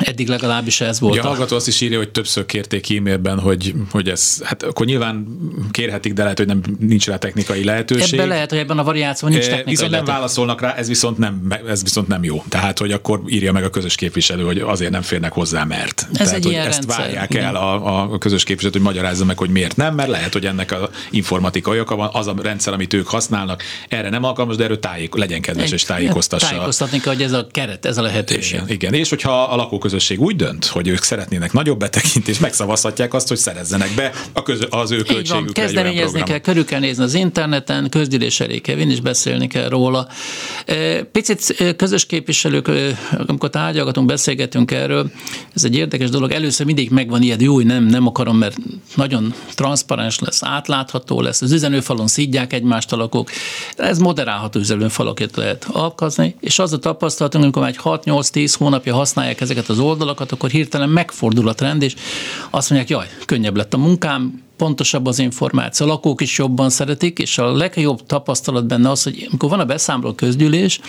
Eddig 0.00 0.28
legalábbis 0.28 0.80
ez 0.80 1.00
volt. 1.00 1.12
Ugye 1.12 1.22
a 1.22 1.26
hallgató 1.26 1.56
azt 1.56 1.68
is 1.68 1.80
írja, 1.80 1.98
hogy 1.98 2.10
többször 2.10 2.46
kérték 2.46 2.90
e-mailben, 2.90 3.38
hogy, 3.38 3.74
hogy 3.90 4.08
ez, 4.08 4.40
hát 4.44 4.62
akkor 4.62 4.86
nyilván 4.86 5.26
kérhetik, 5.70 6.12
de 6.12 6.22
lehet, 6.22 6.38
hogy 6.38 6.46
nem 6.46 6.60
nincs 6.78 7.06
rá 7.06 7.16
technikai 7.16 7.64
lehetőség. 7.64 8.18
Ebben 8.18 8.28
lehet, 8.28 8.50
hogy 8.50 8.58
ebben 8.58 8.78
a 8.78 8.84
variációban 8.84 9.38
nincs 9.38 9.48
technikai 9.48 9.74
Viszont 9.74 9.90
nem 9.90 10.04
válaszolnak 10.04 10.60
rá, 10.60 10.74
ez 10.74 10.88
viszont 10.88 11.18
nem, 11.18 11.52
ez 11.68 11.82
viszont 11.82 12.08
nem 12.08 12.24
jó. 12.24 12.44
Tehát, 12.48 12.78
hogy 12.78 12.92
akkor 12.92 13.22
írja 13.26 13.52
meg 13.52 13.64
a 13.64 13.70
közös 13.70 13.94
képviselő, 13.94 14.44
hogy 14.44 14.58
azért 14.58 14.90
nem 14.90 15.02
férnek 15.02 15.32
hozzá, 15.32 15.64
mert. 15.64 16.06
Ez 16.12 16.16
Tehát, 16.16 16.34
egy 16.34 16.42
hogy 16.42 16.52
ilyen 16.52 16.66
ezt 16.66 16.78
rendszer, 16.78 17.04
várják 17.04 17.30
igen. 17.30 17.44
el 17.44 17.56
a, 17.56 18.12
a 18.12 18.18
közös 18.18 18.44
képviselő, 18.44 18.72
hogy 18.72 18.82
magyarázza 18.82 19.24
meg, 19.24 19.38
hogy 19.38 19.50
miért 19.50 19.76
nem, 19.76 19.94
mert 19.94 20.08
lehet, 20.08 20.32
hogy 20.32 20.46
ennek 20.46 20.72
a 20.72 20.90
informatikai 21.10 21.80
oka 21.80 21.96
van, 21.96 22.10
az 22.12 22.26
a 22.26 22.34
rendszer, 22.42 22.72
amit 22.72 22.92
ők 22.92 23.08
használnak, 23.08 23.62
erre 23.88 24.08
nem 24.08 24.24
alkalmas, 24.24 24.56
de 24.56 24.64
erről 24.64 24.78
tájék, 24.78 25.14
legyen 25.14 25.40
kedves 25.40 25.70
és 25.70 25.82
tájékoztassa. 25.82 26.48
Tájékoztatni 26.48 27.00
kell, 27.00 27.14
hogy 27.14 27.22
ez 27.22 27.32
a 27.32 27.46
keret, 27.50 27.86
ez 27.86 27.98
a 27.98 28.02
lehetőség. 28.02 28.54
Igen, 28.54 28.68
igen, 28.68 28.94
és 28.94 29.08
hogyha 29.08 29.39
a 29.48 29.56
lakóközösség 29.56 30.20
úgy 30.20 30.36
dönt, 30.36 30.64
hogy 30.64 30.88
ők 30.88 31.02
szeretnének 31.02 31.52
nagyobb 31.52 31.78
betekintést, 31.78 32.40
megszavazhatják 32.40 33.14
azt, 33.14 33.28
hogy 33.28 33.36
szerezzenek 33.36 33.94
be 33.94 34.12
a 34.32 34.42
közö, 34.42 34.66
az 34.70 34.90
ő 34.90 35.02
költségükre 35.02 35.62
kezdeményezni 35.62 36.22
kell, 36.22 36.38
körül 36.38 36.64
kell 36.64 36.80
nézni 36.80 37.02
az 37.02 37.14
interneten, 37.14 37.88
közgyűlés 37.88 38.40
elé 38.40 38.58
kell 38.58 38.74
vinni, 38.74 38.92
és 38.92 39.00
beszélni 39.00 39.46
kell 39.46 39.68
róla. 39.68 40.08
E, 40.66 41.02
Picit 41.02 41.54
e, 41.58 41.76
közös 41.76 42.06
képviselők, 42.06 42.68
e, 42.68 42.98
amikor 43.26 43.50
tárgyalgatunk, 43.50 44.06
beszélgetünk 44.06 44.70
erről, 44.70 45.10
ez 45.54 45.64
egy 45.64 45.76
érdekes 45.76 46.10
dolog. 46.10 46.30
Először 46.30 46.66
mindig 46.66 46.90
megvan 46.90 47.22
ilyen, 47.22 47.40
jó, 47.40 47.60
nem, 47.60 47.84
nem 47.84 48.06
akarom, 48.06 48.36
mert 48.36 48.56
nagyon 48.94 49.34
transzparens 49.54 50.18
lesz, 50.18 50.42
átlátható 50.42 51.20
lesz, 51.20 51.42
az 51.42 51.52
üzenőfalon 51.52 52.06
szídják 52.06 52.52
egymást 52.52 52.92
a 52.92 52.96
lakók. 52.96 53.30
Ez 53.76 53.98
moderálható 53.98 54.60
üzenőfalakat 54.60 55.36
lehet 55.36 55.66
alkalmazni, 55.72 56.34
és 56.40 56.58
az 56.58 56.72
a 56.72 56.78
tapasztalatunk, 56.78 57.42
amikor 57.44 57.62
már 57.62 57.70
egy 57.70 57.80
6-8-10 57.84 58.54
hónapja 58.58 58.94
használják 58.94 59.29
ezeket 59.38 59.68
az 59.68 59.78
oldalakat, 59.78 60.32
akkor 60.32 60.50
hirtelen 60.50 60.88
megfordul 60.88 61.48
a 61.48 61.54
trend, 61.54 61.82
és 61.82 61.94
azt 62.50 62.70
mondják, 62.70 62.90
jaj, 62.90 63.06
könnyebb 63.24 63.56
lett 63.56 63.74
a 63.74 63.78
munkám, 63.78 64.42
pontosabb 64.60 65.06
az 65.06 65.18
információ, 65.18 65.86
a 65.86 65.88
lakók 65.88 66.20
is 66.20 66.38
jobban 66.38 66.70
szeretik, 66.70 67.18
és 67.18 67.38
a 67.38 67.52
legjobb 67.52 68.06
tapasztalat 68.06 68.66
benne 68.66 68.90
az, 68.90 69.02
hogy 69.02 69.26
amikor 69.30 69.48
van 69.50 69.60
a 69.60 69.64
beszámoló 69.64 70.12
közgyűlés, 70.12 70.80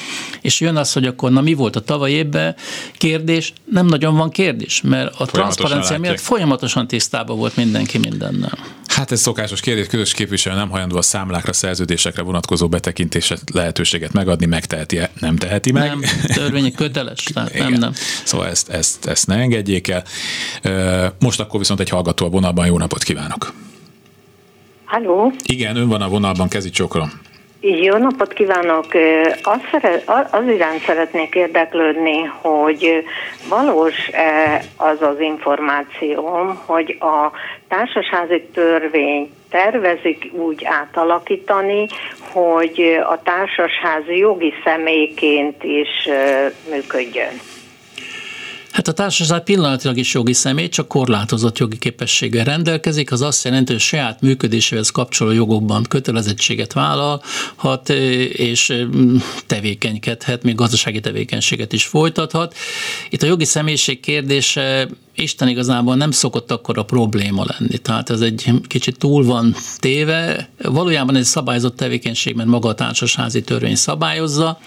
és 0.42 0.60
jön 0.60 0.76
az, 0.76 0.94
hogy 0.94 1.06
akkor 1.06 1.32
na 1.32 1.42
mi 1.42 1.54
volt 1.54 1.76
a 1.76 1.80
tavaly 1.80 2.12
évben 2.12 2.56
kérdés, 2.98 3.54
nem 3.72 3.86
nagyon 3.86 4.16
van 4.16 4.30
kérdés, 4.30 4.82
mert 4.82 5.20
a 5.20 5.26
transzparencia 5.26 6.00
miatt 6.00 6.20
folyamatosan 6.20 6.88
tisztában 6.88 7.38
volt 7.38 7.56
mindenki 7.56 7.98
mindennel. 7.98 8.58
Hát 8.88 9.12
ez 9.12 9.22
szokásos 9.22 9.60
kérdés, 9.60 9.88
közös 9.88 10.14
képviselő 10.14 10.56
nem 10.56 10.70
hajlandó 10.70 10.98
a 10.98 11.02
számlákra, 11.02 11.54
szerződésekre 11.54 12.22
vonatkozó 12.22 12.68
betekintéset 12.68 13.42
lehetőséget 13.54 14.14
megadni, 14.14 14.46
megteheti 14.46 14.98
-e? 14.98 15.12
Nem 15.20 15.36
teheti 15.36 15.72
meg. 15.72 15.88
Nem, 15.88 16.02
törvényi 16.34 16.72
köteles, 16.72 17.24
tehát 17.34 17.54
nem, 17.54 17.68
Igen. 17.68 17.80
nem. 17.80 17.94
Szóval 18.24 18.48
ezt, 18.48 18.70
ezt, 18.70 19.06
ezt 19.06 19.28
ne 19.28 19.36
engedjék 19.36 19.88
el. 19.88 20.04
Most 21.20 21.40
akkor 21.40 21.60
viszont 21.60 21.80
egy 21.80 21.90
hallgató 21.90 22.26
a 22.26 22.30
vonalban, 22.30 22.66
jó 22.66 22.78
napot 22.78 23.04
kívánok! 23.04 23.54
Halló, 24.92 25.32
Igen, 25.46 25.76
ön 25.76 25.88
van 25.90 26.02
a 26.02 26.08
vonalban, 26.10 26.48
kezi 26.50 26.70
csokrom. 26.70 27.10
jó 27.62 27.98
napot 27.98 28.34
kívánok! 28.34 28.94
Ö, 28.94 29.22
Azt 29.44 29.68
szeret, 29.72 30.10
az 30.32 30.48
iránt 30.48 30.82
szeretnék 30.86 31.36
érdeklődni, 31.36 32.22
hogy 32.42 32.86
ö, 32.86 32.98
valós-e 33.50 34.62
az 34.78 35.02
az 35.02 35.20
információm, 35.20 36.60
hogy 36.66 36.98
a 37.00 37.32
társasházi 37.68 38.42
törvény 38.54 39.30
tervezik 39.50 40.30
úgy 40.34 40.66
átalakítani, 40.66 41.88
hogy 42.32 43.00
a 43.10 43.22
társasház 43.24 44.04
jogi 44.08 44.54
személyként 44.64 45.64
is 45.64 46.10
működjön. 46.72 47.40
Hát 48.72 48.88
a 48.88 48.92
társaság 48.92 49.44
pillanatilag 49.44 49.98
is 49.98 50.14
jogi 50.14 50.34
személy, 50.34 50.70
csak 50.70 50.88
korlátozott 50.88 51.58
jogi 51.58 51.78
képességgel 51.78 52.44
rendelkezik, 52.44 53.12
az 53.12 53.22
azt 53.22 53.44
jelenti, 53.44 53.72
hogy 53.72 53.82
saját 53.82 54.22
működéséhez 54.22 54.90
kapcsoló 54.90 55.32
jogokban 55.32 55.84
kötelezettséget 55.84 56.74
vállalhat, 56.74 57.90
és 58.30 58.86
tevékenykedhet, 59.46 60.44
még 60.44 60.56
gazdasági 60.56 61.00
tevékenységet 61.00 61.74
is 61.74 61.86
folytathat. 61.86 62.56
Itt 63.10 63.24
a 63.24 63.26
jogi 63.26 63.46
személyiség 63.46 64.00
kérdése 64.00 64.88
Isten 65.16 65.48
igazából 65.48 65.96
nem 65.96 66.12
szokott 66.12 66.52
akkor 66.52 66.78
a 66.78 66.84
probléma 66.84 67.46
lenni. 67.48 67.78
Tehát 67.78 68.10
ez 68.10 68.22
egy 68.22 68.52
kicsit 68.68 68.98
túl 68.98 69.26
van 69.26 69.56
téve. 69.78 70.50
Valójában 70.64 71.16
ez 71.16 71.28
szabályozott 71.28 71.76
tevékenység, 71.76 72.36
mert 72.36 72.50
maga 72.50 72.70
a 72.70 72.76
társasházi 72.76 73.42
törvény 73.42 73.76
szabályozza. 73.76 74.60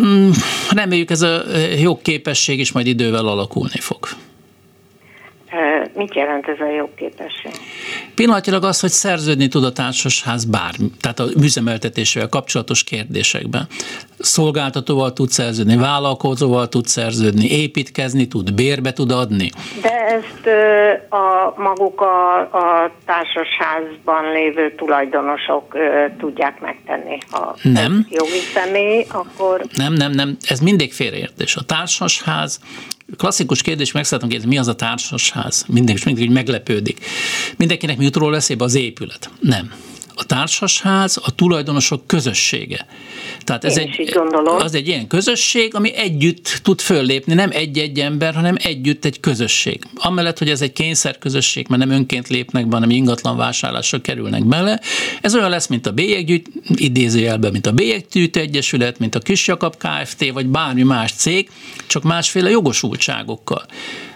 Mm, 0.00 0.30
Reméljük 0.70 1.10
ez 1.10 1.22
a 1.22 1.42
jogképesség 1.80 2.58
is 2.58 2.72
majd 2.72 2.86
idővel 2.86 3.26
alakulni 3.26 3.80
fog. 3.80 4.08
Mit 6.00 6.14
jelent 6.14 6.48
ez 6.48 6.60
a 6.60 6.70
jogképesség? 6.70 7.52
Pillanatilag 8.14 8.64
az, 8.64 8.80
hogy 8.80 8.90
szerződni 8.90 9.48
tud 9.48 9.64
a 9.64 9.72
társasház 9.72 10.44
bármi, 10.44 10.90
tehát 11.00 11.18
a 11.18 11.24
üzemeltetésével 11.36 12.28
kapcsolatos 12.28 12.84
kérdésekben. 12.84 13.66
Szolgáltatóval 14.18 15.12
tud 15.12 15.28
szerződni, 15.28 15.76
vállalkozóval 15.76 16.68
tud 16.68 16.86
szerződni, 16.86 17.50
építkezni 17.50 18.28
tud, 18.28 18.54
bérbe 18.54 18.92
tud 18.92 19.10
adni. 19.10 19.50
De 19.82 20.06
ezt 20.06 20.46
a 21.08 21.60
maguk 21.60 22.00
a, 22.00 22.38
a 22.40 22.92
társasházban 23.04 24.32
lévő 24.32 24.74
tulajdonosok 24.74 25.76
tudják 26.18 26.60
megtenni. 26.60 27.18
Ha 27.30 27.56
Nem. 27.62 28.06
jogi 28.10 28.40
személy, 28.54 29.06
akkor 29.08 29.64
Nem, 29.74 29.92
nem, 29.92 30.10
nem, 30.12 30.36
ez 30.48 30.60
mindig 30.60 30.92
félreértés. 30.92 31.56
A 31.56 31.62
társasház, 31.62 32.60
klasszikus 33.16 33.62
kérdés, 33.62 33.92
meg 33.92 34.04
szeretném 34.04 34.30
kérdezni, 34.30 34.54
mi 34.54 34.60
az 34.60 34.68
a 34.68 34.74
társasház? 34.74 35.64
Mindenki, 35.68 36.02
mindig 36.04 36.30
meglepődik. 36.30 37.06
Mindenkinek 37.56 37.96
mi 37.96 38.04
jut 38.04 38.16
róla 38.16 38.36
eszébe 38.36 38.64
az 38.64 38.74
épület? 38.74 39.30
Nem. 39.40 39.72
A 40.20 40.24
társasház 40.24 41.18
a 41.22 41.34
tulajdonosok 41.34 42.06
közössége. 42.06 42.86
Tehát 43.44 43.64
ez 43.64 43.78
Én 43.78 43.94
egy, 43.98 44.18
az 44.44 44.74
egy 44.74 44.88
ilyen 44.88 45.06
közösség, 45.06 45.74
ami 45.74 45.94
együtt 45.94 46.60
tud 46.62 46.80
föllépni, 46.80 47.34
nem 47.34 47.50
egy-egy 47.52 47.98
ember, 47.98 48.34
hanem 48.34 48.54
együtt 48.58 49.04
egy 49.04 49.20
közösség. 49.20 49.84
Amellett, 49.94 50.38
hogy 50.38 50.48
ez 50.48 50.62
egy 50.62 50.72
kényszer 50.72 51.18
közösség, 51.18 51.66
mert 51.68 51.84
nem 51.84 51.90
önként 51.90 52.28
lépnek 52.28 52.66
be, 52.66 52.74
hanem 52.74 52.90
ingatlan 52.90 53.36
vásárlásra 53.36 54.00
kerülnek 54.00 54.44
bele. 54.44 54.80
Ez 55.20 55.34
olyan 55.34 55.50
lesz, 55.50 55.66
mint 55.66 55.86
a 55.86 55.92
bélyeggyűjt, 55.92 56.48
idézőjelben, 56.74 57.52
mint 57.52 57.66
a 57.66 57.72
bélyeggyűjtő 57.72 58.40
egyesület, 58.40 58.98
mint 58.98 59.14
a 59.14 59.18
Kisjakab 59.18 59.76
Kft. 59.76 60.30
vagy 60.32 60.46
bármi 60.46 60.82
más 60.82 61.12
cég, 61.12 61.50
csak 61.86 62.02
másféle 62.02 62.50
jogosultságokkal. 62.50 63.66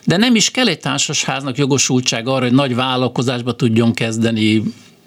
De 0.06 0.16
nem 0.16 0.34
is 0.34 0.50
kell 0.50 0.68
egy 0.68 0.80
társasháznak 0.80 1.58
jogosultság 1.58 2.28
arra, 2.28 2.44
hogy 2.44 2.54
nagy 2.54 2.74
vállalkozásba 2.74 3.54
tudjon 3.54 3.94
kezdeni, 3.94 4.62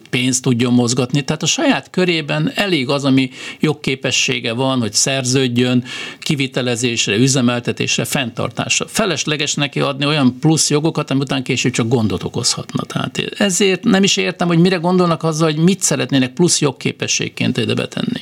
pénzt 0.10 0.42
tudjon 0.42 0.74
mozgatni. 0.74 1.22
Tehát 1.22 1.44
a 1.44 1.46
saját 1.46 1.90
körében 1.90 2.52
elég 2.56 2.90
az, 2.90 3.06
ami 3.06 3.30
jogképessége 3.60 4.54
van, 4.54 4.80
hogy 4.80 4.94
szerződjön 4.94 5.84
kivitelezésre, 6.20 7.16
üzemeltetésre, 7.16 8.06
fenntartásra. 8.06 8.88
Felesleges 8.88 9.54
neki 9.54 9.80
adni 9.80 10.06
olyan 10.06 10.40
plusz 10.40 10.70
jogokat, 10.70 11.12
ami 11.12 11.20
után 11.20 11.44
később 11.44 11.72
csak 11.72 11.88
gondot 11.88 12.24
okozhatna. 12.24 12.84
Tehát 12.84 13.18
ezért 13.38 13.84
nem 13.84 14.04
is 14.04 14.18
értem, 14.18 14.48
hogy 14.48 14.60
mire 14.60 14.76
gondolnak 14.76 15.24
azzal, 15.24 15.52
hogy 15.52 15.64
mit 15.64 15.82
szeretnének 15.82 16.34
plusz 16.34 16.62
jogképességként 16.62 17.58
ide 17.58 17.74
betenni. 17.74 18.22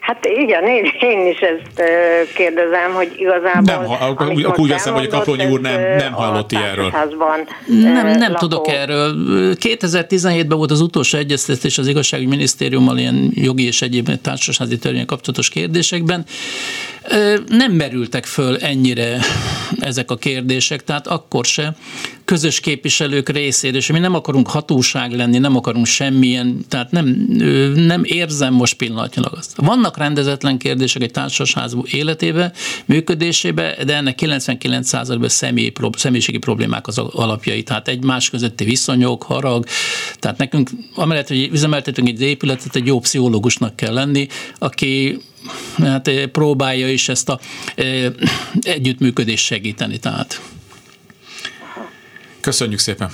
Hát 0.00 0.26
igen, 0.26 0.64
én, 0.66 0.84
én 1.00 1.26
is 1.26 1.38
ezt 1.38 1.82
kérdezem, 2.34 2.92
hogy 2.92 3.12
igazából... 3.16 3.62
Nem, 3.62 3.90
akkor 4.44 4.60
úgy 4.60 4.68
veszem, 4.68 4.94
hogy 4.94 5.08
Kaplonyi 5.08 5.46
úr 5.46 5.60
nem, 5.60 5.80
nem 5.96 6.12
hallott 6.12 6.52
ilyenről. 6.52 6.92
Nem, 7.66 8.06
nem 8.06 8.32
lakó. 8.32 8.46
tudok 8.46 8.68
erről. 8.68 9.14
2017-ben 9.60 10.58
volt 10.58 10.70
az 10.70 10.80
utolsó 10.80 11.18
egyeztetés 11.18 11.78
az 11.78 11.86
igazságügyi 11.86 12.28
minisztériummal 12.28 12.98
ilyen 12.98 13.30
jogi 13.34 13.66
és 13.66 13.82
egyéb 13.82 14.10
társasházi 14.22 14.78
törvények 14.78 15.06
kapcsolatos 15.06 15.48
kérdésekben. 15.48 16.24
Nem 17.48 17.72
merültek 17.72 18.24
föl 18.24 18.56
ennyire 18.56 19.18
ezek 19.80 20.10
a 20.10 20.16
kérdések, 20.16 20.84
tehát 20.84 21.06
akkor 21.06 21.44
se 21.44 21.74
közös 22.30 22.60
képviselők 22.60 23.28
részéről, 23.28 23.76
és 23.76 23.90
mi 23.90 23.98
nem 23.98 24.14
akarunk 24.14 24.48
hatóság 24.48 25.12
lenni, 25.12 25.38
nem 25.38 25.56
akarunk 25.56 25.86
semmilyen, 25.86 26.64
tehát 26.68 26.90
nem, 26.90 27.06
nem 27.74 28.04
érzem 28.04 28.54
most 28.54 28.74
pillanatnyilag 28.74 29.32
azt. 29.36 29.56
Vannak 29.56 29.96
rendezetlen 29.96 30.58
kérdések 30.58 31.02
egy 31.02 31.10
társasház 31.10 31.76
életébe, 31.84 32.52
működésébe, 32.84 33.76
de 33.84 33.96
ennek 33.96 34.18
99%-ban 34.22 35.28
személy, 35.28 35.72
személyiségi 35.96 36.38
problémák 36.38 36.86
az 36.86 36.98
alapjai, 36.98 37.62
tehát 37.62 37.88
egymás 37.88 38.30
közötti 38.30 38.64
viszonyok, 38.64 39.22
harag, 39.22 39.66
tehát 40.18 40.38
nekünk, 40.38 40.70
amellett, 40.94 41.28
hogy 41.28 41.48
üzemeltetünk 41.52 42.08
egy 42.08 42.20
épületet, 42.22 42.76
egy 42.76 42.86
jó 42.86 42.98
pszichológusnak 42.98 43.76
kell 43.76 43.92
lenni, 43.92 44.26
aki 44.58 45.18
hát 45.78 46.10
próbálja 46.32 46.92
is 46.92 47.08
ezt 47.08 47.28
a 47.28 47.40
e, 47.74 48.12
együttműködést 48.60 49.44
segíteni. 49.44 49.98
Tehát. 49.98 50.40
Köszönjük 52.40 52.78
szépen! 52.78 53.10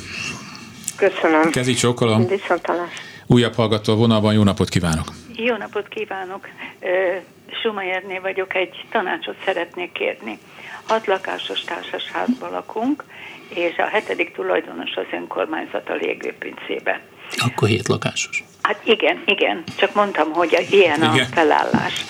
Köszönöm. 0.97 1.51
Kezi 1.51 1.75
csókolom. 1.75 2.27
Viszontalás. 2.27 2.91
Újabb 3.27 3.55
hallgató 3.55 3.95
vonalban, 3.95 4.35
jó 4.35 4.43
napot 4.43 4.69
kívánok! 4.69 5.07
Jó 5.35 5.57
napot 5.57 5.89
kívánok! 5.89 6.49
Sumayerné 7.63 8.19
vagyok, 8.19 8.55
egy 8.55 8.85
tanácsot 8.91 9.37
szeretnék 9.45 9.93
kérni. 9.93 10.39
Hat 10.87 11.07
lakásos 11.07 11.61
társasházban 11.61 12.51
lakunk, 12.51 13.05
és 13.49 13.77
a 13.77 13.87
hetedik 13.87 14.33
tulajdonos 14.33 14.95
az 14.95 15.05
önkormányzat 15.13 15.89
a 15.89 15.95
légőpincébe. 15.95 17.01
Akkor 17.37 17.69
hét 17.69 17.89
lakásos. 17.89 18.45
Hát 18.63 18.81
igen, 18.85 19.23
igen, 19.25 19.63
csak 19.77 19.95
mondtam, 19.95 20.33
hogy 20.33 20.67
ilyen 20.71 20.97
igen. 20.97 21.11
a 21.11 21.25
felállás. 21.25 22.05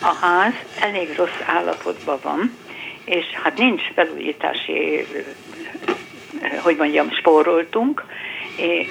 A 0.00 0.14
ház 0.20 0.52
elég 0.80 1.16
rossz 1.16 1.40
állapotban 1.46 2.18
van, 2.22 2.56
és 3.04 3.24
hát 3.42 3.58
nincs 3.58 3.82
felújítási, 3.94 5.06
hogy 6.62 6.76
mondjam, 6.76 7.10
spóroltunk, 7.10 8.04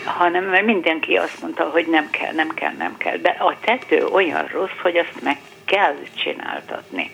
hanem 0.05 0.43
mert 0.43 0.65
mindenki 0.65 1.15
azt 1.15 1.41
mondta, 1.41 1.63
hogy 1.63 1.87
nem 1.87 2.09
kell, 2.09 2.33
nem 2.33 2.49
kell, 2.49 2.73
nem 2.77 2.97
kell. 2.97 3.17
De 3.17 3.29
a 3.29 3.55
tető 3.59 4.05
olyan 4.05 4.45
rossz, 4.45 4.79
hogy 4.81 4.97
azt 4.97 5.21
meg 5.23 5.37
kell 5.65 5.95
csináltatni. 6.15 7.11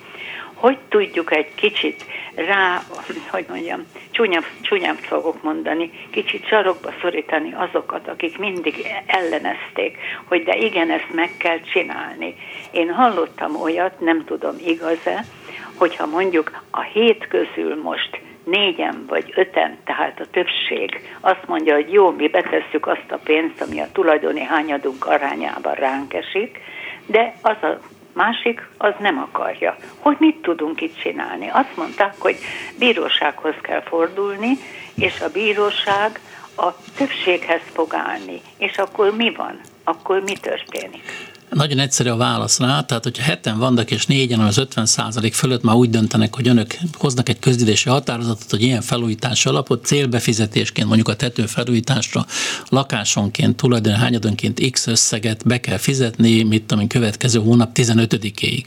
Hogy 0.53 0.77
tudjuk 0.89 1.35
egy 1.35 1.55
kicsit 1.55 2.05
rá, 2.35 2.81
hogy 3.29 3.45
mondjam, 3.49 3.85
csúnyább, 4.11 4.45
csúnyább 4.61 4.97
fogok 4.97 5.43
mondani, 5.43 5.91
kicsit 6.09 6.47
sarokba 6.47 6.93
szorítani 7.01 7.53
azokat, 7.53 8.07
akik 8.07 8.37
mindig 8.37 8.85
ellenezték, 9.05 9.97
hogy 10.25 10.43
de 10.43 10.55
igen, 10.57 10.91
ezt 10.91 11.13
meg 11.13 11.29
kell 11.37 11.59
csinálni. 11.59 12.35
Én 12.71 12.91
hallottam 12.93 13.55
olyat, 13.55 13.99
nem 13.99 14.25
tudom 14.25 14.55
igaz-e, 14.65 15.25
hogyha 15.75 16.05
mondjuk 16.05 16.61
a 16.71 16.81
hét 16.81 17.27
közül 17.27 17.81
most 17.81 18.19
négyen 18.51 19.05
vagy 19.07 19.33
öten, 19.35 19.77
tehát 19.85 20.19
a 20.19 20.29
többség 20.31 21.09
azt 21.19 21.47
mondja, 21.47 21.73
hogy 21.73 21.91
jó, 21.91 22.11
mi 22.11 22.27
betesszük 22.27 22.87
azt 22.87 23.11
a 23.11 23.19
pénzt, 23.23 23.61
ami 23.61 23.79
a 23.79 23.91
tulajdoni 23.91 24.41
hányadunk 24.41 25.05
arányában 25.05 25.73
ránk 25.73 26.13
esik, 26.13 26.59
de 27.05 27.33
az 27.41 27.55
a 27.61 27.79
másik 28.13 28.67
az 28.77 28.93
nem 28.99 29.17
akarja. 29.17 29.75
Hogy 29.99 30.15
mit 30.19 30.41
tudunk 30.41 30.81
itt 30.81 30.97
csinálni? 30.97 31.49
Azt 31.53 31.77
mondták, 31.77 32.13
hogy 32.19 32.35
bírósághoz 32.79 33.55
kell 33.61 33.81
fordulni, 33.81 34.57
és 34.95 35.21
a 35.21 35.31
bíróság 35.31 36.19
a 36.55 36.73
többséghez 36.97 37.61
fog 37.73 37.93
állni. 37.93 38.41
És 38.57 38.77
akkor 38.77 39.15
mi 39.15 39.33
van? 39.33 39.59
Akkor 39.83 40.21
mi 40.21 40.33
történik? 40.33 41.03
Nagyon 41.51 41.79
egyszerű 41.79 42.09
a 42.09 42.15
válasz 42.15 42.59
rá, 42.59 42.81
tehát 42.81 43.03
hogyha 43.03 43.23
heten 43.23 43.57
vannak 43.57 43.91
és 43.91 44.05
négyen 44.05 44.39
az 44.39 44.57
50 44.57 44.85
százalék 44.85 45.33
fölött 45.33 45.63
már 45.63 45.75
úgy 45.75 45.89
döntenek, 45.89 46.35
hogy 46.35 46.47
önök 46.47 46.77
hoznak 46.93 47.29
egy 47.29 47.39
közgyűlési 47.39 47.89
határozatot, 47.89 48.49
hogy 48.49 48.61
ilyen 48.61 48.81
felújítási 48.81 49.49
alapot 49.49 49.85
célbefizetésként, 49.85 50.87
mondjuk 50.87 51.07
a 51.07 51.15
tető 51.15 51.45
felújításra 51.45 52.25
lakásonként, 52.69 53.55
tulajdon 53.55 53.93
hányadonként 53.93 54.69
x 54.71 54.87
összeget 54.87 55.47
be 55.47 55.59
kell 55.59 55.77
fizetni, 55.77 56.43
mit 56.43 56.63
tudom 56.63 56.87
következő 56.87 57.39
hónap 57.39 57.69
15-ig. 57.73 58.63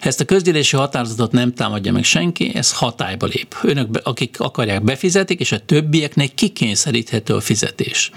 Ezt 0.00 0.20
a 0.20 0.24
közgyűlési 0.24 0.76
határozatot 0.76 1.32
nem 1.32 1.54
támadja 1.54 1.92
meg 1.92 2.04
senki, 2.04 2.54
ez 2.54 2.72
hatályba 2.72 3.26
lép. 3.26 3.56
Önök, 3.62 4.00
akik 4.02 4.40
akarják, 4.40 4.82
befizetik, 4.82 5.40
és 5.40 5.52
a 5.52 5.58
többieknek 5.58 6.34
kikényszeríthető 6.34 7.34
a 7.34 7.40
fizetés. 7.40 8.10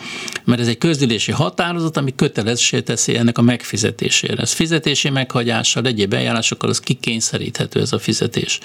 Mert 0.44 0.62
ez 0.62 0.68
egy 0.68 0.78
közgyűlési 0.78 1.32
határozat, 1.32 1.98
ami 1.98 2.16
kötelezésé 2.16 2.82
teszi 2.82 3.18
ennek 3.18 3.38
a 3.38 3.42
megfizetését 3.42 3.82
fizetésére. 3.84 4.42
Ez 4.42 4.52
fizetési 4.52 5.10
meghagyással, 5.10 5.86
egyéb 5.86 6.14
eljárásokkal 6.14 6.70
az 6.70 6.80
kikényszeríthető 6.80 7.80
ez 7.80 7.94
a 7.94 8.00
fizetés 8.00 8.60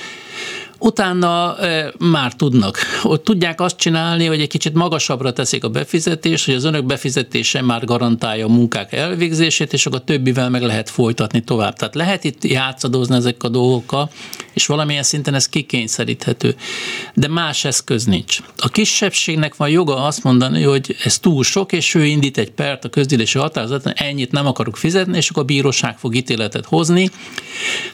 utána 0.79 1.57
már 1.99 2.35
tudnak. 2.35 2.79
Ott 3.03 3.25
tudják 3.25 3.61
azt 3.61 3.77
csinálni, 3.77 4.27
hogy 4.27 4.41
egy 4.41 4.49
kicsit 4.49 4.75
magasabbra 4.75 5.33
teszik 5.33 5.65
a 5.65 5.69
befizetést, 5.69 6.45
hogy 6.45 6.55
az 6.55 6.65
önök 6.65 6.85
befizetése 6.85 7.63
már 7.63 7.85
garantálja 7.85 8.47
a 8.47 8.49
munkák 8.49 8.93
elvégzését, 8.93 9.73
és 9.73 9.87
akkor 9.87 9.99
a 9.99 10.05
többivel 10.05 10.51
meg 10.51 10.63
lehet 10.63 10.91
folytatni 10.91 11.41
tovább. 11.41 11.77
Tehát 11.77 11.95
lehet 11.95 12.25
itt 12.25 12.45
játszadozni 12.45 13.17
ezek 13.17 13.43
a 13.43 13.49
dolgokkal, 13.49 14.11
és 14.53 14.67
valamilyen 14.67 15.03
szinten 15.03 15.35
ez 15.35 15.49
kikényszeríthető. 15.49 16.57
De 17.15 17.29
más 17.29 17.65
eszköz 17.65 18.05
nincs. 18.05 18.39
A 18.57 18.69
kisebbségnek 18.69 19.57
van 19.57 19.69
joga 19.69 20.05
azt 20.05 20.23
mondani, 20.23 20.63
hogy 20.63 20.97
ez 21.05 21.19
túl 21.19 21.45
sok, 21.45 21.73
és 21.73 21.95
ő 21.95 22.05
indít 22.05 22.39
egy 22.39 22.51
pert 22.51 22.85
a 22.85 22.89
közgyűlési 22.89 23.39
határozaton, 23.39 23.93
ennyit 23.97 24.33
nem 24.33 24.47
akarok 24.47 24.77
fizetni, 24.77 25.17
és 25.17 25.31
akkor 25.31 25.43
a 25.43 25.47
bíróság 25.47 25.99
fog 25.99 26.15
ítéletet 26.15 26.65
hozni. 26.65 27.11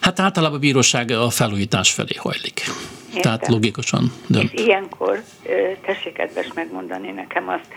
Hát 0.05 0.21
általában 0.21 0.57
a 0.57 0.61
bíróság 0.61 1.11
a 1.11 1.31
felújítás 1.31 1.93
felé 1.93 2.15
hajlik. 2.19 2.61
Értem. 3.07 3.23
Tehát 3.23 3.49
logikusan 3.49 4.13
dönt. 4.27 4.53
És 4.53 4.61
ilyenkor, 4.61 5.23
tessék 5.87 6.13
kedves 6.13 6.47
megmondani 6.55 7.11
nekem 7.11 7.49
azt, 7.49 7.69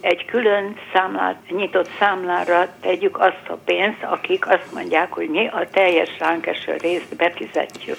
egy 0.00 0.24
külön 0.24 0.76
számlát, 0.92 1.36
nyitott 1.48 1.88
számlára 1.98 2.74
tegyük 2.80 3.18
azt 3.18 3.48
a 3.48 3.58
pénzt, 3.64 4.02
akik 4.02 4.48
azt 4.48 4.68
mondják, 4.74 5.12
hogy 5.12 5.28
mi 5.28 5.46
a 5.46 5.68
teljes 5.70 6.08
ránk 6.18 6.46
eső 6.46 6.76
részt 6.76 7.16
befizetjük. 7.16 7.98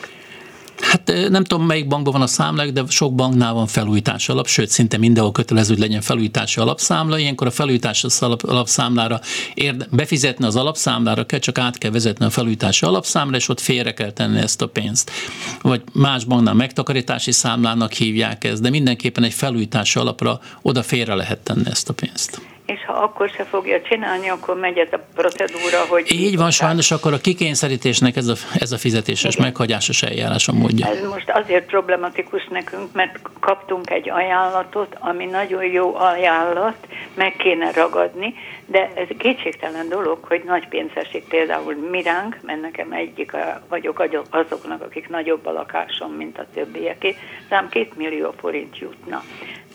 Hát 0.80 1.30
nem 1.30 1.44
tudom, 1.44 1.66
melyik 1.66 1.88
bankban 1.88 2.14
van 2.14 2.22
a 2.22 2.28
számlák, 2.28 2.72
de 2.72 2.84
sok 2.88 3.16
banknál 3.16 3.54
van 3.54 3.68
felújítási 3.68 4.32
alap, 4.32 4.48
sőt, 4.48 4.70
szinte 4.70 4.98
mindenhol 4.98 5.32
kötelező, 5.32 5.74
hogy 5.74 5.82
legyen 5.82 6.02
felújítási 6.02 6.60
alapszámla. 6.60 7.18
Ilyenkor 7.18 7.48
a 7.48 7.52
felújítási 7.52 8.08
alapszámlára 8.42 9.20
érde, 9.54 9.88
befizetni 9.92 10.46
az 10.46 10.56
alapszámlára 10.56 11.26
kell, 11.26 11.40
csak 11.40 11.58
át 11.58 11.78
kell 11.78 11.92
vezetni 11.92 12.26
a 12.26 12.30
felújítási 12.30 12.86
alapszámra, 12.86 13.38
és 13.38 13.50
ott 13.50 13.60
félre 13.60 13.94
kell 13.94 14.12
tenni 14.12 14.38
ezt 14.38 14.62
a 14.62 14.68
pénzt. 14.68 15.12
Vagy 15.62 15.82
más 15.92 16.24
banknál 16.24 16.54
megtakarítási 16.54 17.32
számlának 17.32 17.92
hívják 17.92 18.44
ezt, 18.44 18.62
de 18.62 18.70
mindenképpen 18.70 19.24
egy 19.24 19.34
felújítási 19.34 20.00
alapra 20.00 20.40
oda 20.62 20.84
félre 20.84 21.14
lehet 21.14 21.40
tenni 21.40 21.70
ezt 21.70 21.90
a 21.90 21.94
pénzt 21.94 22.55
és 22.66 22.86
ha 22.86 22.94
akkor 22.94 23.30
se 23.30 23.44
fogja 23.44 23.82
csinálni, 23.82 24.30
akkor 24.30 24.56
megy 24.56 24.78
ez 24.78 24.88
a 24.92 25.00
procedúra, 25.16 25.86
hogy... 25.90 26.12
Így 26.12 26.38
van, 26.38 26.52
sajnos 26.52 26.92
akkor 26.92 27.14
a 27.14 27.18
kikényszerítésnek 27.18 28.16
ez 28.16 28.28
a, 28.28 28.36
ez 28.60 28.72
a 28.72 28.78
fizetéses, 28.78 29.34
Igen. 29.34 29.46
meghagyásos 29.46 30.04
eljárás 30.04 30.48
a 30.48 30.54
módja. 30.54 30.88
Ez 30.88 31.04
most 31.10 31.30
azért 31.30 31.66
problematikus 31.66 32.48
nekünk, 32.50 32.94
mert 32.94 33.20
kaptunk 33.40 33.90
egy 33.90 34.10
ajánlatot, 34.10 34.96
ami 35.00 35.26
nagyon 35.26 35.64
jó 35.64 35.96
ajánlat, 35.96 36.88
meg 37.14 37.36
kéne 37.36 37.72
ragadni, 37.72 38.34
de 38.66 38.92
ez 38.96 39.08
kétségtelen 39.18 39.90
dolog, 39.90 40.24
hogy 40.24 40.44
nagy 40.46 40.68
pénz 40.68 40.90
esik 40.94 41.28
például 41.28 41.74
miránk, 41.92 42.40
mert 42.42 42.62
nekem 42.62 42.92
egyik 42.92 43.32
vagyok 43.70 44.08
azoknak, 44.30 44.82
akik 44.82 45.10
nagyobb 45.10 45.46
a 45.46 45.52
lakásom, 45.52 46.12
mint 46.12 46.38
a 46.38 46.46
többieké, 46.54 47.16
rám 47.50 47.70
két 47.70 47.98
millió 47.98 48.34
forint 48.40 48.78
jutna 48.78 49.24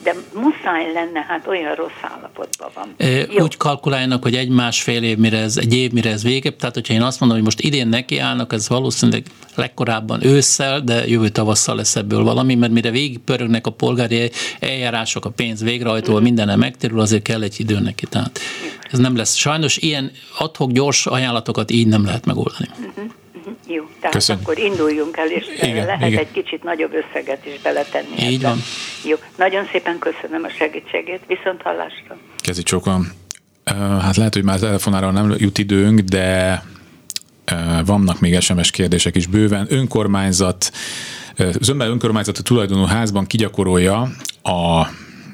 de 0.02 0.14
muszáj 0.34 0.92
lenne, 0.92 1.24
hát 1.28 1.46
olyan 1.46 1.74
rossz 1.74 2.02
állapotban 2.02 2.70
van. 2.74 2.94
E, 2.96 3.42
úgy 3.42 3.56
kalkulálnak, 3.56 4.22
hogy 4.22 4.34
egy-másfél 4.34 5.02
év, 5.02 5.18
mire 5.18 5.38
ez, 5.38 5.56
egy 5.56 5.74
év, 5.74 5.92
mire 5.92 6.10
ez 6.10 6.22
vége, 6.22 6.50
tehát 6.50 6.74
hogyha 6.74 6.94
én 6.94 7.02
azt 7.02 7.20
mondom, 7.20 7.38
hogy 7.38 7.46
most 7.46 7.60
idén 7.60 7.88
nekiállnak, 7.88 8.52
ez 8.52 8.68
valószínűleg 8.68 9.22
legkorábban 9.54 10.24
ősszel, 10.24 10.80
de 10.80 11.06
jövő 11.06 11.28
tavasszal 11.28 11.76
lesz 11.76 11.96
ebből 11.96 12.22
valami, 12.22 12.54
mert 12.54 12.72
mire 12.72 12.90
végigpörögnek 12.90 13.66
a 13.66 13.70
polgári 13.70 14.30
eljárások, 14.60 15.24
a 15.24 15.30
pénz 15.30 15.62
végrehajtóval, 15.62 16.20
mm. 16.20 16.24
mindenen 16.24 16.58
megterül, 16.58 17.00
azért 17.00 17.22
kell 17.22 17.42
egy 17.42 17.60
idő 17.60 17.78
neki. 17.78 18.06
Tehát 18.06 18.40
ez 18.90 18.98
nem 18.98 19.16
lesz. 19.16 19.34
Sajnos 19.34 19.76
ilyen 19.76 20.12
adhok 20.38 20.70
gyors 20.70 21.06
ajánlatokat 21.06 21.70
így 21.70 21.86
nem 21.86 22.04
lehet 22.04 22.26
megoldani. 22.26 22.68
Mm-hmm. 22.80 23.10
Jó, 23.66 23.84
tehát 24.00 24.14
Köszönöm. 24.16 24.42
akkor 24.42 24.58
induljunk 24.58 25.16
el, 25.16 25.30
és 25.30 25.46
igen, 25.62 25.86
lehet 25.86 26.08
igen. 26.08 26.18
egy 26.18 26.30
kicsit 26.32 26.62
nagyobb 26.62 26.92
összeget 26.92 27.46
is 27.46 27.60
beletenni. 27.62 28.22
Így 28.22 28.42
van. 28.42 28.58
Jó, 29.04 29.16
nagyon 29.36 29.68
szépen 29.72 29.98
köszönöm 29.98 30.44
a 30.44 30.48
segítségét, 30.48 31.20
viszont 31.26 31.62
hallásra. 31.62 32.16
Kezi 32.36 32.62
csókom. 32.62 33.12
Hát 34.00 34.16
lehet, 34.16 34.34
hogy 34.34 34.44
már 34.44 34.58
telefonára 34.58 35.10
nem 35.10 35.34
jut 35.38 35.58
időnk, 35.58 36.00
de 36.00 36.62
vannak 37.84 38.20
még 38.20 38.40
SMS 38.40 38.70
kérdések 38.70 39.16
is 39.16 39.26
bőven. 39.26 39.66
Önkormányzat, 39.68 40.72
Zömmel 41.60 41.88
önkormányzati 41.88 42.42
tulajdonú 42.42 42.84
házban 42.84 43.26
kigyakorolja 43.26 44.08
a 44.42 44.86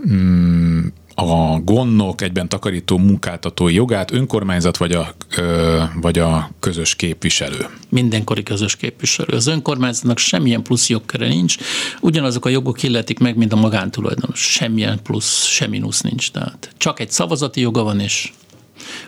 mm, 0.09 0.87
a 1.19 1.61
gondnok, 1.61 2.21
egyben 2.21 2.49
takarító 2.49 2.99
munkáltatói 2.99 3.75
jogát 3.75 4.11
önkormányzat 4.11 4.77
vagy 4.77 4.93
a, 4.93 5.15
ö, 5.37 5.83
vagy 6.01 6.19
a 6.19 6.51
közös 6.61 6.95
képviselő? 6.95 7.69
Mindenkori 7.89 8.43
közös 8.43 8.77
képviselő. 8.77 9.37
Az 9.37 9.47
önkormányzatnak 9.47 10.19
semmilyen 10.19 10.63
plusz 10.63 10.89
jogköre 10.89 11.29
nincs, 11.29 11.57
ugyanazok 12.01 12.45
a 12.45 12.49
jogok 12.49 12.83
illetik 12.83 13.19
meg, 13.19 13.37
mint 13.37 13.53
a 13.53 13.57
magántulajdonos. 13.57 14.41
Semmilyen 14.41 15.03
plusz, 15.03 15.45
semmi 15.45 15.79
mínusz 15.79 16.01
nincs. 16.01 16.31
Tehát 16.31 16.71
csak 16.77 17.01
egy 17.01 17.11
szavazati 17.11 17.61
joga 17.61 17.83
van, 17.83 18.01
és 18.01 18.33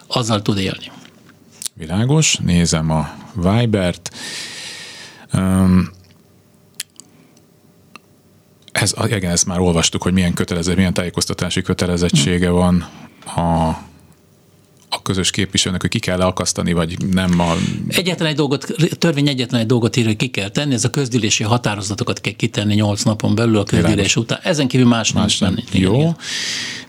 azzal 0.07 0.43
tud 0.43 0.59
élni. 0.59 0.91
Világos, 1.75 2.37
nézem 2.37 2.91
a 2.91 3.11
Vibert. 3.35 4.11
Um, 5.33 5.97
ez, 8.81 8.95
igen, 9.07 9.31
ezt 9.31 9.47
már 9.47 9.59
olvastuk, 9.59 10.03
hogy 10.03 10.13
milyen 10.13 10.35
kötelező, 10.35 10.75
milyen 10.75 10.95
tájékoztatási 10.95 11.63
kötelezettsége 11.63 12.51
van 12.51 12.89
a 13.37 13.79
a 14.89 15.03
közös 15.03 15.31
képviselőnek, 15.31 15.81
hogy 15.81 15.91
ki 15.91 15.99
kell 15.99 16.21
akasztani, 16.21 16.73
vagy 16.73 16.97
nem 17.11 17.41
a... 17.41 17.55
Egyetlen 17.89 18.29
egy 18.29 18.37
dolgot, 18.37 18.67
törvény 18.99 19.29
egyetlen 19.29 19.61
egy 19.61 19.67
dolgot 19.67 19.97
ír, 19.97 20.05
hogy 20.05 20.17
ki 20.17 20.29
kell 20.29 20.49
tenni, 20.49 20.75
ez 20.75 20.85
a 20.85 20.91
közgyűlési 20.91 21.45
határozatokat 21.45 22.21
kell 22.21 22.33
kitenni 22.33 22.75
8 22.75 23.03
napon 23.03 23.35
belül 23.35 23.57
a 23.57 23.65
közgyűlés 23.65 24.17
után. 24.17 24.39
Ezen 24.43 24.69
kívül 24.69 24.87
más, 24.87 25.13
más 25.13 25.39
nem. 25.39 25.53
nem. 25.53 25.83
Jó. 25.83 25.95
Igen 25.95 26.17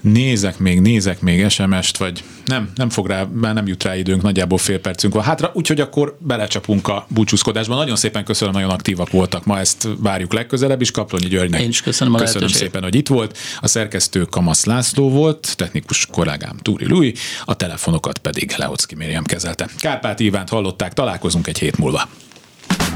nézek 0.02 0.60
még, 0.60 0.82
nézek 0.82 1.22
még 1.22 1.50
SMS-t, 1.50 1.98
vagy 1.98 2.24
nem, 2.46 2.72
nem 2.76 2.90
fog 2.90 3.08
rá, 3.08 3.24
már 3.34 3.54
nem 3.54 3.68
jut 3.68 3.84
rá 3.84 3.96
időnk, 3.96 4.22
nagyjából 4.22 4.58
fél 4.58 4.80
percünk 4.80 5.14
van 5.14 5.24
hátra, 5.24 5.52
úgyhogy 5.54 5.80
akkor 5.80 6.18
belecsapunk 6.20 6.88
a 6.88 7.06
búcsúzkodásba. 7.10 7.76
Nagyon 7.76 7.96
szépen 7.96 8.24
köszönöm, 8.24 8.54
nagyon 8.54 8.70
aktívak 8.70 9.10
voltak 9.10 9.46
ma, 9.46 9.60
ezt 9.60 9.88
várjuk 9.98 10.34
legközelebb 10.34 10.82
is. 10.82 10.92
Kaplonyi 10.92 11.28
Györgynek. 11.28 11.62
Én 11.62 11.70
is 11.70 11.82
köszönöm 11.82 12.14
a 12.14 12.18
Köszönöm 12.18 12.48
szépen, 12.48 12.84
hogy 12.84 12.96
itt 12.96 13.08
volt. 13.08 13.38
A 13.60 13.68
szerkesztő 13.68 14.24
Kamasz 14.24 14.66
László 14.66 15.10
volt, 15.10 15.56
technikus 15.56 16.06
kollégám 16.06 16.58
Túri 16.62 16.88
Lui, 16.88 17.14
a 17.46 17.56
telefonokat 17.90 18.18
pedig 18.18 18.54
Leocki 18.58 18.96
Mériam 18.96 19.24
kezelte. 19.24 19.68
Kárpát 19.80 20.20
Ivánt 20.20 20.50
hallották, 20.50 20.94
találkozunk 20.94 21.48
egy 21.48 21.60
hét 21.60 21.78
múlva. 21.78 22.10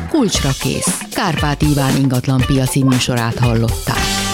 Kulcsra 0.10 0.50
kész. 0.60 1.00
Kárpát 1.14 1.62
Iván 1.62 1.96
ingatlan 1.96 2.44
piaci 2.46 2.84
műsorát 2.84 3.40
hallották. 3.40 4.33